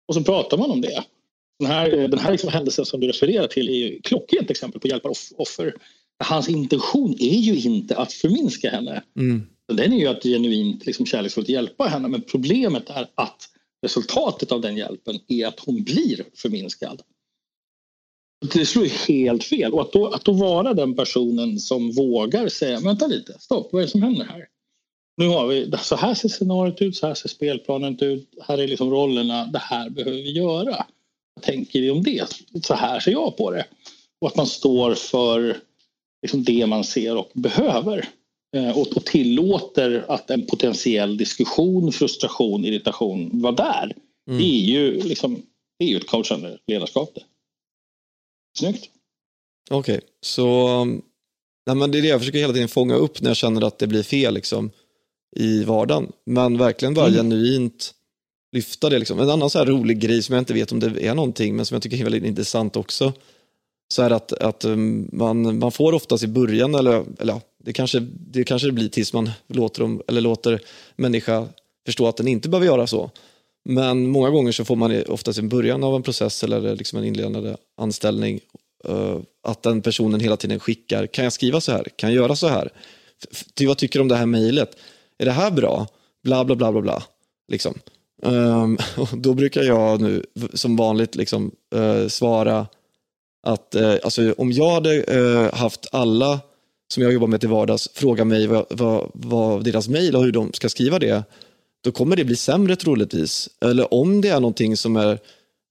Och 0.08 0.14
så 0.14 0.24
pratar 0.24 0.58
man 0.58 0.72
om 0.72 0.82
det. 0.82 1.04
Den 1.60 1.68
här, 1.68 1.90
den 1.90 2.20
här 2.20 2.32
liksom 2.32 2.50
händelsen 2.50 2.86
som 2.86 3.00
du 3.00 3.08
refererar 3.08 3.48
till 3.48 3.70
är 3.70 3.74
ju 3.74 4.02
klockrent 4.02 4.50
exempel 4.50 4.82
på 4.82 4.88
hjälpa 4.88 5.10
offer. 5.38 5.74
Hans 6.24 6.50
intention 6.50 7.16
är 7.20 7.38
ju 7.38 7.56
inte 7.56 7.98
att 7.98 8.14
förminska 8.14 8.70
henne. 8.70 9.04
Mm. 9.20 9.48
Den 9.74 9.94
är 9.94 9.98
ju 9.98 10.08
att 10.08 10.24
genuint 10.24 10.86
liksom 10.86 11.06
kärleksfullt 11.06 11.50
hjälpa 11.50 11.86
henne 11.88 12.08
men 12.08 12.22
problemet 12.22 12.90
är 12.90 13.08
att 13.16 13.50
resultatet 13.82 14.52
av 14.52 14.62
den 14.62 14.78
hjälpen 14.78 15.20
är 15.28 15.48
att 15.48 15.60
hon 15.60 15.84
blir 15.84 16.26
förminskad. 16.34 17.02
Det 18.54 18.66
slår 18.66 18.86
ju 18.86 18.92
helt 18.92 19.44
fel 19.44 19.74
och 19.74 19.82
att 19.82 19.92
då, 19.92 20.08
att 20.08 20.26
då 20.26 20.32
vara 20.32 20.74
den 20.74 20.96
personen 20.96 21.60
som 21.60 21.92
vågar 21.92 22.50
säga 22.50 22.80
vänta 22.80 23.08
lite, 23.08 23.40
stopp, 23.40 23.70
vad 23.74 23.82
är 23.82 23.86
det 23.86 23.92
som 23.92 24.04
händer 24.04 24.26
här? 24.26 24.48
Nu 25.18 25.28
har 25.28 25.48
vi, 25.48 25.72
så 25.82 25.96
här 25.96 26.14
ser 26.14 26.30
scenariot 26.30 26.82
ut, 26.82 26.96
så 26.96 27.08
här 27.08 27.14
ser 27.14 27.30
spelplanen 27.30 28.00
ut, 28.00 28.30
här 28.42 28.58
är 28.58 28.68
liksom 28.68 28.90
rollerna, 28.90 29.46
det 29.46 29.60
här 29.60 29.90
behöver 29.90 30.18
vi 30.18 30.32
göra. 30.32 30.86
Vad 31.34 31.44
tänker 31.44 31.82
vi 31.82 31.92
om 31.92 32.04
det? 32.04 32.28
Så 32.64 32.74
här 32.74 33.00
ser 33.00 33.12
jag 33.12 33.38
på 33.38 33.52
det. 33.52 33.66
Och 34.22 34.28
att 34.28 34.36
man 34.36 34.48
står 34.48 34.96
för 34.96 35.58
liksom 36.22 36.44
det 36.44 36.68
man 36.68 36.84
ser 36.84 37.18
och 37.18 37.32
behöver. 37.34 38.10
Eh, 38.56 38.78
och, 38.78 39.06
tillåter 39.06 40.06
att 40.08 40.30
en 40.30 40.46
potentiell 40.46 41.18
diskussion, 41.18 41.92
frustration, 41.92 42.66
irritation 42.66 43.42
var 43.42 43.52
där. 43.52 43.96
Mm. 44.30 44.40
Det 44.40 44.46
är 44.46 44.66
ju 44.66 45.02
liksom, 45.04 45.42
det 45.80 45.86
är 45.86 45.90
ju 45.90 45.98
ett 45.98 46.08
coachande 46.08 46.58
ledarskap 46.68 47.16
det. 47.16 47.24
Snyggt. 48.60 48.90
Okej, 49.70 49.98
okay. 49.98 50.08
så 50.22 50.86
nej, 51.66 51.76
men 51.76 51.92
det 51.92 51.98
är 51.98 52.02
det 52.02 52.08
jag 52.08 52.20
försöker 52.20 52.40
hela 52.40 52.54
tiden 52.54 52.68
fånga 52.68 52.96
upp 52.96 53.22
när 53.22 53.30
jag 53.30 53.38
känner 53.38 53.62
att 53.62 53.80
det 53.80 53.88
blir 53.88 54.04
fel 54.04 54.34
liksom, 54.34 54.72
i 55.36 55.64
vardagen. 55.64 56.12
Men 56.26 56.58
verkligen 56.58 56.94
bara 56.94 57.08
mm. 57.08 57.18
genuint 57.18 57.94
lyfta 58.52 58.90
det. 58.90 59.00
Liksom. 59.00 59.20
En 59.20 59.30
annan 59.30 59.50
så 59.50 59.66
rolig 59.66 60.00
grej 60.00 60.24
som 60.24 60.34
jag 60.34 60.42
inte 60.42 60.54
vet 60.54 60.72
om 60.72 60.80
det 60.80 61.06
är 61.08 61.16
någonting, 61.16 61.56
men 61.56 61.66
som 61.66 61.76
jag 61.76 61.84
tycker 61.84 61.98
är 61.98 62.04
väldigt 62.04 62.24
intressant 62.24 62.76
också. 62.76 63.14
Så 63.94 64.02
är 64.02 64.10
att, 64.10 64.34
att 64.34 64.66
um, 64.66 65.10
man, 65.14 65.60
man 65.60 65.72
får 65.72 65.94
oftast 65.94 66.24
i 66.24 66.28
början, 66.28 66.76
eller, 66.76 67.06
eller 67.20 67.42
det 67.64 67.74
kanske, 67.74 68.00
det 68.10 68.44
kanske 68.44 68.72
blir 68.72 68.90
tills 68.90 69.14
man 69.14 69.30
låter, 69.48 69.82
dem, 69.82 70.02
eller 70.08 70.22
låter 70.22 70.62
människa 70.96 71.48
förstå 71.86 72.08
att 72.08 72.18
den 72.18 72.28
inte 72.28 72.50
behöver 72.50 72.68
göra 72.68 72.88
så. 72.88 73.12
Men 73.66 74.08
många 74.08 74.30
gånger 74.30 74.52
så 74.52 74.66
får 74.66 74.76
man 74.76 75.04
oftast 75.08 75.40
i 75.40 75.42
början 75.42 75.84
av 75.84 75.96
en 75.96 76.04
process 76.04 76.44
eller 76.44 76.76
liksom 76.76 77.00
en 77.00 77.06
inledande 77.06 77.56
anställning 77.78 78.40
eh, 78.88 79.18
att 79.44 79.64
den 79.64 79.82
personen 79.82 80.20
hela 80.20 80.38
tiden 80.38 80.60
skickar, 80.60 81.08
kan 81.08 81.24
jag 81.24 81.34
skriva 81.34 81.62
så 81.62 81.72
här? 81.72 81.88
Kan 81.96 82.14
jag 82.14 82.16
göra 82.16 82.36
så 82.36 82.48
här? 82.48 82.70
Ty, 83.54 83.68
vad 83.68 83.78
tycker 83.78 84.00
du 84.00 84.02
om 84.02 84.08
det 84.08 84.16
här 84.16 84.26
mejlet? 84.26 84.78
Är 85.18 85.26
det 85.26 85.32
här 85.32 85.52
bra? 85.52 85.88
Bla, 86.24 86.46
bla, 86.46 86.56
bla, 86.56 86.72
bla, 86.72 86.82
bla. 86.82 87.04
Liksom. 87.48 87.74
Um, 88.22 88.78
då 89.14 89.34
brukar 89.34 89.64
jag 89.64 90.02
nu 90.02 90.24
som 90.54 90.76
vanligt 90.76 91.16
liksom, 91.16 91.52
uh, 91.76 92.08
svara 92.08 92.68
att 93.48 93.76
uh, 93.76 93.96
alltså, 94.04 94.34
om 94.38 94.52
jag 94.52 94.70
hade 94.70 95.04
uh, 95.18 95.56
haft 95.56 95.88
alla 95.92 96.40
som 96.94 97.04
jag 97.04 97.14
jobbar 97.14 97.28
med 97.28 97.40
till 97.40 97.50
vardags 97.50 97.90
fråga 97.94 98.26
mig 98.26 98.48
vad, 98.48 98.66
vad, 98.70 99.12
vad 99.14 99.64
deras 99.64 99.88
mejl 99.88 100.16
och 100.16 100.24
hur 100.24 100.32
de 100.32 100.54
ska 100.54 100.70
skriva 100.70 101.00
det, 101.00 101.24
då 101.84 101.92
kommer 101.92 102.16
det 102.16 102.26
bli 102.26 102.36
sämre 102.36 102.76
troligtvis. 102.76 103.50
Eller 103.62 103.94
om 103.94 104.22
det 104.22 104.30
är 104.30 104.40
någonting 104.40 104.78
som 104.78 104.96
är, 104.96 105.20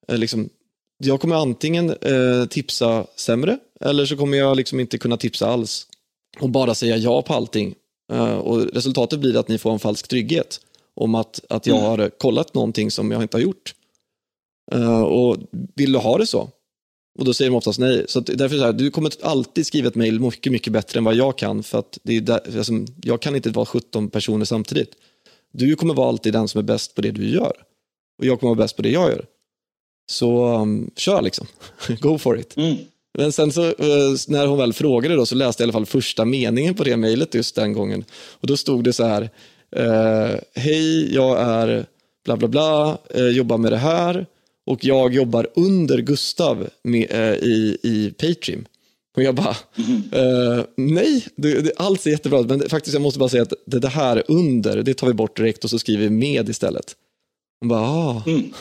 liksom, 0.08 0.48
jag 0.98 1.20
kommer 1.20 1.36
antingen 1.36 1.94
tipsa 2.50 3.06
sämre 3.16 3.58
eller 3.80 4.06
så 4.06 4.16
kommer 4.16 4.38
jag 4.38 4.56
liksom 4.56 4.80
inte 4.80 4.98
kunna 4.98 5.16
tipsa 5.16 5.46
alls 5.46 5.86
och 6.40 6.50
bara 6.50 6.74
säga 6.74 6.96
ja 6.96 7.22
på 7.22 7.34
allting. 7.34 7.74
och 8.42 8.60
resultatet 8.62 9.20
blir 9.20 9.36
att 9.36 9.48
ni 9.48 9.58
får 9.58 9.72
en 9.72 9.78
falsk 9.78 10.08
trygghet 10.08 10.60
om 10.96 11.14
att, 11.14 11.40
att 11.48 11.66
jag 11.66 11.78
mm. 11.78 11.90
har 11.90 12.10
kollat 12.10 12.54
någonting 12.54 12.90
som 12.90 13.10
jag 13.10 13.22
inte 13.22 13.36
har 13.36 13.42
gjort. 13.42 13.74
Uh, 14.74 15.02
och 15.02 15.36
vill 15.74 15.92
du 15.92 15.98
ha 15.98 16.18
det 16.18 16.26
så? 16.26 16.50
Och 17.18 17.24
då 17.24 17.34
säger 17.34 17.50
de 17.50 17.56
oftast 17.56 17.78
nej. 17.78 18.04
Så 18.08 18.20
därför 18.20 18.56
så 18.56 18.64
här, 18.64 18.72
du 18.72 18.90
kommer 18.90 19.12
alltid 19.22 19.66
skriva 19.66 19.88
ett 19.88 19.94
mejl 19.94 20.20
mycket, 20.20 20.52
mycket 20.52 20.72
bättre 20.72 20.98
än 20.98 21.04
vad 21.04 21.14
jag 21.14 21.38
kan. 21.38 21.62
För 21.62 21.78
att 21.78 21.98
det 22.02 22.16
är 22.16 22.20
där, 22.20 22.58
alltså, 22.58 22.72
jag 23.04 23.22
kan 23.22 23.36
inte 23.36 23.50
vara 23.50 23.66
17 23.66 24.10
personer 24.10 24.44
samtidigt. 24.44 24.90
Du 25.52 25.76
kommer 25.76 25.94
vara 25.94 26.08
alltid 26.08 26.32
den 26.32 26.48
som 26.48 26.58
är 26.58 26.62
bäst 26.62 26.94
på 26.94 27.02
det 27.02 27.10
du 27.10 27.28
gör. 27.28 27.52
Och 28.18 28.24
jag 28.24 28.40
kommer 28.40 28.54
vara 28.54 28.64
bäst 28.64 28.76
på 28.76 28.82
det 28.82 28.90
jag 28.90 29.10
gör. 29.10 29.24
Så 30.10 30.54
um, 30.54 30.90
kör 30.96 31.22
liksom. 31.22 31.46
Go 32.00 32.18
for 32.18 32.38
it. 32.38 32.56
Mm. 32.56 32.76
Men 33.18 33.32
sen 33.32 33.52
så, 33.52 33.62
uh, 33.62 34.16
när 34.28 34.46
hon 34.46 34.58
väl 34.58 34.72
frågade 34.72 35.16
då, 35.16 35.26
så 35.26 35.34
läste 35.34 35.62
jag 35.62 35.66
i 35.66 35.68
alla 35.68 35.72
fall 35.72 35.86
första 35.86 36.24
meningen 36.24 36.74
på 36.74 36.84
det 36.84 36.96
mejlet 36.96 37.34
just 37.34 37.54
den 37.54 37.72
gången. 37.72 38.04
Och 38.12 38.46
då 38.46 38.56
stod 38.56 38.84
det 38.84 38.92
så 38.92 39.04
här, 39.04 39.30
eh, 39.76 40.40
hej, 40.54 41.14
jag 41.14 41.40
är 41.40 41.86
bla 42.24 42.36
bla 42.36 42.48
bla, 42.48 42.98
eh, 43.10 43.28
jobbar 43.28 43.58
med 43.58 43.72
det 43.72 43.76
här 43.76 44.26
och 44.66 44.84
jag 44.84 45.14
jobbar 45.14 45.48
under 45.54 45.98
Gustav 45.98 46.68
med, 46.82 47.06
eh, 47.10 47.34
i, 47.34 47.78
i 47.82 48.10
Patreon. 48.10 48.68
Och 49.16 49.22
jag 49.22 49.34
bara, 49.34 49.56
mm. 49.76 50.02
eh, 50.12 50.64
nej, 50.76 51.26
det, 51.36 51.60
det, 51.60 51.72
allt 51.76 52.06
är 52.06 52.10
jättebra, 52.10 52.42
men 52.42 52.58
det, 52.58 52.68
faktiskt 52.68 52.94
jag 52.94 53.02
måste 53.02 53.18
bara 53.18 53.28
säga 53.28 53.42
att 53.42 53.52
det, 53.66 53.78
det, 53.78 53.88
här 53.88 54.22
under, 54.28 54.82
det 54.82 54.94
tar 54.94 55.06
vi 55.06 55.12
bort 55.12 55.36
direkt 55.36 55.64
och 55.64 55.70
så 55.70 55.78
skriver 55.78 56.02
vi 56.02 56.10
med 56.10 56.48
istället. 56.48 56.96
Hon 57.60 57.68
bara, 57.68 57.80
ah. 57.80 58.22
Mm. 58.26 58.52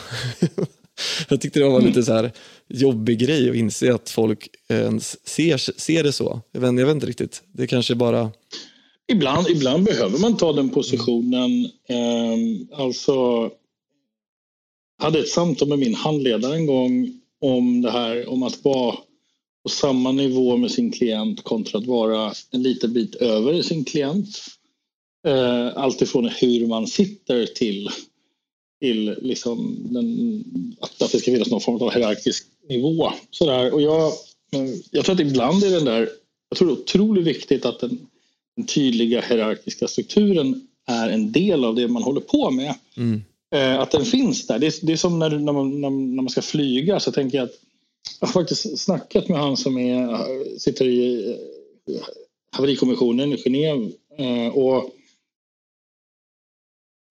jag 1.28 1.40
tyckte 1.40 1.58
det 1.58 1.68
var 1.68 1.78
mm. 1.78 1.86
lite 1.86 2.02
så 2.02 2.12
här 2.12 2.32
jobbig 2.68 3.18
grej 3.18 3.50
att 3.50 3.56
inse 3.56 3.94
att 3.94 4.10
folk 4.10 4.48
ens 4.68 5.28
ser, 5.28 5.56
ser 5.56 6.02
det 6.02 6.12
så. 6.12 6.40
Jag 6.52 6.60
vet, 6.60 6.78
jag 6.78 6.86
vet 6.86 6.94
inte 6.94 7.06
riktigt, 7.06 7.42
det 7.52 7.66
kanske 7.66 7.94
bara 7.94 8.30
Ibland, 9.08 9.48
ibland 9.48 9.84
behöver 9.84 10.18
man 10.18 10.36
ta 10.36 10.52
den 10.52 10.68
positionen. 10.68 11.64
Eh, 11.88 12.78
alltså, 12.80 13.50
hade 14.98 15.18
ett 15.18 15.28
samtal 15.28 15.68
med 15.68 15.78
min 15.78 15.94
handledare 15.94 16.56
en 16.56 16.66
gång 16.66 17.20
om 17.40 17.82
det 17.82 17.90
här 17.90 18.28
om 18.28 18.42
att 18.42 18.64
vara 18.64 18.96
på 19.62 19.68
samma 19.70 20.12
nivå 20.12 20.56
med 20.56 20.70
sin 20.70 20.92
klient 20.92 21.44
kontra 21.44 21.78
att 21.78 21.86
vara 21.86 22.32
en 22.50 22.62
liten 22.62 22.92
bit 22.92 23.14
över 23.14 23.62
sin 23.62 23.84
klient. 23.84 24.28
Eh, 25.26 25.76
Alltifrån 25.76 26.28
hur 26.28 26.66
man 26.66 26.86
sitter 26.86 27.46
till, 27.46 27.90
till 28.80 29.14
liksom 29.22 29.76
den, 29.90 30.44
att, 30.80 31.02
att 31.02 31.12
det 31.12 31.18
ska 31.18 31.32
finnas 31.32 31.50
någon 31.50 31.60
form 31.60 31.82
av 31.82 31.90
hierarkisk 31.92 32.46
nivå. 32.68 33.12
Sådär. 33.30 33.74
Och 33.74 33.82
jag, 33.82 34.06
eh, 34.52 34.74
jag 34.90 35.04
tror 35.04 35.14
att 35.14 35.20
ibland 35.20 35.64
är 35.64 35.70
den 35.70 35.84
där, 35.84 36.08
jag 36.48 36.58
tror 36.58 36.68
det 36.68 36.74
är 36.74 36.82
otroligt 36.82 37.24
viktigt 37.24 37.64
att 37.64 37.80
den 37.80 38.06
den 38.56 38.66
tydliga 38.66 39.20
hierarkiska 39.20 39.88
strukturen 39.88 40.68
är 40.86 41.08
en 41.08 41.32
del 41.32 41.64
av 41.64 41.74
det 41.74 41.88
man 41.88 42.02
håller 42.02 42.20
på 42.20 42.50
med. 42.50 42.74
Mm. 42.96 43.22
Eh, 43.56 43.80
att 43.80 43.90
den 43.90 44.04
finns 44.04 44.46
där. 44.46 44.58
Det 44.58 44.66
är, 44.66 44.86
det 44.86 44.92
är 44.92 44.96
som 44.96 45.18
när, 45.18 45.30
när, 45.30 45.52
man, 45.52 45.80
när, 45.80 45.90
man 46.22 46.28
ska 46.28 46.42
flyga 46.42 47.00
så 47.00 47.12
tänker 47.12 47.38
jag 47.38 47.44
att 47.44 47.54
jag 48.20 48.28
har 48.28 48.32
faktiskt 48.32 48.78
snackat 48.78 49.28
med 49.28 49.38
han 49.38 49.56
som 49.56 49.78
är, 49.78 50.58
sitter 50.58 50.86
i 50.86 51.30
eh, 51.90 52.02
haverikommissionen 52.52 53.32
i 53.32 53.36
Genève. 53.36 53.92
Eh, 54.18 54.56
och, 54.56 54.90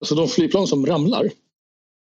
alltså 0.00 0.14
de 0.14 0.28
flygplan 0.28 0.66
som 0.66 0.86
ramlar 0.86 1.24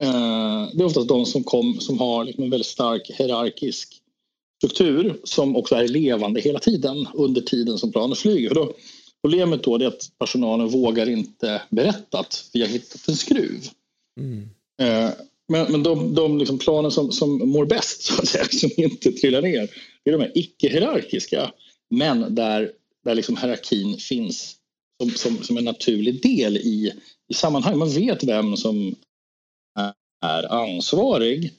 eh, 0.02 0.68
det 0.72 0.82
är 0.82 0.84
oftast 0.84 1.08
de 1.08 1.26
som, 1.26 1.44
kom, 1.44 1.80
som 1.80 1.98
har 1.98 2.24
liksom 2.24 2.44
en 2.44 2.50
väldigt 2.50 2.66
stark 2.66 3.10
hierarkisk 3.10 4.02
struktur 4.58 5.20
som 5.24 5.56
också 5.56 5.74
är 5.74 5.88
levande 5.88 6.40
hela 6.40 6.58
tiden 6.58 7.08
under 7.14 7.40
tiden 7.40 7.78
som 7.78 7.92
planet 7.92 8.18
flyger. 8.18 8.48
För 8.48 8.54
då, 8.54 8.72
Problemet 9.26 9.62
då 9.62 9.74
är 9.74 9.86
att 9.86 10.10
personalen 10.18 10.68
vågar 10.68 11.08
inte 11.08 11.62
berätta 11.70 12.18
att 12.18 12.50
vi 12.52 12.60
har 12.60 12.68
hittat 12.68 13.08
en 13.08 13.16
skruv. 13.16 13.68
Mm. 14.20 14.48
Eh, 14.80 15.10
men, 15.48 15.72
men 15.72 15.82
de, 15.82 16.14
de 16.14 16.38
liksom 16.38 16.58
planen 16.58 16.90
som, 16.90 17.12
som 17.12 17.48
mår 17.48 17.66
bäst, 17.66 18.02
så 18.02 18.14
att 18.22 18.28
säga, 18.28 18.44
som 18.50 18.70
inte 18.76 19.12
trillar 19.12 19.42
ner, 19.42 19.70
det 20.02 20.10
är 20.10 20.18
de 20.18 20.20
här 20.20 20.32
icke-hierarkiska, 20.34 21.52
men 21.90 22.34
där, 22.34 22.72
där 23.04 23.14
liksom 23.14 23.36
hierarkin 23.36 23.96
finns 23.96 24.56
som, 25.02 25.10
som, 25.10 25.42
som 25.42 25.56
en 25.56 25.64
naturlig 25.64 26.22
del 26.22 26.56
i, 26.56 26.92
i 27.28 27.34
sammanhang. 27.34 27.78
Man 27.78 27.90
vet 27.90 28.24
vem 28.24 28.56
som 28.56 28.94
är 30.26 30.52
ansvarig, 30.52 31.52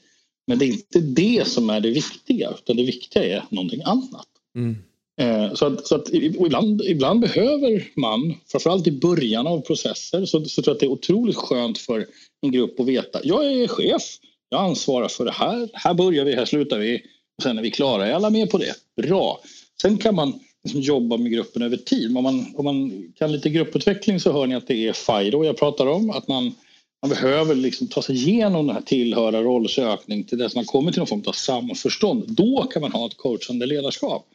men 0.46 0.58
det 0.58 0.64
är 0.64 0.68
inte 0.68 1.00
det 1.00 1.48
som 1.48 1.70
är 1.70 1.80
det 1.80 1.90
viktiga, 1.90 2.50
utan 2.50 2.76
det 2.76 2.82
viktiga 2.82 3.24
är 3.24 3.44
någonting 3.50 3.82
annat. 3.84 4.28
Mm. 4.56 4.76
Eh, 5.20 5.54
så 5.54 5.66
att, 5.66 5.86
så 5.86 5.94
att 5.94 6.08
ibland, 6.12 6.82
ibland 6.82 7.20
behöver 7.20 7.90
man, 7.94 8.34
framförallt 8.46 8.86
i 8.86 8.92
början 8.92 9.46
av 9.46 9.60
processer, 9.60 10.24
så, 10.24 10.44
så 10.44 10.62
tror 10.62 10.70
jag 10.70 10.74
att 10.74 10.80
det 10.80 10.86
är 10.86 10.90
otroligt 10.90 11.36
skönt 11.36 11.78
för 11.78 12.06
en 12.42 12.52
grupp 12.52 12.80
och 12.80 12.88
veta. 12.88 13.20
Jag 13.22 13.52
är 13.52 13.68
chef, 13.68 14.02
jag 14.48 14.60
ansvarar 14.60 15.08
för 15.08 15.24
det 15.24 15.30
här. 15.30 15.68
Här 15.72 15.94
börjar 15.94 16.24
vi, 16.24 16.34
här 16.34 16.44
slutar 16.44 16.78
vi. 16.78 17.02
Och 17.36 17.42
sen 17.42 17.58
är 17.58 17.62
vi 17.62 17.70
klara, 17.70 18.06
är 18.06 18.12
alla 18.12 18.30
med 18.30 18.50
på 18.50 18.58
det? 18.58 18.74
Bra. 19.02 19.40
Sen 19.82 19.98
kan 19.98 20.14
man 20.14 20.40
liksom 20.64 20.80
jobba 20.80 21.16
med 21.16 21.32
gruppen 21.32 21.62
över 21.62 21.76
tid. 21.76 22.16
Om 22.16 22.22
man, 22.22 22.54
om 22.56 22.64
man 22.64 23.12
kan 23.18 23.32
lite 23.32 23.50
grupputveckling 23.50 24.20
så 24.20 24.32
hör 24.32 24.46
ni 24.46 24.54
att 24.54 24.66
det 24.66 24.88
är 24.88 24.92
FIDO 24.92 25.44
jag 25.44 25.56
pratar 25.56 25.86
om. 25.86 26.10
Att 26.10 26.28
man, 26.28 26.54
man 27.02 27.10
behöver 27.10 27.54
liksom 27.54 27.86
ta 27.86 28.02
sig 28.02 28.16
igenom 28.16 28.66
den 28.66 28.76
här 28.76 28.82
tillhöra 28.82 29.42
rollsökning 29.42 30.24
till 30.24 30.38
dess 30.38 30.54
man 30.54 30.64
kommer 30.64 30.92
till 30.92 30.98
någon 30.98 31.06
form 31.06 31.22
av 31.26 31.32
samförstånd. 31.32 32.24
Då 32.28 32.62
kan 32.62 32.82
man 32.82 32.92
ha 32.92 33.06
ett 33.06 33.16
coachande 33.16 33.66
ledarskap. 33.66 34.26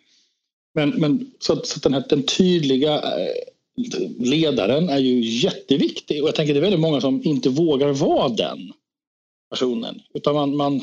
Men, 0.76 0.90
men 0.90 1.32
så, 1.40 1.62
så 1.64 1.80
den, 1.80 1.94
här, 1.94 2.04
den 2.10 2.24
tydliga 2.24 2.94
eh, 2.94 3.53
ledaren 4.20 4.90
är 4.90 5.00
ju 5.00 5.22
jätteviktig 5.22 6.22
och 6.22 6.28
jag 6.28 6.36
tänker 6.36 6.54
det 6.54 6.60
är 6.60 6.62
väldigt 6.62 6.80
många 6.80 7.02
som 7.02 7.22
inte 7.24 7.50
vågar 7.50 7.94
vara 7.94 8.30
den 8.30 8.74
personen 9.50 10.02
utan 10.14 10.36
man, 10.36 10.56
man, 10.56 10.82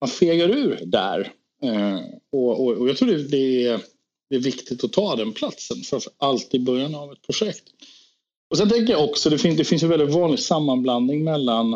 man 0.00 0.10
fegar 0.10 0.48
ur 0.48 0.80
där. 0.86 1.32
Eh, 1.62 1.98
och, 2.32 2.60
och, 2.60 2.72
och, 2.72 2.88
jag 2.88 2.96
tror 2.96 3.08
det, 3.08 3.28
det, 3.28 3.66
är, 3.66 3.80
det 4.30 4.36
är 4.36 4.40
viktigt 4.40 4.84
att 4.84 4.92
ta 4.92 5.16
den 5.16 5.32
platsen 5.32 5.76
framför 5.76 6.12
allt 6.18 6.54
i 6.54 6.58
början 6.58 6.94
av 6.94 7.12
ett 7.12 7.22
projekt. 7.22 7.64
Och 8.50 8.58
sen 8.58 8.68
tänker 8.68 8.92
jag 8.92 9.04
också, 9.04 9.30
det 9.30 9.38
finns, 9.38 9.56
det 9.56 9.64
finns 9.64 9.82
en 9.82 9.88
väldigt 9.88 10.14
vanlig 10.14 10.40
sammanblandning 10.40 11.24
mellan 11.24 11.72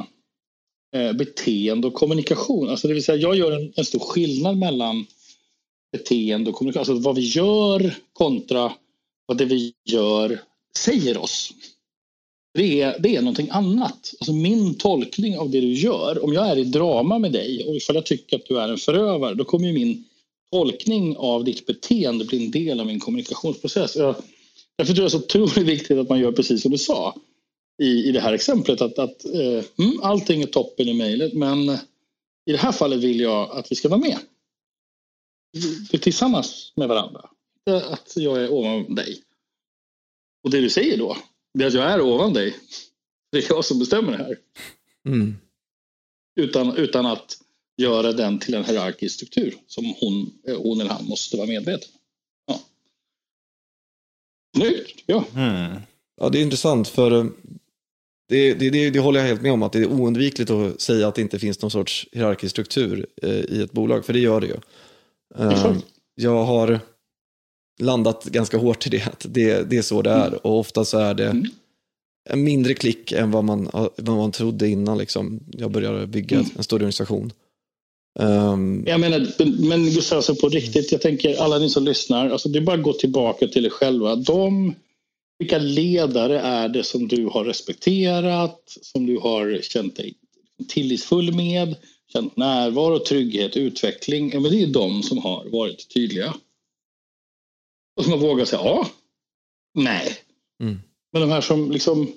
eh, 0.94 1.12
beteende 1.12 1.86
och 1.86 1.94
kommunikation. 1.94 2.68
Alltså 2.68 2.88
det 2.88 2.94
vill 2.94 3.04
säga 3.04 3.18
jag 3.18 3.36
gör 3.36 3.52
en, 3.52 3.72
en 3.76 3.84
stor 3.84 3.98
skillnad 3.98 4.58
mellan 4.58 5.06
beteende 5.92 6.50
och 6.50 6.56
kommunikation. 6.56 6.94
Alltså 6.94 7.08
vad 7.08 7.16
vi 7.16 7.22
gör 7.22 7.94
kontra 8.12 8.72
vad 9.26 9.36
det 9.36 9.44
vi 9.44 9.74
gör 9.84 10.40
säger 10.78 11.18
oss. 11.18 11.52
Det 12.54 12.80
är, 12.80 12.98
det 12.98 13.16
är 13.16 13.20
någonting 13.20 13.48
annat. 13.50 14.14
Alltså 14.20 14.32
min 14.32 14.74
tolkning 14.74 15.38
av 15.38 15.50
det 15.50 15.60
du 15.60 15.72
gör, 15.72 16.24
om 16.24 16.32
jag 16.32 16.48
är 16.48 16.56
i 16.56 16.64
drama 16.64 17.18
med 17.18 17.32
dig 17.32 17.64
och 17.64 17.76
ifall 17.76 17.96
jag 17.96 18.06
tycker 18.06 18.36
att 18.36 18.46
du 18.46 18.60
är 18.60 18.68
en 18.68 18.78
förövare, 18.78 19.34
då 19.34 19.44
kommer 19.44 19.72
min 19.72 20.04
tolkning 20.50 21.16
av 21.16 21.44
ditt 21.44 21.66
beteende 21.66 22.24
bli 22.24 22.44
en 22.44 22.50
del 22.50 22.80
av 22.80 22.86
min 22.86 23.00
kommunikationsprocess. 23.00 23.96
Jag, 23.96 24.14
därför 24.76 24.94
tror 24.94 25.04
jag 25.04 25.12
det 25.12 25.16
är 25.16 25.18
så 25.18 25.24
otroligt 25.24 25.68
viktigt 25.68 25.98
att 25.98 26.08
man 26.08 26.20
gör 26.20 26.32
precis 26.32 26.62
som 26.62 26.70
du 26.70 26.78
sa 26.78 27.14
i, 27.82 28.08
i 28.08 28.12
det 28.12 28.20
här 28.20 28.32
exemplet. 28.32 28.80
Att, 28.80 28.98
att 28.98 29.24
eh, 29.24 29.64
mm, 29.78 30.00
allting 30.02 30.42
är 30.42 30.46
toppen 30.46 30.88
i 30.88 30.94
mejlet 30.94 31.32
men 31.32 31.68
i 32.46 32.52
det 32.52 32.58
här 32.58 32.72
fallet 32.72 32.98
vill 32.98 33.20
jag 33.20 33.50
att 33.50 33.72
vi 33.72 33.76
ska 33.76 33.88
vara 33.88 34.00
med 34.00 34.18
tillsammans 36.00 36.72
med 36.76 36.88
varandra. 36.88 37.30
Att 37.90 38.12
jag 38.16 38.42
är 38.44 38.52
ovan 38.52 38.94
dig. 38.94 39.22
Och 40.44 40.50
det 40.50 40.60
du 40.60 40.70
säger 40.70 40.98
då, 40.98 41.16
det 41.54 41.64
är 41.64 41.68
att 41.68 41.74
jag 41.74 41.90
är 41.90 42.00
ovan 42.00 42.32
dig. 42.32 42.56
Det 43.32 43.38
är 43.38 43.46
jag 43.48 43.64
som 43.64 43.78
bestämmer 43.78 44.12
det 44.12 44.18
här. 44.18 44.38
Mm. 45.06 45.36
Utan, 46.40 46.76
utan 46.76 47.06
att 47.06 47.38
göra 47.76 48.12
den 48.12 48.38
till 48.38 48.54
en 48.54 48.64
hierarkisk 48.64 49.14
struktur 49.14 49.54
som 49.66 49.94
hon, 50.00 50.32
hon 50.58 50.80
eller 50.80 50.90
han 50.90 51.04
måste 51.04 51.36
vara 51.36 51.46
medveten 51.46 51.88
ja. 52.46 52.60
Snyggt, 54.56 55.02
ja. 55.06 55.24
Mm. 55.34 55.80
Ja, 56.20 56.28
det 56.28 56.38
är 56.38 56.42
intressant 56.42 56.88
för 56.88 57.32
Det, 58.28 58.54
det, 58.54 58.70
det, 58.70 58.90
det 58.90 58.98
håller 58.98 59.20
jag 59.20 59.26
helt 59.26 59.42
med 59.42 59.52
om, 59.52 59.62
att 59.62 59.72
det 59.72 59.78
är 59.78 59.92
oundvikligt 59.92 60.50
att 60.50 60.80
säga 60.80 61.08
att 61.08 61.14
det 61.14 61.22
inte 61.22 61.38
finns 61.38 61.62
någon 61.62 61.70
sorts 61.70 62.08
hierarkisk 62.12 62.50
struktur 62.50 63.06
eh, 63.22 63.30
i 63.30 63.62
ett 63.62 63.72
bolag, 63.72 64.04
för 64.04 64.12
det 64.12 64.18
gör 64.18 64.40
det 64.40 64.46
ju. 64.46 64.56
Eh, 65.38 65.76
jag 66.14 66.44
har 66.44 66.80
landat 67.80 68.24
ganska 68.24 68.56
hårt 68.58 68.86
i 68.86 68.90
det, 68.90 69.02
att 69.06 69.26
det, 69.28 69.70
det 69.70 69.76
är 69.76 69.82
så 69.82 70.02
det 70.02 70.10
är. 70.10 70.46
Och 70.46 70.58
ofta 70.58 70.84
så 70.84 70.98
är 70.98 71.14
det 71.14 71.26
Mm. 71.26 71.46
en 72.30 72.44
mindre 72.44 72.74
klick 72.74 73.12
än 73.12 73.30
vad 73.30 73.44
man, 73.44 73.68
vad 73.96 74.16
man 74.16 74.32
trodde 74.32 74.68
innan 74.68 74.98
liksom, 74.98 75.40
jag 75.58 75.70
började 75.70 76.06
bygga 76.06 76.36
Mm. 76.36 76.50
en 76.56 76.64
större 76.64 76.76
organisation. 76.76 77.32
Ehm, 78.20 78.84
Jag 78.86 79.00
menar, 79.00 79.26
men- 79.38 79.68
men 79.68 79.84
Gustav, 79.90 80.16
alltså 80.16 80.34
på 80.34 80.48
riktigt, 80.48 80.92
jag 80.92 81.00
tänker 81.00 81.36
alla 81.42 81.58
ni 81.58 81.70
som 81.70 81.84
lyssnar, 81.84 82.30
alltså 82.30 82.48
det 82.48 82.58
är 82.58 82.62
bara 82.62 82.76
att 82.76 82.82
gå 82.82 82.92
tillbaka 82.92 83.46
till 83.48 83.66
er 83.66 83.70
själva. 83.70 84.16
De, 84.16 84.74
vilka 85.38 85.58
ledare 85.58 86.40
är 86.40 86.68
det 86.68 86.84
som 86.84 87.08
du 87.08 87.26
har 87.26 87.44
respekterat, 87.44 88.78
som 88.82 89.06
du 89.06 89.18
har 89.18 89.58
känt 89.62 89.96
dig 89.96 90.14
tillitsfull 90.68 91.34
med, 91.34 91.74
känt 92.12 92.36
närvaro, 92.36 92.98
trygghet, 92.98 93.56
utveckling? 93.56 94.30
Ja, 94.34 94.40
men 94.40 94.50
det 94.50 94.62
är 94.62 94.66
de 94.66 95.02
som 95.02 95.18
har 95.18 95.44
varit 95.50 95.88
tydliga. 95.94 96.34
Och 97.96 98.04
som 98.04 98.12
har 98.12 98.18
vågat 98.18 98.48
säga 98.48 98.62
ja, 98.62 98.88
nej. 99.74 100.18
Mm. 100.62 100.80
Men 101.12 101.22
de 101.22 101.30
här 101.30 101.40
som 101.40 101.70
liksom 101.70 102.12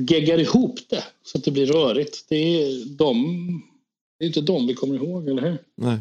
geggar 0.00 0.38
ihop 0.38 0.78
det 0.88 1.04
så 1.22 1.38
att 1.38 1.44
det 1.44 1.50
blir 1.50 1.66
rörigt, 1.66 2.28
det 2.28 2.36
är 2.36 2.84
de 2.96 3.26
det 4.18 4.24
är 4.24 4.26
inte 4.26 4.40
de 4.40 4.66
vi 4.66 4.74
kommer 4.74 4.94
ihåg, 4.94 5.28
eller 5.28 5.42
hur? 5.42 5.58
Nej. 5.76 5.98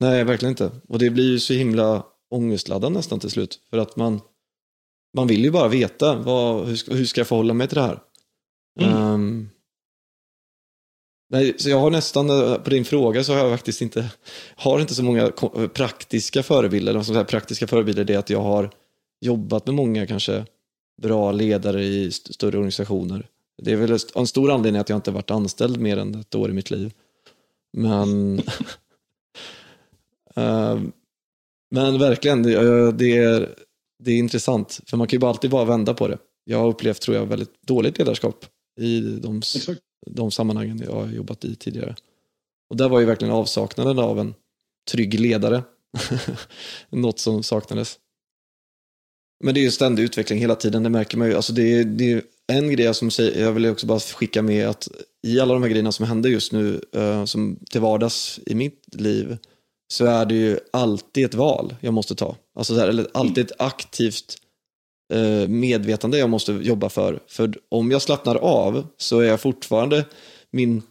Nej, 0.00 0.24
verkligen 0.24 0.50
inte. 0.50 0.70
Och 0.88 0.98
det 0.98 1.10
blir 1.10 1.30
ju 1.30 1.40
så 1.40 1.52
himla 1.52 2.06
ångestladdat 2.30 2.92
nästan 2.92 3.20
till 3.20 3.30
slut. 3.30 3.60
För 3.70 3.78
att 3.78 3.96
man, 3.96 4.20
man 5.16 5.26
vill 5.26 5.44
ju 5.44 5.50
bara 5.50 5.68
veta 5.68 6.16
vad, 6.16 6.66
hur, 6.66 6.76
ska, 6.76 6.94
hur 6.94 7.04
ska 7.04 7.20
jag 7.20 7.28
förhålla 7.28 7.54
mig 7.54 7.68
till 7.68 7.76
det 7.76 7.82
här. 7.82 8.02
Mm. 8.80 8.96
Ehm, 8.96 9.48
nej, 11.32 11.54
så 11.58 11.70
jag 11.70 11.80
har 11.80 11.90
nästan, 11.90 12.30
eh, 12.30 12.54
på 12.54 12.70
din 12.70 12.84
fråga 12.84 13.24
så 13.24 13.32
har 13.32 13.40
jag 13.40 13.50
faktiskt 13.50 13.82
inte, 13.82 14.10
har 14.56 14.80
inte 14.80 14.94
så 14.94 15.02
många 15.02 15.30
praktiska 15.74 16.42
förebilder. 16.42 16.92
Som 17.02 17.14
ska 17.14 17.24
praktiska 17.24 17.66
förebilder 17.66 18.10
är 18.10 18.18
att 18.18 18.30
jag 18.30 18.40
har 18.42 18.70
jobbat 19.20 19.66
med 19.66 19.74
många 19.74 20.06
kanske 20.06 20.46
bra 21.02 21.32
ledare 21.32 21.84
i 21.84 22.08
st- 22.08 22.32
större 22.32 22.56
organisationer. 22.56 23.26
Det 23.62 23.72
är 23.72 23.76
väl 23.76 23.98
en 24.14 24.26
stor 24.26 24.50
anledning 24.50 24.80
att 24.80 24.88
jag 24.88 24.96
inte 24.96 25.10
varit 25.10 25.30
anställd 25.30 25.80
mer 25.80 25.96
än 25.96 26.14
ett 26.14 26.34
år 26.34 26.50
i 26.50 26.52
mitt 26.52 26.70
liv. 26.70 26.92
Men 27.72 28.38
uh, 30.38 30.80
Men 31.70 31.98
verkligen, 31.98 32.42
det, 32.42 32.52
eh, 32.52 32.88
det, 32.88 33.16
är, 33.16 33.54
det 33.98 34.10
är 34.10 34.18
intressant. 34.18 34.80
För 34.86 34.96
man 34.96 35.06
kan 35.06 35.16
ju 35.16 35.20
bara 35.20 35.30
alltid 35.30 35.50
bara 35.50 35.64
vända 35.64 35.94
på 35.94 36.08
det. 36.08 36.18
Jag 36.44 36.58
har 36.58 36.68
upplevt, 36.68 37.00
tror 37.00 37.16
jag, 37.16 37.26
väldigt 37.26 37.62
dåligt 37.66 37.98
ledarskap 37.98 38.46
i 38.80 39.00
de, 39.00 39.38
Exakt 39.38 39.80
de 40.06 40.30
sammanhangen 40.30 40.82
jag 40.84 40.92
har 40.92 41.06
jobbat 41.06 41.44
i 41.44 41.54
tidigare. 41.54 41.96
Och 42.70 42.76
där 42.76 42.88
var 42.88 43.00
ju 43.00 43.06
verkligen 43.06 43.34
avsaknaden 43.34 43.98
av 43.98 44.20
en 44.20 44.34
trygg 44.90 45.20
ledare. 45.20 45.62
Något 46.90 47.18
som 47.18 47.42
saknades. 47.42 47.98
Men 49.44 49.54
det 49.54 49.60
är 49.60 49.62
ju 49.62 49.70
ständig 49.70 50.02
utveckling 50.02 50.38
hela 50.38 50.54
tiden, 50.54 50.82
det 50.82 50.90
märker 50.90 51.18
man 51.18 51.28
ju. 51.28 51.34
Alltså 51.34 51.52
det, 51.52 51.62
är, 51.62 51.84
det 51.84 52.12
är 52.12 52.22
en 52.46 52.70
grej 52.70 52.94
som 52.94 53.10
säger, 53.10 53.44
jag 53.44 53.52
vill 53.52 53.66
också 53.66 53.86
bara 53.86 54.00
skicka 54.00 54.42
med 54.42 54.68
att 54.68 54.88
i 55.26 55.40
alla 55.40 55.54
de 55.54 55.62
här 55.62 55.70
grejerna 55.70 55.92
som 55.92 56.06
händer 56.06 56.30
just 56.30 56.52
nu, 56.52 56.80
eh, 56.92 57.24
som 57.24 57.58
till 57.70 57.80
vardags 57.80 58.40
i 58.46 58.54
mitt 58.54 58.94
liv, 58.94 59.38
så 59.92 60.04
är 60.04 60.26
det 60.26 60.34
ju 60.34 60.58
alltid 60.70 61.24
ett 61.24 61.34
val 61.34 61.74
jag 61.80 61.94
måste 61.94 62.14
ta. 62.14 62.36
Alltså 62.54 62.74
så 62.74 62.80
här, 62.80 62.88
eller 62.88 63.06
alltid 63.14 63.44
ett 63.44 63.60
aktivt 63.60 64.41
Eh, 65.12 65.48
medvetande 65.48 66.18
jag 66.18 66.30
måste 66.30 66.52
jobba 66.52 66.88
för. 66.88 67.20
För 67.26 67.54
om 67.68 67.90
jag 67.90 68.02
slappnar 68.02 68.36
av 68.36 68.86
så 68.96 69.20
är 69.20 69.24
jag 69.24 69.40
fortfarande 69.40 70.04
min, 70.50 70.82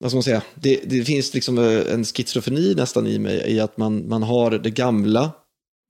vad 0.00 0.10
ska 0.10 0.16
man 0.16 0.22
säga, 0.22 0.42
det, 0.54 0.80
det 0.84 1.04
finns 1.04 1.34
liksom 1.34 1.58
eh, 1.58 1.94
en 1.94 2.04
schizofreni 2.04 2.74
nästan 2.74 3.06
i 3.06 3.18
mig 3.18 3.52
i 3.52 3.60
att 3.60 3.76
man, 3.76 4.08
man 4.08 4.22
har 4.22 4.50
det 4.50 4.70
gamla 4.70 5.32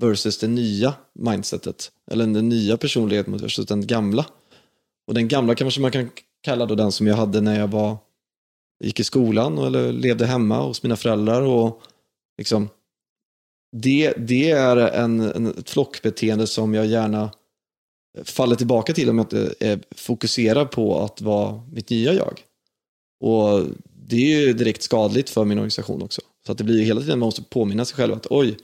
versus 0.03 0.39
det 0.39 0.49
nya 0.49 0.95
mindsetet. 1.19 1.93
Eller 2.11 2.27
den 2.27 2.49
nya 2.49 2.77
personligheten 2.77 3.37
versus 3.37 3.67
den 3.67 3.87
gamla. 3.87 4.27
Och 5.07 5.15
den 5.15 5.29
gamla 5.29 5.55
kanske 5.55 5.81
man 5.81 5.91
kan 5.91 6.11
kalla 6.43 6.67
då 6.67 6.75
den 6.75 6.93
som 6.93 7.07
jag 7.07 7.17
hade 7.17 7.41
när 7.41 7.61
jag 7.61 7.69
var 7.69 7.97
gick 8.85 9.01
i 9.01 9.05
skolan 9.05 9.59
eller 9.59 9.93
levde 9.93 10.27
hemma 10.27 10.61
hos 10.61 10.83
mina 10.83 10.97
föräldrar. 10.97 11.43
och 11.43 11.83
liksom 12.39 12.69
det, 13.77 14.15
det 14.17 14.51
är 14.51 14.77
en, 14.77 15.21
en, 15.21 15.47
ett 15.47 15.71
flockbeteende 15.71 16.47
som 16.47 16.75
jag 16.75 16.87
gärna 16.87 17.31
faller 18.25 18.57
tillbaka 18.57 18.93
till 18.93 19.11
om 19.11 19.19
jag 19.19 19.25
inte 19.25 19.55
är 19.61 19.81
fokuserar 19.91 20.65
på 20.65 20.99
att 20.99 21.21
vara 21.21 21.63
mitt 21.73 21.91
nya 21.91 22.13
jag. 22.13 22.41
Och 23.21 23.65
det 24.09 24.17
är 24.17 24.41
ju 24.41 24.53
direkt 24.53 24.83
skadligt 24.83 25.31
för 25.31 25.45
min 25.45 25.59
organisation 25.59 26.03
också. 26.03 26.21
Så 26.47 26.53
att 26.53 26.59
det 26.59 26.65
blir 26.65 26.79
ju 26.79 26.85
hela 26.85 27.01
tiden 27.01 27.19
man 27.19 27.27
måste 27.27 27.43
påminna 27.43 27.85
sig 27.85 27.97
själv 27.97 28.15
att 28.15 28.27
oj, 28.31 28.57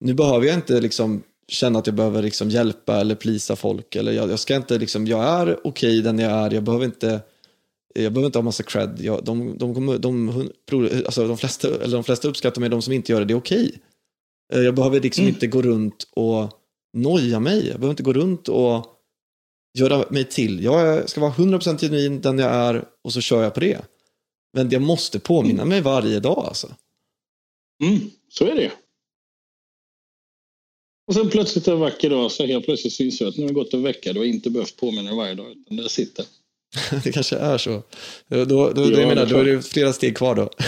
nu 0.00 0.14
behöver 0.14 0.46
jag 0.46 0.54
inte 0.54 0.80
liksom 0.80 1.22
känna 1.48 1.78
att 1.78 1.86
jag 1.86 1.96
behöver 1.96 2.22
liksom 2.22 2.50
hjälpa 2.50 3.00
eller 3.00 3.14
plisa 3.14 3.56
folk. 3.56 3.96
Eller 3.96 4.12
jag, 4.12 4.30
jag 4.30 4.38
ska 4.38 4.56
inte 4.56 4.78
liksom, 4.78 5.06
jag 5.06 5.24
är 5.24 5.66
okej 5.66 6.02
den 6.02 6.18
jag 6.18 6.32
är, 6.32 6.50
jag 6.50 6.62
behöver 6.62 6.84
inte 6.84 7.20
jag 7.94 8.12
behöver 8.12 8.26
inte 8.26 8.38
ha 8.38 8.42
massa 8.42 8.62
cred. 8.62 8.98
Jag, 9.00 9.24
de, 9.24 9.58
de, 9.58 9.74
kommer, 9.74 9.98
de, 9.98 10.48
alltså 11.06 11.28
de, 11.28 11.36
flesta, 11.36 11.68
eller 11.68 11.96
de 11.96 12.04
flesta 12.04 12.28
uppskattar 12.28 12.60
mig, 12.60 12.70
de 12.70 12.82
som 12.82 12.92
inte 12.92 13.12
gör 13.12 13.20
det, 13.20 13.26
det 13.26 13.34
är 13.34 13.38
okej. 13.38 13.66
Okay. 13.66 13.78
Jag 14.48 14.74
behöver 14.74 15.00
liksom 15.00 15.22
Mm. 15.24 15.34
inte 15.34 15.46
gå 15.46 15.62
runt 15.62 16.08
och 16.10 16.50
noja 16.96 17.40
mig. 17.40 17.58
Jag 17.58 17.80
behöver 17.80 17.90
inte 17.90 18.02
gå 18.02 18.12
runt 18.12 18.48
och 18.48 18.86
göra 19.78 20.04
mig 20.10 20.24
till. 20.24 20.64
Jag 20.64 21.08
ska 21.08 21.20
vara 21.20 21.32
100% 21.32 21.80
genuin 21.80 22.20
den 22.20 22.38
jag 22.38 22.50
är 22.54 22.84
och 23.04 23.12
så 23.12 23.20
kör 23.20 23.42
jag 23.42 23.54
på 23.54 23.60
det. 23.60 23.80
Men 24.52 24.70
jag 24.70 24.82
måste 24.82 25.18
påminna 25.18 25.64
mig 25.64 25.80
varje 25.80 26.20
dag 26.20 26.44
alltså. 26.46 26.74
Mm, 27.84 28.10
så 28.28 28.44
är 28.44 28.54
det 28.56 28.72
Och 31.08 31.14
sen 31.14 31.30
plötsligt 31.30 31.68
en 31.68 31.78
vacker 31.78 32.10
dag 32.10 32.32
så 32.32 32.46
helt 32.46 32.64
plötsligt 32.64 32.92
syns 32.92 33.18
det 33.18 33.28
att 33.28 33.36
nu 33.36 33.42
har 33.42 33.48
det 33.48 33.54
gått 33.54 33.74
en 33.74 33.82
vecka. 33.82 34.12
Du 34.12 34.18
har 34.18 34.26
inte 34.26 34.50
behövt 34.50 34.76
påminna 34.76 35.10
dig 35.10 35.16
varje 35.16 35.34
dag. 35.34 35.50
Utan 35.50 35.76
där 35.76 35.88
sitter. 35.88 36.24
Det 37.04 37.12
kanske 37.12 37.36
är 37.36 37.58
så. 37.58 37.82
Då, 38.28 38.44
då, 38.44 38.72
då, 38.72 38.82
Ja, 38.82 38.90
jag 39.00 39.08
menar, 39.08 39.26
då 39.26 39.36
är 39.36 39.44
det 39.44 39.62
flera 39.62 39.92
steg 39.92 40.16
kvar 40.16 40.34
då. 40.34 40.50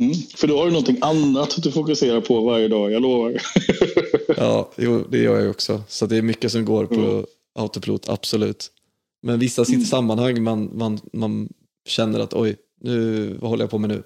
Mm, 0.00 0.14
för 0.36 0.46
då 0.48 0.58
har 0.58 0.64
du 0.64 0.70
någonting 0.70 0.98
annat 1.00 1.56
att 1.58 1.62
du 1.62 1.72
fokuserar 1.72 2.20
på 2.20 2.40
varje 2.40 2.68
dag, 2.68 2.92
jag 2.92 3.02
lovar. 3.02 3.42
Ja, 4.36 4.70
jo, 4.76 5.04
det 5.10 5.18
gör 5.18 5.40
jag 5.40 5.50
också. 5.50 5.82
Så 5.88 6.06
det 6.06 6.16
är 6.16 6.22
mycket 6.22 6.52
som 6.52 6.64
går 6.64 6.86
på 6.86 6.94
Mm. 6.94 7.24
autopilot, 7.58 8.08
absolut. 8.08 8.70
Men 9.22 9.38
vissa 9.38 9.64
sitter 9.64 9.76
Mm. 9.76 9.86
sammanhang 9.86 10.42
man, 10.42 10.70
man, 10.78 11.00
man 11.12 11.48
känner 11.88 12.20
att 12.20 12.34
oj, 12.34 12.56
nu, 12.80 13.26
vad 13.40 13.50
håller 13.50 13.62
jag 13.64 13.70
på 13.70 13.78
med 13.78 13.90
nu? 13.90 14.02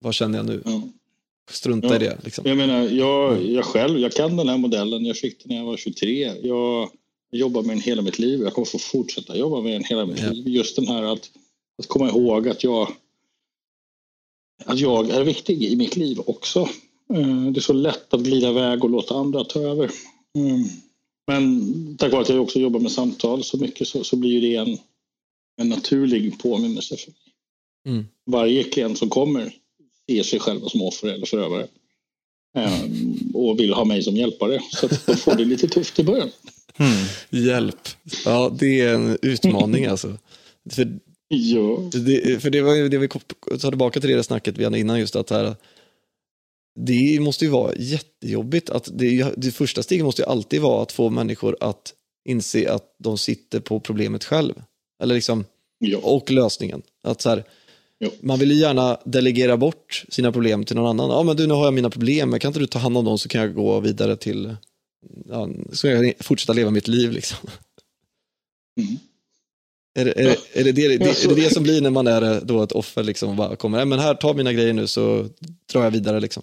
Vad 0.00 0.14
känner 0.14 0.38
jag 0.38 0.46
nu? 0.46 0.62
Ja. 0.64 0.82
Strunta 1.50 1.88
Ja. 1.88 1.96
i 1.96 1.98
det. 1.98 2.18
Liksom. 2.24 2.44
Jag 2.48 2.56
menar, 2.56 2.82
jag, 2.88 3.44
jag 3.44 3.64
själv, 3.64 3.98
jag 3.98 4.12
kan 4.12 4.36
den 4.36 4.48
här 4.48 4.58
modellen. 4.58 5.04
Jag 5.04 5.16
fick 5.16 5.42
den 5.44 5.48
när 5.52 5.56
jag 5.56 5.64
var 5.66 5.76
23. 5.76 6.32
Jag 6.42 6.88
jobbar 7.32 7.62
med 7.62 7.70
den 7.76 7.80
hela 7.82 8.02
mitt 8.02 8.18
liv. 8.18 8.40
Jag 8.42 8.52
kommer 8.54 8.66
få 8.66 8.78
fortsätta 8.78 9.36
jobba 9.36 9.60
med 9.60 9.72
den 9.72 9.84
hela 9.84 10.06
mitt 10.06 10.20
Ja. 10.22 10.30
liv. 10.30 10.48
Just 10.48 10.76
den 10.76 10.86
här 10.86 11.02
att, 11.02 11.30
att 11.78 11.86
komma 11.88 12.08
ihåg 12.08 12.48
att 12.48 12.64
jag, 12.64 12.88
att 14.64 14.78
jag 14.78 15.10
är 15.10 15.24
viktig 15.24 15.62
i 15.62 15.76
mitt 15.76 15.96
liv 15.96 16.20
också. 16.26 16.60
Eh, 17.14 17.44
Det 17.52 17.58
är 17.58 17.60
så 17.60 17.72
lätt 17.72 18.14
att 18.14 18.20
glida 18.20 18.48
iväg 18.50 18.84
och 18.84 18.90
låta 18.90 19.14
andra 19.14 19.44
ta 19.44 19.60
över. 19.60 19.90
Mm. 20.38 20.64
Men 21.26 21.96
tack 21.96 22.12
vare 22.12 22.22
att 22.22 22.28
jag 22.28 22.42
också 22.42 22.60
jobbar 22.60 22.80
med 22.80 22.92
samtal 22.92 23.44
så 23.44 23.58
mycket 23.58 23.88
så, 23.88 24.04
så 24.04 24.16
blir 24.16 24.40
det 24.40 24.56
en, 24.56 24.78
en 25.60 25.68
naturlig 25.68 26.38
påminnelse 26.38 26.96
för 26.96 27.10
mig. 27.10 27.94
Mm. 27.94 28.06
Varje 28.26 28.62
klient 28.62 28.98
som 28.98 29.08
kommer 29.08 29.52
ser 30.10 30.22
sig 30.22 30.40
själva 30.40 30.68
som 30.68 30.82
offer 30.82 31.08
eller 31.08 31.26
förövare. 31.26 31.66
Ehm, 32.56 33.18
och 33.34 33.60
vill 33.60 33.72
ha 33.72 33.84
mig 33.84 34.02
som 34.02 34.16
hjälpare. 34.16 34.60
Så 34.70 34.86
att 34.86 35.06
de 35.06 35.16
får 35.16 35.34
det 35.34 35.44
lite 35.44 35.68
tufft 35.68 35.98
i 35.98 36.04
början. 36.04 36.30
Hjälp. 37.30 37.88
Ja, 38.24 38.56
det 38.58 38.80
är 38.80 38.94
en 38.94 39.18
utmaning 39.22 39.86
alltså. 39.86 40.18
För 40.70 40.98
Ja. 41.28 41.90
det, 41.92 42.42
för 42.42 42.50
det 42.50 42.62
var 42.62 42.74
ju 42.74 42.88
det 42.88 42.98
vi 42.98 43.08
tar 43.08 43.70
tillbaka 43.70 44.00
till 44.00 44.10
det 44.10 44.16
där 44.16 44.22
snacket 44.22 44.58
vi 44.58 44.64
hade 44.64 44.78
innan 44.78 44.98
just 45.00 45.16
att 45.16 45.30
här, 45.30 45.54
det 46.80 47.20
måste 47.20 47.44
ju 47.44 47.50
vara 47.50 47.74
jättejobbigt 47.76 48.70
att 48.70 48.88
det, 48.94 49.34
det 49.36 49.50
första 49.50 49.82
steget 49.82 50.04
måste 50.04 50.22
ju 50.22 50.28
alltid 50.28 50.60
vara 50.60 50.82
att 50.82 50.92
få 50.92 51.10
människor 51.10 51.56
att 51.60 51.94
inse 52.28 52.72
att 52.72 52.94
de 52.98 53.18
sitter 53.18 53.60
på 53.60 53.80
problemet 53.80 54.24
själv. 54.24 54.62
Eller 55.02 55.14
liksom, 55.14 55.44
Ja. 55.78 55.98
och 56.02 56.30
lösningen. 56.30 56.82
Att 57.02 57.20
så 57.20 57.28
här, 57.28 57.44
Jo. 58.00 58.10
man 58.20 58.38
vill 58.38 58.50
ju 58.50 58.56
gärna 58.56 58.98
delegera 59.04 59.56
bort 59.56 60.04
sina 60.08 60.32
problem 60.32 60.64
till 60.64 60.76
någon 60.76 60.86
annan. 60.86 61.10
Ja, 61.10 61.22
men 61.22 61.36
du, 61.36 61.46
nu 61.46 61.54
har 61.54 61.64
jag 61.64 61.74
mina 61.74 61.90
problem, 61.90 62.38
kan 62.38 62.48
inte 62.48 62.60
du 62.60 62.66
ta 62.66 62.78
hand 62.78 62.96
om 62.98 63.04
dem 63.04 63.18
så 63.18 63.28
kan 63.28 63.40
jag 63.40 63.54
gå 63.54 63.80
vidare 63.80 64.16
till, 64.16 64.56
ja, 65.28 65.48
så 65.72 65.88
kan 65.88 66.06
jag 66.06 66.14
fortsätta 66.20 66.52
leva 66.52 66.70
mitt 66.70 66.88
liv 66.88 67.12
liksom. 67.12 67.38
Mm. 68.80 68.96
Är, 69.96 70.04
det, 70.04 70.10
är, 70.20 70.24
det- 70.24 70.60
är, 70.60 70.64
det, 70.64 70.72
det, 70.72 70.88
det, 70.98 71.24
är 71.24 71.28
det 71.28 71.34
det 71.34 71.54
som 71.54 71.62
blir 71.62 71.80
när 71.80 71.90
man 71.90 72.06
är 72.06 72.40
då 72.40 72.62
ett 72.62 72.72
offer 72.72 73.02
liksom 73.04 73.36
bara 73.36 73.56
kommer, 73.56 73.78
"Nej, 73.78 73.86
men 73.86 73.98
här, 73.98 74.14
ta 74.14 74.32
mina 74.32 74.52
grejer 74.52 74.72
nu 74.72 74.86
så 74.86 75.28
drar 75.72 75.84
jag 75.84 75.90
vidare 75.90 76.20
liksom. 76.20 76.42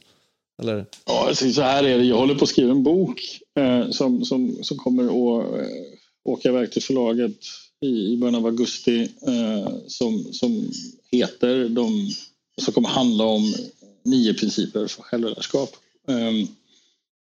Eller? 0.61 0.85
Ja, 1.05 1.27
alltså, 1.27 1.51
så 1.51 1.61
här 1.61 1.83
är 1.83 1.97
det. 1.97 2.03
Jag 2.05 2.17
håller 2.17 2.35
på 2.35 2.43
att 2.43 2.49
skriva 2.49 2.71
en 2.71 2.83
bok 2.83 3.39
eh, 3.59 3.89
som, 3.89 4.25
som, 4.25 4.57
som 4.63 4.77
kommer 4.77 5.03
att 5.03 5.45
eh, 5.59 5.67
åka 6.25 6.49
iväg 6.49 6.71
till 6.71 6.83
förlaget 6.83 7.31
i, 7.81 8.13
i 8.13 8.17
början 8.17 8.35
av 8.35 8.45
augusti 8.45 9.01
eh, 9.27 9.73
som, 9.87 10.23
som 10.33 10.71
heter 11.11 11.69
de, 11.69 12.11
som 12.61 12.73
kommer 12.73 12.89
handla 12.89 13.23
om 13.23 13.53
nio 14.05 14.33
principer 14.33 14.87
för 14.87 15.01
självledarskap. 15.03 15.75
Eh, 16.07 16.47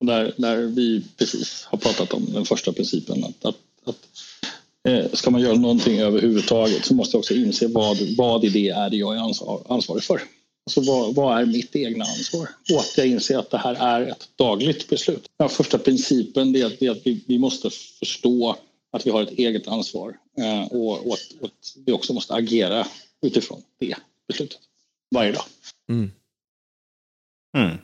där, 0.06 0.34
där 0.36 0.56
vi 0.62 1.02
precis 1.18 1.62
har 1.64 1.78
pratat 1.78 2.12
om 2.12 2.26
den 2.32 2.44
första 2.44 2.72
principen 2.72 3.24
att, 3.24 3.44
att, 3.44 3.56
att 3.84 4.08
eh, 4.42 4.48
ska 5.12 5.30
man 5.30 5.40
göra 5.40 5.54
någonting 5.54 5.98
överhuvudtaget 5.98 6.84
så 6.84 6.94
måste 6.94 7.16
jag 7.16 7.18
också 7.18 7.34
inse 7.34 7.68
vad, 7.68 7.96
vad 8.16 8.44
i 8.44 8.48
det 8.48 8.68
är 8.68 8.90
det 8.90 8.96
jag 8.96 9.16
är 9.16 9.20
ansvar, 9.20 9.62
ansvarig 9.68 10.02
för. 10.02 10.20
Alltså 10.66 10.80
vad, 10.80 11.14
vad, 11.14 11.40
är 11.40 11.46
mitt 11.46 11.76
egna 11.76 12.04
ansvar? 12.04 12.48
Och 12.72 12.80
att 12.80 12.98
jag 12.98 13.06
inser 13.06 13.38
att 13.38 13.50
det 13.50 13.58
här 13.58 13.74
är 13.74 14.10
ett 14.10 14.28
dagligt 14.36 14.88
beslut. 14.88 15.26
Den 15.38 15.48
första 15.48 15.78
principen 15.78 16.56
är 16.56 16.66
att, 16.66 16.82
är 16.82 16.90
att 16.90 17.06
vi, 17.06 17.24
vi, 17.26 17.38
måste 17.38 17.70
förstå 17.70 18.56
att 18.92 19.06
vi 19.06 19.10
har 19.10 19.22
ett 19.22 19.30
eget 19.30 19.68
ansvar 19.68 20.16
eh, 20.38 20.66
och, 20.66 21.06
och, 21.06 21.14
att, 21.14 21.32
och, 21.40 21.46
att, 21.46 21.76
vi 21.86 21.92
också 21.92 22.12
måste 22.12 22.34
agera 22.34 22.86
utifrån 23.22 23.62
det 23.78 23.96
beslutet 24.28 24.60
varje 25.14 25.32
dag. 25.32 25.44
Mm. 25.88 26.10
Mm. 27.56 27.76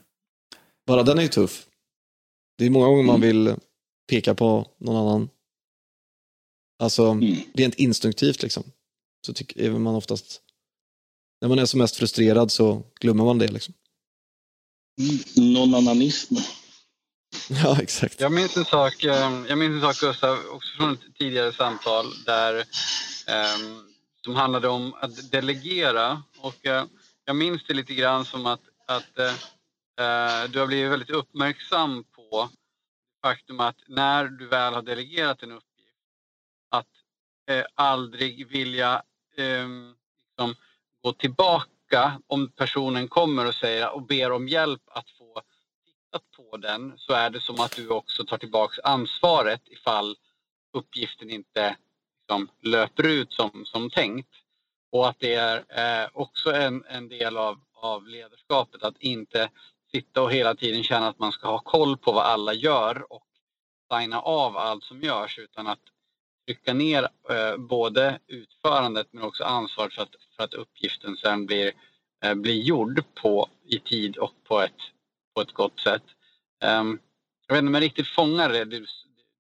Bara 0.87 1.03
den 1.03 1.19
är 1.19 1.23
ju 1.23 1.29
tuff. 1.29 1.67
Det 2.59 2.67
är 2.67 2.71
många 2.71 2.87
gånger 2.87 3.03
man 3.03 3.23
mm. 3.23 3.29
vill 3.29 3.55
peka 4.11 4.35
på 4.35 4.67
någon 4.79 4.97
annan. 4.97 5.29
Alltså 6.83 7.07
mm. 7.07 7.37
rent 7.55 7.75
instinktivt 7.75 8.43
liksom. 8.43 8.65
Så 9.27 9.33
tycker 9.33 9.71
man 9.71 9.95
oftast 9.95 10.41
när 11.41 11.49
man 11.49 11.59
är 11.59 11.67
som 11.67 11.79
mest 11.79 11.97
frustrerad 11.97 12.53
så 12.53 12.83
glömmer 13.01 13.25
man 13.25 13.39
det. 13.39 13.49
Liksom. 13.49 13.75
Mm, 15.01 15.55
non-ananism. 15.55 16.37
Ja, 17.49 17.79
exakt. 17.83 18.21
Jag 18.21 18.33
minns 18.33 18.57
en 18.57 18.65
sak, 18.65 19.05
eh, 19.05 19.45
jag 19.49 19.59
minns 19.59 19.75
en 19.75 19.81
sak 19.81 20.01
Gustav, 20.01 20.39
också 20.51 20.77
från 20.77 20.93
ett 20.93 21.01
tidigare 21.19 21.53
samtal 21.53 22.07
där, 22.27 22.55
um, 22.59 23.93
som 24.25 24.35
handlade 24.35 24.69
om 24.69 24.95
att 24.95 25.31
delegera. 25.31 26.23
Och 26.41 26.67
uh, 26.67 26.85
jag 27.25 27.37
minns 27.37 27.67
det 27.67 27.75
lite 27.75 27.95
grann 27.95 28.25
som 28.25 28.47
att, 28.47 28.61
att 28.87 29.19
uh, 29.19 30.51
du 30.51 30.59
har 30.59 30.67
blivit 30.67 30.93
väldigt 30.93 31.11
uppmärksam 31.11 32.05
på 32.05 32.51
faktum 33.23 33.61
att 33.61 33.77
när 33.89 34.25
du 34.25 34.49
väl 34.49 34.75
har 34.75 34.83
delegerat 34.83 35.43
en 35.43 35.53
uppgift, 35.53 35.72
eh, 37.59 37.65
aldrig 37.75 38.49
vilja 38.49 39.03
eh, 39.37 39.69
liksom, 40.29 40.55
gå 41.03 41.13
tillbaka 41.13 42.21
om 42.27 42.51
personen 42.51 43.09
kommer 43.09 43.47
och 43.47 43.55
säger 43.55 43.95
och 43.95 44.03
ber 44.03 44.33
om 44.33 44.49
hjälp 44.49 44.83
att 44.87 45.11
få 45.11 45.43
tittat 45.87 46.23
på 46.37 46.57
den 46.57 46.93
så 46.97 47.13
är 47.13 47.31
det 47.31 47.41
som 47.41 47.61
att 47.61 47.77
du 47.77 47.89
också 47.89 48.25
tar 48.25 48.39
tillbaka 48.39 48.81
ansvaret 48.85 49.63
ifall 49.65 50.17
uppgiften 50.73 51.31
inte 51.31 51.77
liksom, 52.19 52.49
löper 52.61 53.07
ut 53.07 53.33
som, 53.33 53.65
som 53.65 53.91
tänkt. 53.91 54.29
Och 54.91 55.09
att 55.09 55.17
det 55.19 55.35
är 55.35 55.57
eh, 55.69 56.09
också 56.13 56.53
en, 56.53 56.85
en 56.89 57.09
del 57.09 57.37
av, 57.37 57.61
av 57.75 58.07
ledarskapet 58.07 58.83
att 58.83 58.97
inte 58.99 59.51
sitta 59.91 60.23
och 60.23 60.33
hela 60.33 60.55
tiden 60.55 60.85
känna 60.85 61.09
att 61.09 61.19
man 61.19 61.33
ska 61.33 61.49
ha 61.49 61.59
koll 61.59 61.97
på 61.97 62.13
vad 62.13 62.27
alla 62.27 62.55
gör 62.55 63.13
och 63.13 63.27
signa 63.93 64.21
av 64.21 64.57
allt 64.57 64.85
som 64.85 65.01
görs 65.01 65.39
utan 65.39 65.67
att 65.67 65.79
trycka 66.53 66.75
ner 66.75 67.09
eh, 67.31 67.57
både 67.57 68.19
utförandet 68.27 69.07
men 69.11 69.23
också 69.23 69.45
ansvaret 69.45 69.95
för 69.95 70.03
att, 70.03 70.15
för 70.37 70.45
att 70.45 70.55
uppgiften 70.55 71.17
sen 71.17 71.47
blir, 71.47 71.73
eh, 72.25 72.35
blir 72.35 72.63
gjord 72.63 73.05
på, 73.23 73.49
i 73.65 73.79
tid 73.79 74.17
och 74.17 74.33
på 74.45 74.61
ett, 74.61 74.81
på 75.35 75.41
ett 75.41 75.53
gott 75.53 75.81
sätt. 75.81 76.03
Um, 76.65 76.99
jag 77.47 77.55
vet 77.55 77.63
inte 77.63 77.69
om 77.69 77.75
jag 77.75 77.83
riktigt 77.83 78.09
fångar 78.09 78.49
det 78.49 78.65
du, 78.65 78.87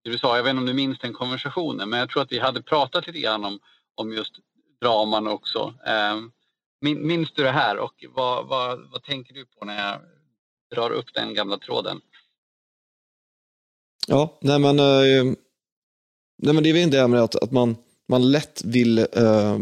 det 0.05 0.11
du 0.11 0.19
sa, 0.19 0.37
jag 0.37 0.43
vet 0.43 0.51
inte 0.51 0.61
om 0.61 0.67
du 0.67 0.75
minns 0.75 0.99
den 0.99 1.13
konversationen 1.13 1.91
men 1.91 1.99
jag 1.99 2.11
tror 2.11 2.23
att 2.23 2.33
vi 2.33 2.39
hade 2.39 2.63
pratat 2.63 3.07
lite 3.07 3.19
grann 3.19 3.45
om, 3.45 3.59
om 3.95 4.13
just 4.13 4.33
draman 4.81 5.29
också. 5.29 5.75
Um, 6.13 6.33
minns 6.81 7.33
du 7.33 7.43
det 7.43 7.51
här 7.51 7.79
och 7.79 8.05
vad, 8.15 8.47
vad, 8.47 8.91
vad 8.93 9.03
tänker 9.03 9.35
du 9.35 9.45
på 9.45 9.65
när 9.65 9.89
jag 9.89 10.01
drar 10.75 10.91
upp 10.91 11.15
den 11.15 11.35
gamla 11.35 11.59
tråden? 11.59 12.01
Ja, 14.07 14.39
nej 14.41 14.59
men 14.59 14.79
eh, 14.79 15.35
Nej, 16.43 16.55
men 16.55 16.63
det 16.63 16.69
är 16.69 16.73
väl 16.73 16.91
det 16.91 17.09
med 17.09 17.21
att, 17.21 17.35
att 17.35 17.53
man, 17.53 17.77
man 18.09 18.31
lätt 18.31 18.63
vill, 18.65 18.99
uh, 18.99 19.59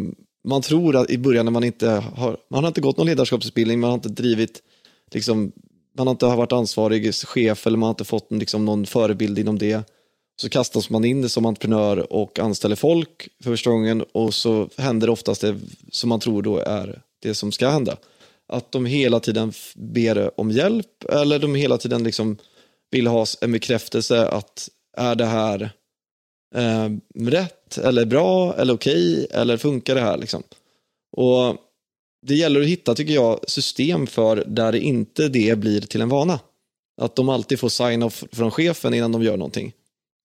man 0.48 0.62
tror 0.62 0.96
att 0.96 1.10
i 1.10 1.18
början 1.18 1.44
när 1.44 1.52
man 1.52 1.64
inte 1.64 1.88
har, 1.88 2.36
man 2.50 2.64
har 2.64 2.68
inte 2.68 2.80
gått 2.80 2.96
någon 2.96 3.06
ledarskapsutbildning, 3.06 3.80
man 3.80 3.90
har 3.90 3.94
inte 3.94 4.08
drivit, 4.08 4.62
liksom, 5.12 5.52
man 5.96 6.06
har 6.06 6.12
inte 6.12 6.26
varit 6.26 6.52
ansvarig 6.52 7.14
chef 7.14 7.66
eller 7.66 7.78
man 7.78 7.86
har 7.86 7.90
inte 7.90 8.04
fått 8.04 8.32
liksom, 8.32 8.64
någon 8.64 8.86
förebild 8.86 9.38
inom 9.38 9.58
det. 9.58 9.82
Så 10.40 10.48
kastas 10.48 10.90
man 10.90 11.04
in 11.04 11.28
som 11.28 11.46
entreprenör 11.46 12.12
och 12.12 12.38
anställer 12.38 12.76
folk 12.76 13.28
för 13.42 13.50
första 13.50 13.70
gången 13.70 14.04
och 14.12 14.34
så 14.34 14.68
händer 14.76 15.06
det 15.06 15.12
oftast 15.12 15.40
det 15.40 15.58
som 15.90 16.08
man 16.08 16.20
tror 16.20 16.42
då 16.42 16.58
är 16.58 17.02
det 17.22 17.34
som 17.34 17.52
ska 17.52 17.68
hända. 17.68 17.96
Att 18.48 18.72
de 18.72 18.86
hela 18.86 19.20
tiden 19.20 19.52
ber 19.74 20.40
om 20.40 20.50
hjälp 20.50 21.04
eller 21.12 21.38
de 21.38 21.54
hela 21.54 21.78
tiden 21.78 22.04
liksom 22.04 22.36
vill 22.90 23.06
ha 23.06 23.26
en 23.40 23.52
bekräftelse 23.52 24.28
att 24.28 24.68
är 24.96 25.14
det 25.14 25.26
här 25.26 25.70
eh, 26.54 26.88
rätt 27.14 27.78
eller 27.78 28.04
bra 28.04 28.54
eller 28.54 28.74
okej 28.74 29.24
okay, 29.24 29.40
eller 29.40 29.56
funkar 29.56 29.94
det 29.94 30.00
här 30.00 30.18
liksom? 30.18 30.42
Och 31.16 31.56
det 32.26 32.34
gäller 32.34 32.60
att 32.60 32.66
hitta, 32.66 32.94
tycker 32.94 33.14
jag, 33.14 33.50
system 33.50 34.06
för 34.06 34.44
där 34.46 34.74
inte 34.74 35.28
det 35.28 35.58
blir 35.58 35.80
till 35.80 36.00
en 36.00 36.08
vana. 36.08 36.40
Att 37.00 37.16
de 37.16 37.28
alltid 37.28 37.60
får 37.60 37.68
sign-off 37.68 38.24
från 38.32 38.50
chefen 38.50 38.94
innan 38.94 39.12
de 39.12 39.22
gör 39.22 39.36
någonting. 39.36 39.72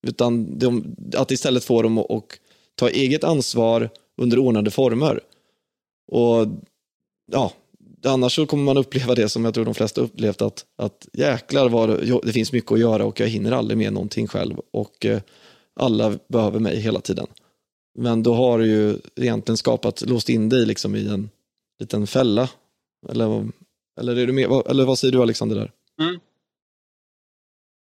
Utan 0.07 0.59
de, 0.59 0.95
att 1.15 1.31
istället 1.31 1.63
få 1.63 1.81
dem 1.81 1.97
att 1.97 2.09
och 2.09 2.39
ta 2.75 2.89
eget 2.89 3.23
ansvar 3.23 3.89
under 4.17 4.39
ordnade 4.39 4.71
former. 4.71 5.19
Och 6.11 6.47
ja, 7.31 7.53
annars 8.05 8.35
så 8.35 8.45
kommer 8.45 8.63
man 8.63 8.77
uppleva 8.77 9.15
det 9.15 9.29
som 9.29 9.45
jag 9.45 9.53
tror 9.53 9.65
de 9.65 9.73
flesta 9.73 10.01
upplevt 10.01 10.41
att, 10.41 10.65
att 10.77 11.07
jäklar 11.13 11.69
vad 11.69 11.89
det, 11.89 12.19
det 12.23 12.33
finns 12.33 12.51
mycket 12.51 12.71
att 12.71 12.79
göra 12.79 13.05
och 13.05 13.19
jag 13.19 13.27
hinner 13.27 13.51
aldrig 13.51 13.77
med 13.77 13.93
någonting 13.93 14.27
själv. 14.27 14.55
Och 14.71 15.05
eh, 15.05 15.21
alla 15.79 16.19
behöver 16.27 16.59
mig 16.59 16.79
hela 16.79 17.01
tiden. 17.01 17.27
Men 17.99 18.23
då 18.23 18.33
har 18.33 18.59
du 18.59 18.67
ju 18.67 18.97
egentligen 19.15 19.57
skapat, 19.57 20.01
låst 20.01 20.29
in 20.29 20.49
dig 20.49 20.65
liksom 20.65 20.95
i 20.95 21.07
en 21.07 21.29
liten 21.79 22.07
fälla. 22.07 22.49
Eller, 23.09 23.51
eller, 23.99 24.15
är 24.15 24.27
du 24.27 24.33
med, 24.33 24.63
eller 24.65 24.85
vad 24.85 24.99
säger 24.99 25.11
du 25.11 25.21
Alexander 25.21 25.55
där? 25.55 25.71
Mm. 26.01 26.19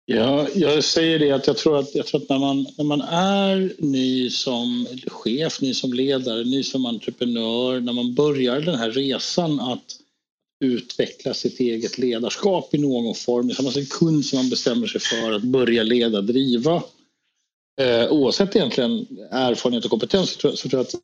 Ja, 0.05 0.47
jag 0.55 0.83
säger 0.83 1.19
det 1.19 1.31
att 1.31 1.47
jag 1.47 1.57
tror 1.57 1.79
att, 1.79 1.95
jag 1.95 2.05
tror 2.05 2.21
att 2.21 2.29
när, 2.29 2.39
man, 2.39 2.67
när 2.77 2.85
man 2.85 3.01
är 3.01 3.73
ny 3.77 4.29
som 4.29 4.87
chef, 5.07 5.61
ny 5.61 5.73
som 5.73 5.93
ledare, 5.93 6.43
ny 6.43 6.63
som 6.63 6.85
entreprenör, 6.85 7.79
när 7.79 7.93
man 7.93 8.15
börjar 8.15 8.61
den 8.61 8.75
här 8.75 8.91
resan 8.91 9.59
att 9.59 9.97
utveckla 10.63 11.33
sitt 11.33 11.59
eget 11.59 11.97
ledarskap 11.97 12.73
i 12.73 12.77
någon 12.77 13.15
form, 13.15 13.47
det 13.47 13.53
är 13.53 13.55
samma 13.55 13.71
sekund 13.71 14.25
som 14.25 14.37
man 14.37 14.49
bestämmer 14.49 14.87
sig 14.87 15.01
för 15.01 15.31
att 15.31 15.43
börja 15.43 15.83
leda, 15.83 16.21
driva, 16.21 16.83
eh, 17.81 18.11
oavsett 18.11 18.55
egentligen 18.55 19.07
erfarenhet 19.31 19.85
och 19.85 19.91
kompetens 19.91 20.29
så 20.29 20.39
tror, 20.39 20.51
jag, 20.51 20.59
så 20.59 20.69
tror 20.69 20.79
jag 20.79 20.87
att 20.87 20.95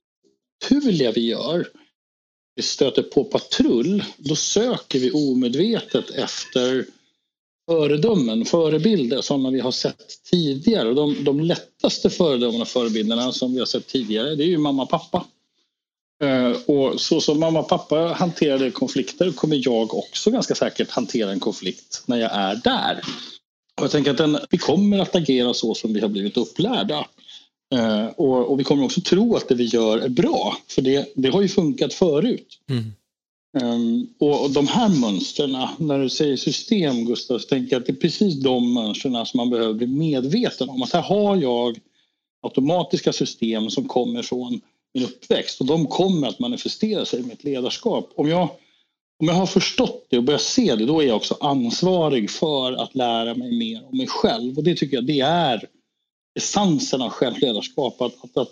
naturliga 0.62 1.12
vi 1.12 1.28
gör 1.28 1.68
vi 2.58 2.64
stöter 2.64 3.04
på 3.04 3.24
patrull, 3.24 4.04
då 4.18 4.36
söker 4.36 5.00
vi 5.00 5.12
omedvetet 5.12 6.10
efter 6.10 6.86
föredömen, 7.70 8.46
förebilder 8.46 9.22
sådana 9.22 9.50
vi 9.50 9.60
har 9.60 9.72
sett 9.72 10.24
tidigare. 10.32 10.90
Och 10.90 10.96
de, 10.96 11.24
de 11.24 11.40
lättaste 11.40 12.10
föredömena 12.10 12.62
och 12.62 12.68
förebilderna 12.68 13.32
som 13.32 13.54
vi 13.54 13.60
har 13.60 13.66
sett 13.66 13.88
tidigare 13.88 14.36
det 14.36 14.44
är 14.44 14.48
ju 14.48 14.58
mamma 14.58 14.84
och 14.84 14.90
pappa. 14.90 15.26
Eh, 16.24 16.52
och 16.66 17.02
så 17.02 17.22
som 17.22 17.40
mamma 17.40 17.60
och 17.60 17.70
pappa 17.70 17.96
hanterade 17.96 18.72
konflikter 18.72 19.32
kommer 19.32 19.60
jag 19.68 19.94
också 19.94 20.32
ganska 20.32 20.56
säkert 20.56 20.92
hantera 20.92 21.32
en 21.32 21.40
konflikt 21.40 22.04
när 22.06 22.18
jag 22.18 22.32
är 22.34 22.56
där. 22.56 23.02
Och 23.78 23.84
jag 23.84 23.92
tänker 23.92 24.12
att 24.12 24.18
den, 24.18 24.38
vi 24.50 24.58
kommer 24.58 25.00
att 25.00 25.16
agera 25.16 25.54
så 25.54 25.74
som 25.74 25.94
vi 25.94 26.00
har 26.00 26.10
blivit 26.10 26.38
upplärda. 26.38 27.08
Eh, 27.74 28.06
och, 28.06 28.52
och, 28.52 28.60
vi 28.60 28.64
kommer 28.64 28.86
också 28.86 29.02
tro 29.02 29.36
att 29.36 29.48
det 29.48 29.56
vi 29.56 29.66
gör 29.66 29.98
är 29.98 30.10
bra, 30.10 30.58
för 30.68 30.82
det, 30.82 31.12
det 31.16 31.30
har 31.30 31.42
ju 31.42 31.48
funkat 31.48 31.94
förut. 31.94 32.60
Mm. 32.70 32.94
Um, 33.62 34.10
och, 34.20 34.44
och, 34.44 34.52
de 34.52 34.68
här 34.68 34.90
mönstren, 34.90 35.58
när 35.78 36.00
du 36.00 36.10
säger 36.10 36.38
system 36.38 37.06
Gustav, 37.06 37.40
så 37.40 37.48
tänker 37.48 37.76
jag 37.76 37.80
att 37.80 37.86
det 37.86 37.92
är 37.92 37.96
precis 37.96 38.36
de 38.36 38.74
mönstren 38.74 39.26
som 39.26 39.38
man 39.38 39.50
behöver 39.50 39.74
bli 39.74 39.88
medveten 39.88 40.70
om. 40.70 40.82
Att 40.82 40.94
här 40.94 41.02
har 41.02 41.36
jag 41.36 41.80
automatiska 42.42 43.14
system 43.14 43.70
som 43.70 43.88
kommer 43.88 44.24
från 44.24 44.62
min 44.94 45.04
uppväxt 45.04 45.60
och 45.60 45.66
de 45.66 45.88
kommer 45.88 46.28
att 46.28 46.40
manifestera 46.40 47.06
sig 47.06 47.24
med 47.24 47.32
ett 47.32 47.44
ledarskap. 47.44 48.12
Om 48.16 48.30
jag 48.30 48.50
om 49.20 49.28
jag 49.28 49.34
har 49.34 49.46
förstått 49.46 50.08
det 50.10 50.18
och 50.18 50.24
börjar 50.24 50.38
se 50.38 50.76
det, 50.76 50.86
då 50.86 51.02
är 51.02 51.08
jag 51.08 51.16
också 51.16 51.38
ansvarig 51.42 52.32
för 52.32 52.74
att 52.74 52.96
lära 52.96 53.36
mig 53.36 53.58
mer 53.58 53.86
om 53.86 53.98
mig 53.98 54.08
själv. 54.08 54.58
Och 54.58 54.64
det 54.64 54.76
tycker 54.76 54.98
jag 54.98 55.06
det 55.06 55.20
är 55.20 55.68
essensen 56.38 57.02
av 57.02 57.10
självledarskap. 57.10 58.02
Att, 58.02 58.24
att, 58.24 58.38
att 58.38 58.52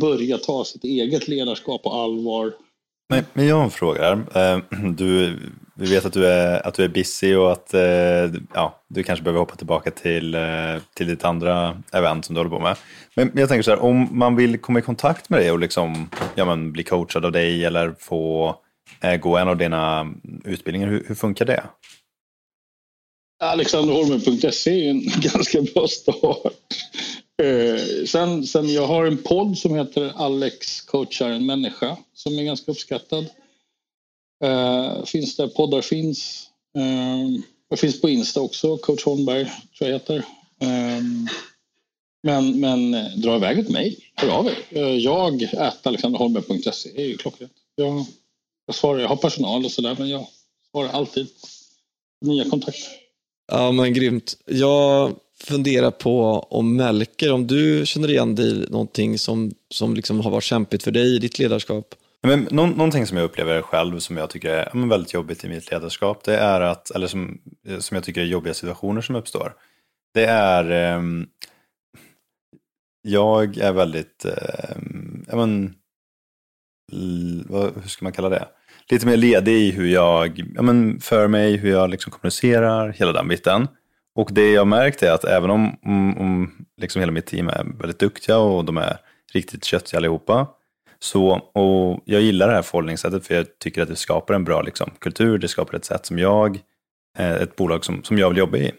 börja 0.00 0.38
ta 0.38 0.64
sitt 0.64 0.84
eget 0.84 1.28
ledarskap 1.28 1.82
på 1.82 1.90
allvar. 1.90 2.52
Men, 3.08 3.24
men 3.32 3.46
jag 3.46 3.56
har 3.56 3.64
en 3.64 3.70
fråga. 3.70 4.12
Eh, 4.34 4.58
du 4.96 5.38
vi 5.76 5.90
vet 5.90 6.04
att 6.04 6.12
du 6.12 6.26
är, 6.26 6.66
att 6.66 6.74
du 6.74 6.84
är 6.84 6.88
busy 6.88 7.34
och 7.34 7.52
att 7.52 7.74
eh, 7.74 8.40
ja, 8.54 8.82
du 8.88 9.02
kanske 9.02 9.22
behöver 9.22 9.40
hoppa 9.40 9.56
tillbaka 9.56 9.90
till, 9.90 10.34
eh, 10.34 10.42
till 10.94 11.06
ditt 11.06 11.24
andra 11.24 11.82
event 11.92 12.24
som 12.24 12.34
du 12.34 12.38
håller 12.38 12.50
på 12.50 12.60
med. 12.60 12.76
Men 13.16 13.30
jag 13.34 13.48
tänker 13.48 13.62
så 13.62 13.70
här, 13.70 13.82
om 13.82 14.08
man 14.10 14.36
vill 14.36 14.58
komma 14.58 14.78
i 14.78 14.82
kontakt 14.82 15.30
med 15.30 15.40
dig 15.40 15.52
och 15.52 15.58
liksom, 15.58 16.10
ja, 16.34 16.44
men, 16.44 16.72
bli 16.72 16.82
coachad 16.82 17.24
av 17.24 17.32
dig 17.32 17.64
eller 17.64 17.94
få 17.98 18.56
Eh, 19.04 19.16
gå 19.16 19.36
en 19.36 19.48
av 19.48 19.56
dina 19.56 20.14
utbildningar, 20.44 20.88
hur, 20.88 21.04
hur 21.08 21.14
funkar 21.14 21.44
det? 21.44 21.64
Alexanderholmen.se 23.42 24.86
är 24.86 24.90
en 24.90 25.00
ganska 25.20 25.62
bra 25.62 25.88
start. 25.88 26.52
Eh, 27.42 28.06
sen, 28.06 28.46
sen 28.46 28.72
jag 28.72 28.86
har 28.86 29.06
en 29.06 29.22
podd 29.22 29.58
som 29.58 29.74
heter 29.74 30.12
Alex 30.16 30.80
coachar 30.80 31.30
en 31.30 31.46
människa 31.46 31.96
som 32.14 32.38
är 32.38 32.42
ganska 32.42 32.70
uppskattad. 32.70 33.26
Eh, 34.44 35.04
finns 35.04 35.36
där 35.36 35.48
poddar 35.48 35.80
finns. 35.80 36.48
Eh, 36.78 37.42
jag 37.68 37.78
finns 37.78 38.00
på 38.00 38.08
Insta 38.08 38.40
också, 38.40 38.76
coach 38.76 39.04
Holmberg 39.04 39.44
tror 39.78 39.90
jag 39.90 39.98
heter. 39.98 40.16
Eh, 40.60 41.02
men, 42.22 42.60
men 42.60 42.94
eh, 42.94 43.06
dra 43.16 43.36
iväg 43.36 43.58
ett 43.58 43.70
mejl, 43.70 43.96
hör 44.14 44.28
av 44.28 44.46
er. 44.46 44.56
Jag 44.70 45.42
jag, 45.42 45.48
alexanderholmberg.se 45.82 47.02
är 47.02 47.06
ju 47.06 47.16
klockrent. 47.16 47.52
Jag, 47.76 48.06
jag 48.66 48.74
svarar, 48.74 49.00
jag 49.00 49.08
har 49.08 49.16
personal 49.16 49.64
och 49.64 49.70
sådär 49.70 49.96
men 49.98 50.08
jag 50.08 50.26
svarar 50.70 50.88
alltid 50.88 51.28
nya 52.20 52.50
kontakter. 52.50 52.90
Ja 53.52 53.72
men 53.72 53.94
grymt. 53.94 54.36
Jag 54.46 55.16
funderar 55.40 55.90
på 55.90 56.38
om 56.50 56.76
Melker, 56.76 57.32
om 57.32 57.46
du 57.46 57.86
känner 57.86 58.10
igen 58.10 58.34
dig 58.34 58.64
i 58.64 58.66
någonting 58.70 59.18
som, 59.18 59.52
som 59.70 59.94
liksom 59.94 60.20
har 60.20 60.30
varit 60.30 60.44
kämpigt 60.44 60.82
för 60.82 60.90
dig 60.90 61.16
i 61.16 61.18
ditt 61.18 61.38
ledarskap? 61.38 61.94
Men 62.22 62.48
någon, 62.50 62.70
någonting 62.70 63.06
som 63.06 63.16
jag 63.16 63.24
upplever 63.24 63.62
själv 63.62 63.98
som 63.98 64.16
jag 64.16 64.30
tycker 64.30 64.48
är 64.48 64.70
men, 64.74 64.88
väldigt 64.88 65.14
jobbigt 65.14 65.44
i 65.44 65.48
mitt 65.48 65.70
ledarskap, 65.70 66.24
det 66.24 66.36
är 66.36 66.60
att, 66.60 66.90
eller 66.90 67.06
som, 67.06 67.40
som 67.78 67.94
jag 67.94 68.04
tycker 68.04 68.20
är 68.20 68.24
jobbiga 68.24 68.54
situationer 68.54 69.00
som 69.00 69.14
uppstår, 69.14 69.54
det 70.14 70.24
är, 70.24 70.70
eh, 70.70 71.02
jag 73.02 73.58
är 73.58 73.72
väldigt, 73.72 74.24
eh, 74.24 74.76
ja, 75.28 75.36
men, 75.36 75.74
hur 76.92 77.88
ska 77.88 78.04
man 78.04 78.12
kalla 78.12 78.28
det? 78.28 78.48
Lite 78.90 79.06
mer 79.06 79.16
ledig 79.16 79.52
i 79.52 79.70
hur 79.70 79.86
jag, 79.86 80.42
ja, 80.54 80.62
men, 80.62 81.00
för 81.00 81.28
mig, 81.28 81.56
hur 81.56 81.70
jag 81.70 81.90
liksom 81.90 82.12
kommunicerar, 82.12 82.88
hela 82.88 83.12
den 83.12 83.28
biten. 83.28 83.68
Och 84.14 84.30
det 84.32 84.52
jag 84.52 84.66
märkt 84.66 85.02
är 85.02 85.12
att 85.12 85.24
även 85.24 85.50
om, 85.50 85.78
om, 85.82 86.18
om 86.18 86.66
liksom 86.80 87.00
hela 87.00 87.12
mitt 87.12 87.26
team 87.26 87.48
är 87.48 87.64
väldigt 87.78 87.98
duktiga 87.98 88.38
och 88.38 88.64
de 88.64 88.76
är 88.76 88.96
riktigt 89.32 89.64
köttiga 89.64 89.98
allihopa, 89.98 90.46
så, 90.98 91.30
och 91.36 92.02
jag 92.04 92.22
gillar 92.22 92.48
det 92.48 92.54
här 92.54 92.62
förhållningssättet 92.62 93.26
för 93.26 93.34
jag 93.34 93.58
tycker 93.58 93.82
att 93.82 93.88
det 93.88 93.96
skapar 93.96 94.34
en 94.34 94.44
bra 94.44 94.62
liksom, 94.62 94.90
kultur, 94.98 95.38
det 95.38 95.48
skapar 95.48 95.76
ett 95.76 95.84
sätt 95.84 96.06
som 96.06 96.18
jag, 96.18 96.60
eh, 97.18 97.32
ett 97.32 97.56
bolag 97.56 97.84
som, 97.84 98.02
som 98.02 98.18
jag 98.18 98.28
vill 98.28 98.38
jobba 98.38 98.56
i 98.56 98.72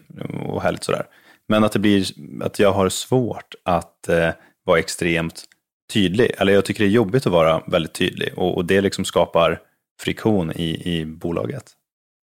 och 0.48 0.62
härligt 0.62 0.84
sådär. 0.84 1.06
Men 1.48 1.64
att 1.64 1.72
det 1.72 1.78
blir, 1.78 2.06
att 2.42 2.58
jag 2.58 2.72
har 2.72 2.88
svårt 2.88 3.54
att 3.64 4.08
eh, 4.08 4.30
vara 4.64 4.78
extremt 4.78 5.44
tydlig, 5.92 6.30
eller 6.38 6.52
jag 6.52 6.64
tycker 6.64 6.84
det 6.84 6.90
är 6.90 6.92
jobbigt 6.92 7.26
att 7.26 7.32
vara 7.32 7.62
väldigt 7.66 7.94
tydlig 7.94 8.32
och, 8.36 8.56
och 8.56 8.64
det 8.64 8.80
liksom 8.80 9.04
skapar 9.04 9.60
friktion 10.00 10.52
i, 10.52 10.98
i 10.98 11.04
bolaget. 11.04 11.72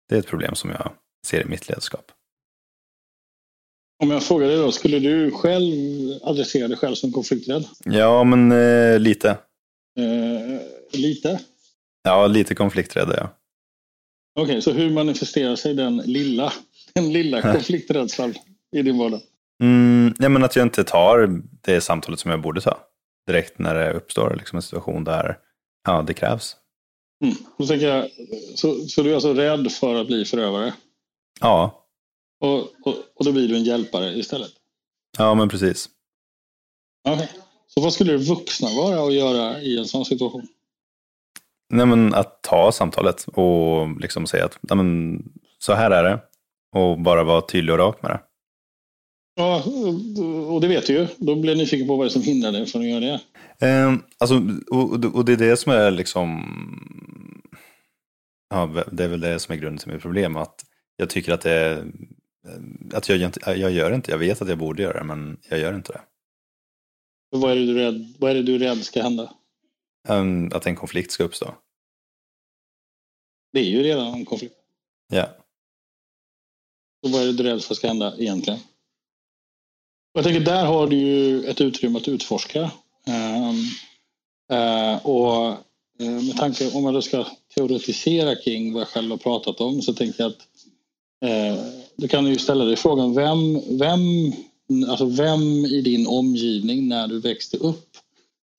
Det 0.09 0.14
är 0.14 0.18
ett 0.18 0.26
problem 0.26 0.55
som 0.55 0.70
jag 0.70 0.92
ser 1.26 1.40
i 1.40 1.44
mitt 1.44 1.68
ledarskap. 1.68 2.12
Om 4.03 4.11
jag 4.11 4.22
frågar 4.22 4.48
dig 4.48 4.57
då, 4.57 4.72
skulle 4.72 4.98
du 4.98 5.30
själv 5.30 5.72
adressera 6.22 6.68
dig 6.68 6.76
själv 6.76 6.94
som 6.94 7.12
konflikträdd? 7.12 7.64
Ja, 7.84 8.24
men 8.24 8.53
eh, 8.53 8.98
lite. 8.98 9.30
Eh, 9.98 10.61
lite? 10.92 11.40
Ja, 12.03 12.26
lite 12.26 12.55
konflikträdd 12.55 13.09
ja. 13.16 13.36
Okej, 14.40 14.53
okay, 14.53 14.61
så 14.61 14.72
hur 14.72 14.90
manifesterar 14.90 15.57
sig 15.57 15.74
den 15.74 15.96
lilla, 15.96 16.53
den 16.94 17.12
lilla 17.12 17.42
konflikträdslan 17.53 18.34
i 18.76 18.82
din 18.82 18.98
vardag? 18.98 19.20
Mm, 19.62 20.14
ja, 20.18 20.28
men 20.28 20.44
att 20.44 20.57
jag 20.57 20.66
inte 20.66 20.84
tar 20.84 21.42
det 21.61 21.80
samtalet 21.80 22.20
som 22.20 22.30
jag 22.30 22.40
borde 22.40 22.61
ta. 22.61 22.78
Direkt 23.27 23.59
när 23.59 23.75
det 23.75 23.93
uppstår 23.93 24.35
liksom 24.39 24.57
en 24.57 24.62
situation 24.62 25.05
där 25.05 25.39
ja, 25.87 26.03
det 26.03 26.14
krävs. 26.14 26.57
Mm. 27.25 27.37
Då 27.59 27.66
tänker 27.66 27.89
jag, 27.89 28.11
så, 28.55 28.75
så 28.75 29.03
du 29.03 29.11
är 29.11 29.14
alltså 29.14 29.35
rädd 29.35 29.73
för 29.73 29.95
att 29.95 30.07
bli 30.07 30.25
förövare? 30.25 30.75
Ja. 31.41 31.87
Och, 32.41 32.59
och, 32.59 32.95
och 33.14 33.25
då 33.25 33.33
blir 33.33 33.49
du 33.49 33.57
en 33.57 33.64
hjälpare 33.64 34.18
istället? 34.18 34.53
Ja, 35.18 35.35
men 35.35 35.49
precis. 35.49 35.89
Okej. 37.09 37.25
Okay. 37.25 37.29
Så 37.66 37.81
vad 37.81 37.93
skulle 37.93 38.12
det 38.12 38.18
vuxna 38.18 38.68
vara 38.68 39.07
att 39.07 39.14
göra 39.14 39.61
i 39.61 39.79
en 39.79 39.87
sån 39.87 40.05
situation? 40.05 40.47
Nej, 41.73 41.87
men 41.87 42.14
att 42.14 42.43
ta 42.43 42.73
samtalet 42.73 43.27
och 43.27 44.01
liksom 44.01 44.27
säga 44.27 44.45
att 44.45 44.59
nej, 44.61 44.77
men, 44.77 45.23
så 45.59 45.73
här 45.73 45.91
är 45.91 46.05
det. 46.05 46.21
Och 46.77 47.01
bara 47.01 47.25
vara 47.25 47.41
tydlig 47.41 47.73
och 47.73 47.79
rak 47.79 48.03
med 48.03 48.11
det. 48.11 48.21
Ja, 49.41 49.64
och 50.49 50.61
det 50.61 50.68
vet 50.68 50.86
du 50.86 50.93
ju. 50.93 51.07
Då 51.16 51.36
blir 51.36 51.51
jag 51.51 51.59
nyfiken 51.59 51.86
på 51.86 51.97
vad 51.97 52.07
det 52.07 52.09
är 52.09 52.12
som 52.12 52.22
hindrar 52.22 52.53
dig 52.53 52.66
från 52.66 52.82
att 52.82 52.88
göra 52.88 53.01
det. 53.01 53.20
Eh, 53.66 53.95
alltså, 54.18 54.34
och, 54.70 55.05
och 55.14 55.24
det 55.24 55.32
är 55.32 55.36
det 55.36 55.57
som 55.57 55.72
är 55.72 55.91
liksom... 55.91 56.45
Ja, 58.51 58.84
det 58.93 59.05
är 59.05 59.09
väl 59.09 59.20
det 59.20 59.38
som 59.38 59.53
är 59.53 59.57
grunden 59.57 59.78
till 59.78 59.93
mitt 59.93 60.03
problem. 60.03 60.36
Att 60.36 60.64
jag 60.97 61.11
tycker 61.11 61.32
att 61.32 61.41
det 61.41 61.51
är... 61.51 61.93
Att 62.95 63.09
jag, 63.09 63.20
inte, 63.20 63.41
jag 63.51 63.70
gör 63.70 63.95
inte, 63.95 64.11
jag 64.11 64.18
vet 64.18 64.43
att 64.43 64.49
jag 64.49 64.59
borde 64.59 64.82
göra 64.82 64.99
det, 64.99 65.05
men 65.05 65.36
jag 65.49 65.59
gör 65.59 65.74
inte 65.74 65.93
det. 65.93 66.01
Vad 67.30 67.53
är 67.53 67.57
det 67.57 67.66
du 67.66 67.74
rädd, 67.74 68.14
vad 68.18 68.30
är 68.30 68.34
det 68.34 68.43
du 68.43 68.59
rädd 68.59 68.84
ska 68.84 69.03
hända? 69.03 69.34
Um, 70.09 70.53
att 70.53 70.66
en 70.66 70.76
konflikt 70.76 71.11
ska 71.11 71.24
uppstå. 71.24 71.55
Det 73.53 73.61
är 73.61 73.64
ju 73.64 73.82
redan 73.82 74.14
en 74.14 74.24
konflikt. 74.24 74.55
Ja. 75.12 75.28
Så 77.07 77.12
vad 77.12 77.22
är 77.22 77.26
det 77.26 77.32
du 77.32 77.49
är 77.49 77.53
rädd 77.53 77.62
för 77.62 77.74
ska 77.74 77.88
hända 77.88 78.14
egentligen? 78.18 78.61
Jag 80.13 80.25
tänker 80.25 80.41
där 80.41 80.65
har 80.65 80.87
du 80.87 80.97
ju 80.97 81.45
ett 81.45 81.61
utrymme 81.61 81.99
att 81.99 82.09
utforska. 82.09 82.71
Um, 83.07 83.71
uh, 84.59 85.07
och 85.07 85.49
uh, 86.01 86.23
med 86.23 86.37
tanke 86.37 86.71
om 86.71 86.83
man 86.83 86.95
då 86.95 87.03
ska 87.03 87.27
teoretisera 87.55 88.37
kring 88.37 88.73
vad 88.73 88.81
jag 88.81 88.89
själv 88.89 89.11
har 89.11 89.19
pratat 89.19 89.61
om 89.61 89.83
så 89.83 89.95
tänker 89.95 90.23
jag 90.23 90.33
att 90.33 90.47
uh, 91.25 91.65
du 91.97 92.09
kan 92.09 92.27
ju 92.27 92.39
ställa 92.39 92.65
dig 92.65 92.77
frågan 92.77 93.15
vem, 93.15 93.61
vem 93.79 94.33
Alltså 94.89 95.05
vem 95.05 95.43
i 95.65 95.81
din 95.81 96.07
omgivning 96.07 96.89
när 96.89 97.09
du 97.09 97.21
växte 97.21 97.57
upp 97.57 97.97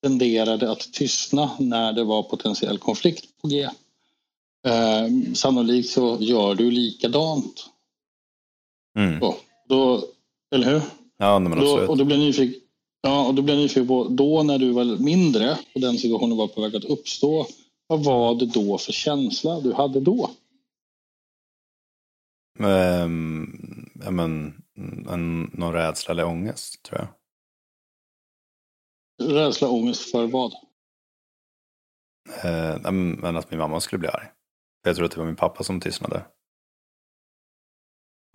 tenderade 0.03 0.71
att 0.71 0.93
tystna 0.93 1.51
när 1.59 1.93
det 1.93 2.03
var 2.03 2.23
potentiell 2.23 2.77
konflikt 2.77 3.41
på 3.41 3.47
G? 3.47 3.69
Eh, 4.67 5.33
sannolikt 5.33 5.89
så 5.89 6.17
gör 6.19 6.55
du 6.55 6.71
likadant. 6.71 7.69
Mm. 8.97 9.19
Så, 9.19 9.35
då, 9.67 10.03
eller 10.55 10.71
hur? 10.71 10.81
Ja, 11.21 11.39
men 11.39 11.59
då, 11.59 11.87
och 11.87 11.97
då 11.97 12.05
blir 12.05 12.17
jag 12.17 12.25
nyfiken, 12.25 12.61
ja, 13.01 13.27
och 13.27 13.35
då 13.35 13.41
blir 13.41 13.53
jag 13.53 13.61
nyfiken 13.61 13.87
på, 13.87 14.07
då 14.07 14.43
när 14.43 14.57
du 14.57 14.71
var 14.71 15.03
mindre 15.03 15.57
och 15.75 15.81
den 15.81 15.97
situationen 15.97 16.37
var 16.37 16.47
på 16.47 16.61
väg 16.61 16.75
att 16.75 16.85
uppstå, 16.85 17.47
vad 17.87 18.03
var 18.03 18.35
det 18.35 18.45
då 18.45 18.77
för 18.77 18.91
känsla 18.91 19.59
du 19.59 19.73
hade 19.73 19.99
då? 19.99 20.29
Um, 22.59 23.89
ja, 24.03 24.11
men, 24.11 24.61
en, 25.09 25.41
någon 25.53 25.73
rädsla 25.73 26.11
eller 26.11 26.25
ångest, 26.25 26.83
tror 26.83 26.99
jag. 26.99 27.07
Rädsla 29.33 29.67
och 29.67 29.73
ångest 29.73 30.11
för 30.11 30.27
vad? 30.27 30.53
Eh, 32.43 32.91
men 32.91 33.37
att 33.37 33.51
min 33.51 33.59
mamma 33.59 33.79
skulle 33.79 33.99
bli 33.99 34.09
arg. 34.09 34.27
Jag 34.83 34.95
tror 34.95 35.05
att 35.05 35.11
det 35.11 35.19
var 35.19 35.25
min 35.25 35.35
pappa 35.35 35.63
som 35.63 35.79
tystnade. 35.79 36.25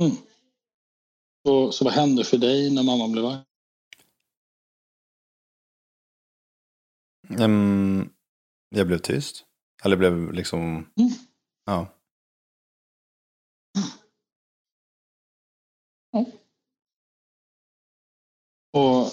Mm. 0.03 0.17
Så, 1.47 1.73
så 1.73 1.85
vad 1.85 1.95
hände 1.95 2.25
för 2.25 2.39
dig 2.39 2.71
när 2.71 2.83
mamma 2.83 3.09
blev 3.09 3.27
arg? 3.27 3.39
Um, 7.39 8.11
jag 8.69 8.87
blev 8.87 8.99
tyst. 8.99 9.45
Eller 9.85 9.97
blev 9.97 10.33
liksom... 10.33 10.63
Mm. 10.97 11.11
Ja. 11.67 11.89
Och 18.73 19.11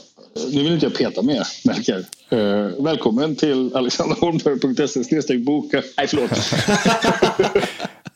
nu 0.53 0.63
vill 0.63 0.73
inte 0.73 0.85
jag 0.85 0.95
peta 0.95 1.21
mer, 1.21 1.47
Melker. 1.65 2.05
Uh, 2.33 2.83
välkommen 2.83 3.35
till 3.35 3.75
alexanderholmberg.se 3.75 5.37
boka. 5.37 5.83
Nej, 5.97 6.07
förlåt. 6.07 6.31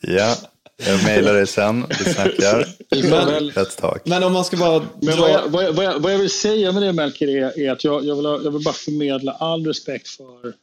ja, 0.00 0.36
jag 0.86 1.04
mejlar 1.04 1.34
dig 1.34 1.46
sen. 1.46 1.86
Vi 1.88 2.12
snackar. 2.12 2.66
Let's 3.50 3.80
talk. 3.80 4.06
Men 4.06 4.22
om 4.22 4.32
man 4.32 4.44
ska 4.44 4.56
bara... 4.56 4.86
Men 5.00 5.18
vad, 5.18 5.30
jag, 5.30 5.48
vad, 5.48 5.64
jag, 5.64 5.72
vad, 5.72 5.84
jag, 5.84 5.98
vad, 5.98 6.12
jag, 6.12 6.18
vill 6.18 6.30
säga 6.30 6.72
med 6.72 6.82
det, 6.82 6.92
Melker, 6.92 7.28
är, 7.28 7.60
är 7.60 7.72
att 7.72 7.84
jag, 7.84 8.04
jag, 8.04 8.16
vill, 8.16 8.24
jag 8.24 8.50
vill 8.50 8.64
bara 8.64 8.74
förmedla 8.74 9.32
all 9.32 9.66
respekt 9.66 10.08
för 10.08 10.54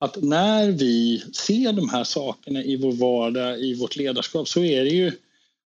att 0.00 0.22
när 0.22 0.70
vi 0.70 1.24
ser 1.32 1.72
de 1.72 1.88
här 1.88 2.04
sakerna 2.04 2.62
i 2.62 2.76
vår 2.76 2.92
vardag, 2.92 3.60
i 3.60 3.74
vårt 3.74 3.96
ledarskap, 3.96 4.48
så 4.48 4.60
är 4.60 4.84
det 4.84 4.90
ju 4.90 5.12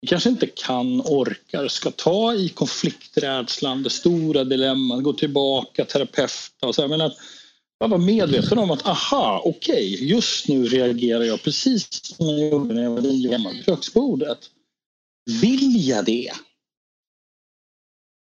vi 0.01 0.07
kanske 0.07 0.29
inte 0.29 0.47
kan, 0.47 1.01
orkar, 1.01 1.67
ska 1.67 1.91
ta 1.91 2.33
i 2.33 2.49
konflikträdslan, 2.49 3.83
det 3.83 3.89
stora 3.89 4.43
dilemmat, 4.43 5.03
gå 5.03 5.13
tillbaka, 5.13 5.85
terapeuta 5.85 6.67
och 6.67 6.75
så. 6.75 6.87
Men 6.87 7.01
att, 7.01 7.13
jag 7.82 7.88
var 7.88 7.97
medveten 7.97 8.57
om 8.57 8.71
att 8.71 8.86
aha, 8.86 9.41
okej, 9.45 9.93
okay, 9.93 10.07
just 10.07 10.47
nu 10.47 10.65
reagerar 10.65 11.23
jag 11.23 11.43
precis 11.43 12.05
som 12.05 12.27
jag 12.27 12.49
gjorde 12.49 12.73
när 12.73 12.84
jag 12.84 12.91
var 12.91 13.01
nio 13.01 13.32
hemma 13.32 13.51
vid 13.51 13.65
köksbordet. 13.65 14.39
Vill 15.41 15.88
jag 15.88 16.05
det? 16.05 16.32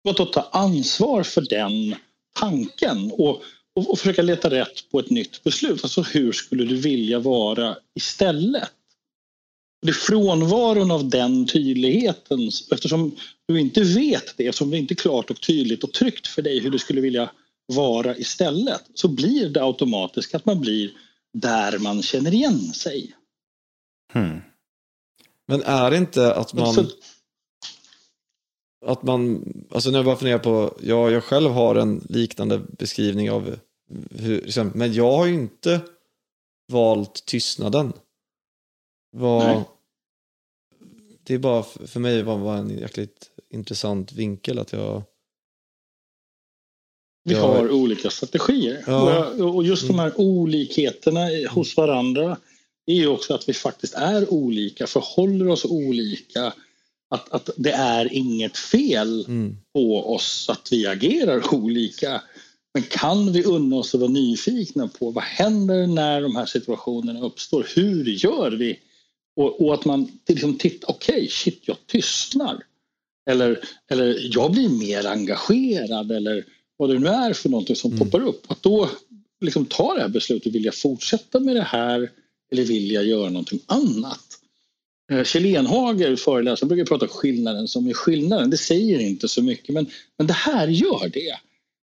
Att 0.09 0.33
ta 0.33 0.49
ansvar 0.51 1.23
för 1.23 1.41
den 1.41 1.95
tanken 2.39 3.11
och, 3.11 3.43
och, 3.75 3.89
och, 3.89 3.99
försöka 3.99 4.21
leta 4.21 4.49
rätt 4.49 4.91
på 4.91 4.99
ett 4.99 5.09
nytt 5.09 5.43
beslut. 5.43 5.83
Alltså 5.83 6.01
hur 6.01 6.31
skulle 6.31 6.65
du 6.65 6.75
vilja 6.75 7.19
vara 7.19 7.77
istället? 7.99 8.71
Det 9.81 9.89
är 9.89 9.93
frånvaron 9.93 10.91
av 10.91 11.09
den 11.09 11.47
tydligheten, 11.47 12.51
eftersom 12.71 13.15
du 13.47 13.59
inte 13.59 13.81
vet 13.81 14.37
det, 14.37 14.47
eftersom 14.47 14.71
det 14.71 14.77
inte 14.77 14.93
är 14.93 14.95
klart 14.95 15.29
och 15.29 15.41
tydligt 15.41 15.83
och 15.83 15.93
tryggt 15.93 16.27
för 16.27 16.41
dig 16.41 16.59
hur 16.59 16.71
du 16.71 16.79
skulle 16.79 17.01
vilja 17.01 17.31
vara 17.65 18.17
istället, 18.17 18.83
så 18.93 19.07
blir 19.07 19.49
det 19.49 19.63
automatiskt 19.63 20.35
att 20.35 20.45
man 20.45 20.61
blir 20.61 20.91
där 21.33 21.79
man 21.79 22.01
känner 22.01 22.33
igen 22.33 22.59
sig. 22.59 23.15
Hmm. 24.13 24.39
Men 25.47 25.63
är 25.63 25.91
det 25.91 25.97
inte 25.97 26.35
att 26.35 26.53
man... 26.53 26.73
Så... 26.73 26.85
Att 28.85 29.03
man, 29.03 29.43
alltså 29.71 29.89
när 29.91 29.99
jag 29.99 30.05
bara 30.05 30.15
funderar 30.15 30.39
på, 30.39 30.77
ja, 30.81 31.09
jag 31.09 31.23
själv 31.23 31.51
har 31.51 31.75
en 31.75 32.05
liknande 32.09 32.59
beskrivning 32.59 33.31
av 33.31 33.59
hur, 34.09 34.41
liksom, 34.41 34.71
men 34.75 34.93
jag 34.93 35.11
har 35.11 35.25
ju 35.25 35.33
inte 35.33 35.81
valt 36.71 37.25
tystnaden. 37.25 37.93
Vad, 39.11 39.63
det 41.23 41.33
är 41.33 41.39
bara 41.39 41.63
för 41.63 41.99
mig 41.99 42.23
var, 42.23 42.37
var 42.37 42.57
en 42.57 42.69
jäkligt 42.69 43.31
intressant 43.49 44.11
vinkel 44.11 44.59
att 44.59 44.73
jag... 44.73 45.03
Vi 47.27 47.33
jag... 47.33 47.41
har 47.41 47.71
olika 47.71 48.09
strategier. 48.09 48.83
Ja. 48.87 49.27
Och 49.29 49.63
just 49.63 49.87
de 49.87 49.99
här 49.99 50.13
olikheterna 50.15 51.27
hos 51.49 51.77
varandra 51.77 52.37
är 52.85 52.93
ju 52.95 53.07
också 53.07 53.33
att 53.33 53.49
vi 53.49 53.53
faktiskt 53.53 53.93
är 53.93 54.33
olika, 54.33 54.87
förhåller 54.87 55.47
oss 55.47 55.65
olika. 55.65 56.53
Att, 57.09 57.31
att 57.31 57.49
det 57.57 57.71
är 57.71 58.13
inget 58.13 58.57
fel 58.57 59.25
mm. 59.27 59.57
på 59.73 60.13
oss 60.13 60.49
att 60.49 60.67
vi 60.71 60.87
agerar 60.87 61.53
olika. 61.53 62.21
Men 62.73 62.83
kan 62.83 63.31
vi 63.31 63.43
unna 63.43 63.75
oss 63.75 63.95
att 63.95 64.01
vara 64.01 64.11
nyfikna 64.11 64.87
på 64.87 65.11
vad 65.11 65.23
händer 65.23 65.87
när 65.87 66.21
de 66.21 66.35
här 66.35 66.45
situationerna 66.45 67.21
uppstår? 67.21 67.67
Hur 67.75 68.05
gör 68.05 68.51
vi? 68.51 68.79
Och, 69.35 69.61
och 69.61 69.73
att 69.73 69.85
man 69.85 70.19
liksom 70.27 70.57
tittar, 70.57 70.89
okej, 70.89 71.15
okay, 71.15 71.27
shit, 71.27 71.61
jag 71.65 71.77
tystnar. 71.87 72.63
Eller, 73.29 73.59
eller 73.91 74.19
jag 74.35 74.51
blir 74.51 74.69
mer 74.69 75.07
engagerad 75.07 76.11
eller 76.11 76.45
vad 76.77 76.89
det 76.89 76.99
nu 76.99 77.07
är 77.07 77.33
för 77.33 77.49
någonting 77.49 77.75
som 77.75 77.91
mm. 77.91 77.99
poppar 77.99 78.27
upp. 78.27 78.51
Att 78.51 78.63
då 78.63 78.89
liksom 79.41 79.65
ta 79.65 79.93
det 79.93 80.01
här 80.01 80.09
beslutet, 80.09 80.55
vill 80.55 80.65
jag 80.65 80.75
fortsätta 80.75 81.39
med 81.39 81.55
det 81.55 81.61
här 81.61 82.11
eller 82.51 82.63
vill 82.63 82.91
jag 82.91 83.05
göra 83.05 83.29
någonting 83.29 83.59
annat? 83.65 84.39
Eh, 85.11 85.23
Kjell 85.23 85.45
Enhager, 85.45 86.15
föreläsare, 86.15 86.67
brukar 86.67 86.85
prata 86.85 87.05
om 87.05 87.11
skillnaden 87.11 87.67
som 87.67 87.87
är 87.87 87.93
skillnaden. 87.93 88.49
Det 88.49 88.57
säger 88.57 88.99
inte 88.99 89.27
så 89.27 89.43
mycket 89.43 89.73
men, 89.73 89.85
men 90.17 90.27
det 90.27 90.33
här 90.33 90.67
gör 90.67 91.09
det. 91.13 91.39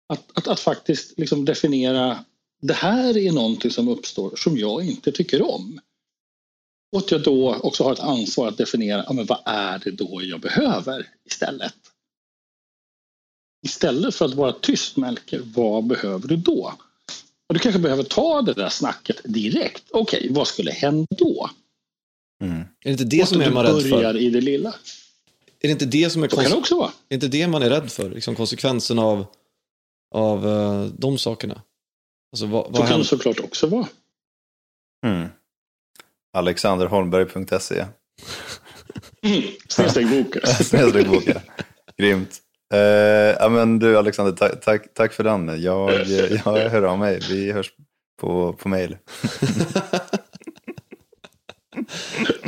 Att, 0.08 0.38
att, 0.38 0.48
att 0.48 0.60
faktiskt 0.60 1.18
liksom 1.18 1.44
definiera 1.44 2.24
det 2.62 2.74
här 2.74 3.16
är 3.16 3.32
någonting 3.32 3.70
som 3.70 3.88
uppstår 3.88 4.36
som 4.36 4.58
jag 4.58 4.84
inte 4.84 5.12
tycker 5.12 5.42
om. 5.42 5.80
Och 6.92 6.98
att 6.98 7.10
jag 7.10 7.22
då 7.22 7.54
också 7.54 7.84
har 7.84 7.92
ett 7.92 8.00
ansvar 8.00 8.48
att 8.48 8.58
definiera 8.58 9.04
ja, 9.06 9.12
men 9.12 9.26
vad 9.26 9.38
är 9.44 9.78
det 9.78 9.90
då 9.90 10.20
jag 10.22 10.40
behöver 10.40 11.08
istället. 11.26 11.74
Istället 13.62 14.14
för 14.14 14.24
att 14.24 14.34
vara 14.34 14.52
tyst 14.52 14.96
Melker, 14.96 15.42
vad 15.44 15.86
behöver 15.86 16.28
du 16.28 16.36
då? 16.36 16.74
Och 17.48 17.54
du 17.54 17.58
kanske 17.58 17.78
behöver 17.78 18.02
ta 18.02 18.42
det 18.42 18.52
där 18.52 18.68
snacket 18.68 19.20
direkt. 19.24 19.84
Okej, 19.90 20.18
okay, 20.18 20.32
vad 20.32 20.48
skulle 20.48 20.70
hända 20.70 21.06
då? 21.18 21.50
Mm. 22.42 22.58
Är 22.58 22.64
det 22.82 22.90
inte 22.90 23.04
det 23.04 23.28
som 23.28 23.40
är 23.40 23.50
man 23.50 23.66
rädd 23.66 23.82
för? 23.82 24.16
i 24.16 24.30
det 24.30 24.40
lilla. 24.40 24.68
Är 25.60 25.68
det 25.68 25.70
inte 25.70 25.86
det 25.86 26.10
som 26.10 26.22
är, 26.22 26.28
kan 26.28 26.44
det 26.44 26.54
också 26.54 26.78
vara. 26.78 26.90
är 27.08 27.14
inte 27.14 27.28
det 27.28 27.48
man 27.48 27.62
är 27.62 27.70
rädd 27.70 27.92
för? 27.92 28.10
Liksom 28.10 28.34
konsekvensen 28.34 28.98
av, 28.98 29.26
av 30.14 30.46
uh, 30.46 30.86
de 30.98 31.18
sakerna? 31.18 31.62
Alltså, 32.32 32.46
vad, 32.46 32.72
vad 32.72 32.76
Så 32.76 32.86
kan 32.86 32.98
det 32.98 33.04
såklart 33.04 33.40
också 33.40 33.66
vara. 33.66 33.88
Mm. 35.06 35.28
Alexanderholmberg.se 36.32 37.86
mm. 39.22 39.42
Snedstreck 39.68 40.10
boken. 41.08 41.40
Grymt. 41.96 42.42
Uh, 42.74 42.80
ja, 43.40 43.48
men 43.48 43.78
du 43.78 43.98
Alexander, 43.98 44.32
ta 44.32 44.48
tack, 44.48 44.94
tack 44.94 45.12
för 45.12 45.24
den. 45.24 45.62
Jag, 45.62 46.06
jag 46.44 46.70
hör 46.70 46.82
av 46.82 46.98
mig. 46.98 47.20
Vi 47.30 47.52
hörs 47.52 47.72
på, 48.20 48.52
på 48.52 48.68
mail. 48.68 48.96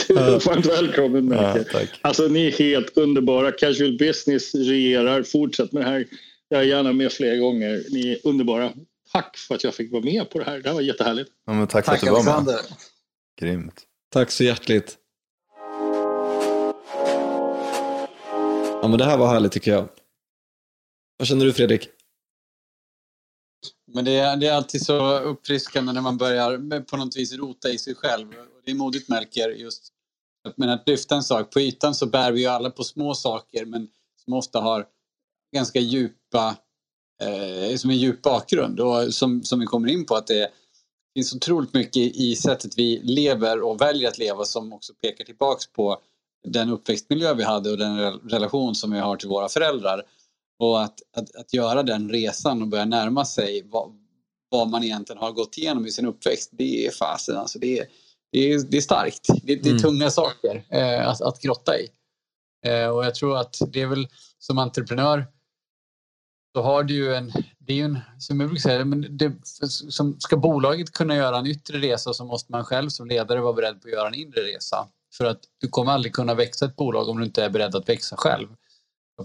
du 0.09 0.18
är 0.18 0.47
varmt 0.47 0.66
välkommen 0.66 1.29
Melker. 1.29 1.66
Ja, 1.73 1.81
alltså 2.01 2.29
ni 2.29 2.47
är 2.47 2.53
helt 2.53 2.97
underbara. 2.97 3.53
Casual 3.53 3.99
Business 3.99 4.55
regerar. 4.55 5.23
Fortsätt 5.23 5.73
med 5.73 5.83
det 5.83 5.89
här. 5.89 6.07
Jag 6.49 6.61
är 6.61 6.64
gärna 6.64 6.93
med 6.93 7.12
fler 7.12 7.37
gånger. 7.37 7.85
Ni 7.91 8.12
är 8.12 8.18
underbara. 8.29 8.73
Tack 9.12 9.37
för 9.37 9.55
att 9.55 9.64
jag 9.64 9.75
fick 9.75 9.93
vara 9.93 10.03
med 10.03 10.31
på 10.31 10.39
det 10.39 10.45
här. 10.45 10.59
Det 10.59 10.68
här 10.68 10.75
var 10.75 10.83
jättehärligt. 10.83 11.31
Ja, 11.47 11.53
men 11.53 11.66
tack, 11.66 11.85
tack 11.85 12.01
för 12.01 12.07
att 12.07 12.25
du 12.25 12.25
var 12.25 12.41
med. 12.43 12.61
Grymt. 13.41 13.83
Tack 14.12 14.31
så 14.31 14.45
hjärtligt. 14.45 14.97
Ja, 18.83 18.89
men 18.89 18.99
det 18.99 19.05
här 19.05 19.18
var 19.18 19.27
härligt 19.27 19.53
tycker 19.53 19.70
jag. 19.70 19.89
Vad 21.17 21.29
känner 21.29 21.45
du 21.45 21.53
Fredrik? 21.53 21.89
Men 23.93 24.05
det 24.05 24.13
är, 24.13 24.37
det 24.37 24.47
är 24.47 24.53
alltid 24.53 24.87
så 24.87 25.19
uppfriskande 25.19 25.93
när 25.93 26.01
man 26.01 26.17
börjar 26.17 26.81
på 26.81 26.97
något 26.97 27.17
vis 27.17 27.33
rota 27.33 27.69
i 27.69 27.79
sig 27.79 27.95
själv. 27.95 28.29
Det 28.65 28.71
är 28.71 28.75
modigt 28.75 29.09
märker 29.09 29.49
just 29.49 29.89
men 30.57 30.69
att 30.69 30.89
lyfta 30.89 31.15
en 31.15 31.23
sak. 31.23 31.51
På 31.53 31.61
ytan 31.61 31.95
så 31.95 32.07
bär 32.07 32.33
vi 32.33 32.41
ju 32.41 32.47
alla 32.47 32.71
på 32.71 32.85
små 32.85 33.15
saker 33.15 33.65
men 33.65 33.89
som 34.25 34.33
ofta 34.33 34.61
har 34.61 34.87
ganska 35.55 35.81
djupa, 35.81 36.57
eh, 37.23 37.77
som 37.77 37.91
en 37.91 37.99
djup 37.99 38.23
bakgrund 38.23 38.81
och 38.81 39.15
som, 39.15 39.43
som 39.43 39.61
vi 39.61 39.67
kommer 39.67 39.89
in 39.89 40.07
på 40.07 40.15
att 40.15 40.27
det 40.27 40.51
det 41.15 41.21
finns 41.21 41.35
otroligt 41.35 41.75
mycket 41.75 42.17
i 42.17 42.37
sättet 42.37 42.79
vi 42.79 43.01
lever 43.05 43.63
och 43.63 43.81
väljer 43.81 44.09
att 44.09 44.19
leva 44.19 44.45
som 44.45 44.73
också 44.73 44.93
pekar 44.95 45.25
tillbaks 45.25 45.67
på 45.67 46.01
den 46.45 46.71
uppväxtmiljö 46.71 47.35
vi 47.35 47.43
hade 47.43 47.71
och 47.71 47.79
den 47.79 47.99
relation 48.13 48.75
som 48.75 48.91
vi 48.91 48.99
har 48.99 49.17
till 49.17 49.29
våra 49.29 49.49
föräldrar. 49.49 50.03
Och 50.63 50.83
att, 50.83 51.01
att, 51.17 51.37
att 51.37 51.55
göra 51.55 51.83
den 51.83 52.11
resan 52.11 52.63
och 52.63 52.69
börja 52.69 52.85
närma 52.85 53.25
sig 53.25 53.63
vad, 53.71 53.93
vad 54.51 54.69
man 54.69 54.85
egentligen 54.85 55.23
har 55.23 55.33
gått 55.33 55.59
igenom 55.59 55.87
i 55.87 55.91
sin 55.91 56.07
uppväxt, 56.07 56.51
det 56.53 56.87
är 56.87 56.91
fasen 56.91 57.37
alltså. 57.37 57.59
Det 57.59 57.79
är, 57.79 57.87
det 58.33 58.53
är, 58.53 58.63
det 58.69 58.77
är 58.77 58.81
starkt. 58.81 59.27
Det, 59.43 59.57
det 59.57 59.69
är 59.69 59.71
mm. 59.71 59.83
tunga 59.83 60.11
saker 60.11 60.65
eh, 60.69 61.09
att, 61.09 61.23
att 61.23 61.41
grotta 61.41 61.79
i. 61.79 61.89
Eh, 62.67 62.89
och 62.89 63.05
jag 63.05 63.15
tror 63.15 63.37
att 63.37 63.63
det 63.73 63.81
är 63.81 63.87
väl 63.87 64.09
som 64.39 64.59
entreprenör 64.59 65.27
så 66.55 66.63
har 66.63 66.83
du 66.83 66.95
ju 66.95 67.15
en, 67.15 67.33
det 67.59 67.73
är 67.73 67.77
ju 67.77 67.85
en, 67.85 67.99
som 68.19 68.41
jag 68.41 68.49
brukar 68.49 68.61
säga, 68.61 68.85
men 68.85 69.17
det, 69.17 69.33
som, 69.69 70.21
ska 70.21 70.37
bolaget 70.37 70.93
kunna 70.93 71.17
göra 71.17 71.39
en 71.39 71.47
yttre 71.47 71.79
resa 71.79 72.13
så 72.13 72.25
måste 72.25 72.53
man 72.53 72.65
själv 72.65 72.89
som 72.89 73.09
ledare 73.09 73.41
vara 73.41 73.53
beredd 73.53 73.83
på 73.83 73.89
att 73.89 73.93
göra 73.93 74.09
en 74.09 74.15
inre 74.15 74.41
resa. 74.41 74.89
För 75.17 75.25
att 75.25 75.41
du 75.61 75.69
kommer 75.69 75.93
aldrig 75.93 76.13
kunna 76.13 76.35
växa 76.35 76.65
ett 76.65 76.77
bolag 76.77 77.09
om 77.09 77.19
du 77.19 77.25
inte 77.25 77.45
är 77.45 77.51
beredd 77.51 77.75
att 77.75 77.89
växa 77.89 78.17
själv. 78.17 78.49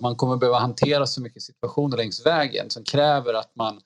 Man 0.01 0.15
kommer 0.15 0.37
behöva 0.37 0.59
hantera 0.59 1.05
så 1.05 1.21
mycket 1.21 1.43
situationer 1.43 1.97
längs 1.97 2.25
vägen 2.25 2.69
som 2.69 2.83
kräver 2.83 3.33
att 3.33 3.55
man 3.55 3.81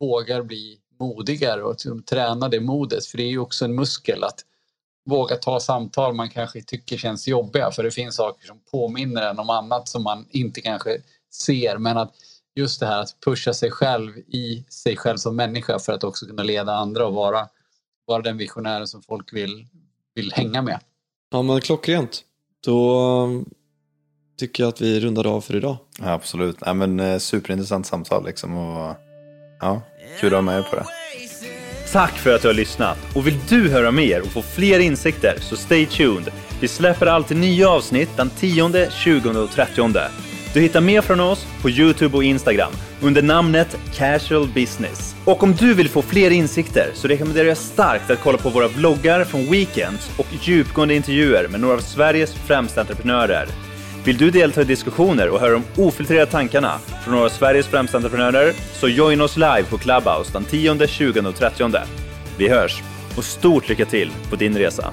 vågar 0.00 0.42
bli 0.42 0.78
modigare 1.00 1.62
och 1.62 1.70
liksom 1.70 2.02
träna 2.02 2.48
det 2.48 2.60
modet. 2.60 3.06
För 3.06 3.16
det 3.16 3.22
är 3.22 3.28
ju 3.28 3.38
också 3.38 3.64
en 3.64 3.74
muskel 3.74 4.24
att 4.24 4.44
våga 5.04 5.36
ta 5.36 5.60
samtal 5.60 6.14
man 6.14 6.30
kanske 6.30 6.62
tycker 6.62 6.96
känns 6.96 7.28
jobbiga. 7.28 7.70
För 7.70 7.82
det 7.82 7.90
finns 7.90 8.16
saker 8.16 8.46
som 8.46 8.60
påminner 8.70 9.22
en 9.22 9.38
om 9.38 9.50
annat 9.50 9.88
som 9.88 10.02
man 10.02 10.26
inte 10.30 10.60
kanske 10.60 11.02
ser. 11.32 11.78
Men 11.78 11.98
att 11.98 12.14
just 12.54 12.80
det 12.80 12.86
här 12.86 13.00
att 13.00 13.20
pusha 13.24 13.54
sig 13.54 13.70
själv 13.70 14.18
i 14.18 14.64
sig 14.68 14.96
själv 14.96 15.16
som 15.16 15.36
människa 15.36 15.78
för 15.78 15.92
att 15.92 16.04
också 16.04 16.26
kunna 16.26 16.42
leda 16.42 16.72
andra 16.72 17.06
och 17.06 17.14
vara, 17.14 17.48
vara 18.06 18.22
den 18.22 18.36
visionären 18.36 18.86
som 18.86 19.02
folk 19.02 19.32
vill, 19.32 19.66
vill 20.14 20.32
hänga 20.32 20.62
med. 20.62 20.80
Ja 21.30 21.42
men 21.42 21.60
klockrent. 21.60 22.24
Då 22.64 23.44
tycker 24.38 24.62
jag 24.62 24.68
att 24.68 24.80
vi 24.80 25.00
rundar 25.00 25.26
av 25.26 25.40
för 25.40 25.56
idag. 25.56 25.76
Ja, 26.00 26.12
absolut. 26.12 26.56
Ja, 26.60 26.74
men, 26.74 27.00
eh, 27.00 27.18
superintressant 27.18 27.86
samtal 27.86 28.26
liksom. 28.26 28.56
Och, 28.56 28.96
ja, 29.60 29.82
kul 30.20 30.28
att 30.28 30.36
ha 30.36 30.42
med 30.42 30.58
er 30.58 30.62
på 30.62 30.76
det. 30.76 30.84
Tack 31.92 32.12
för 32.12 32.34
att 32.34 32.42
du 32.42 32.48
har 32.48 32.54
lyssnat! 32.54 32.98
Och 33.14 33.26
vill 33.26 33.38
du 33.48 33.70
höra 33.70 33.90
mer 33.90 34.20
och 34.20 34.26
få 34.26 34.42
fler 34.42 34.78
insikter 34.78 35.34
så 35.40 35.56
stay 35.56 35.86
tuned. 35.86 36.30
Vi 36.60 36.68
släpper 36.68 37.06
alltid 37.06 37.36
nya 37.36 37.68
avsnitt 37.68 38.08
den 38.16 38.30
10, 38.30 38.90
20 38.90 39.30
och 39.30 39.50
30. 39.50 39.92
Du 40.54 40.60
hittar 40.60 40.80
mer 40.80 41.00
från 41.00 41.20
oss 41.20 41.46
på 41.62 41.70
Youtube 41.70 42.16
och 42.16 42.24
Instagram 42.24 42.72
under 43.02 43.22
namnet 43.22 43.78
Casual 43.94 44.48
Business. 44.54 45.14
Och 45.24 45.42
om 45.42 45.54
du 45.54 45.74
vill 45.74 45.88
få 45.88 46.02
fler 46.02 46.30
insikter 46.30 46.90
så 46.94 47.08
rekommenderar 47.08 47.48
jag 47.48 47.56
starkt 47.56 48.10
att 48.10 48.20
kolla 48.20 48.38
på 48.38 48.50
våra 48.50 48.68
vloggar 48.68 49.24
från 49.24 49.50
Weekends 49.50 50.10
och 50.18 50.26
djupgående 50.42 50.94
intervjuer 50.94 51.48
med 51.48 51.60
några 51.60 51.74
av 51.74 51.80
Sveriges 51.80 52.34
främsta 52.34 52.80
entreprenörer. 52.80 53.67
Vill 54.08 54.16
du 54.16 54.30
delta 54.30 54.60
i 54.60 54.64
diskussioner 54.64 55.28
och 55.28 55.40
höra 55.40 55.52
de 55.52 55.82
ofiltrerade 55.82 56.30
tankarna 56.30 56.78
från 57.04 57.14
några 57.14 57.26
av 57.26 57.30
Sveriges 57.30 57.66
främsta 57.66 57.96
entreprenörer? 57.96 58.52
Så 58.72 58.88
join 58.88 59.20
oss 59.20 59.36
live 59.36 59.64
på 59.70 59.78
Clubhouse 59.78 60.32
den 60.32 60.44
10, 60.44 60.86
20 60.86 61.20
och 61.20 61.36
30. 61.36 61.70
Vi 62.38 62.48
hörs 62.48 62.82
och 63.16 63.24
stort 63.24 63.68
lycka 63.68 63.84
till 63.84 64.10
på 64.30 64.36
din 64.36 64.58
resa! 64.58 64.92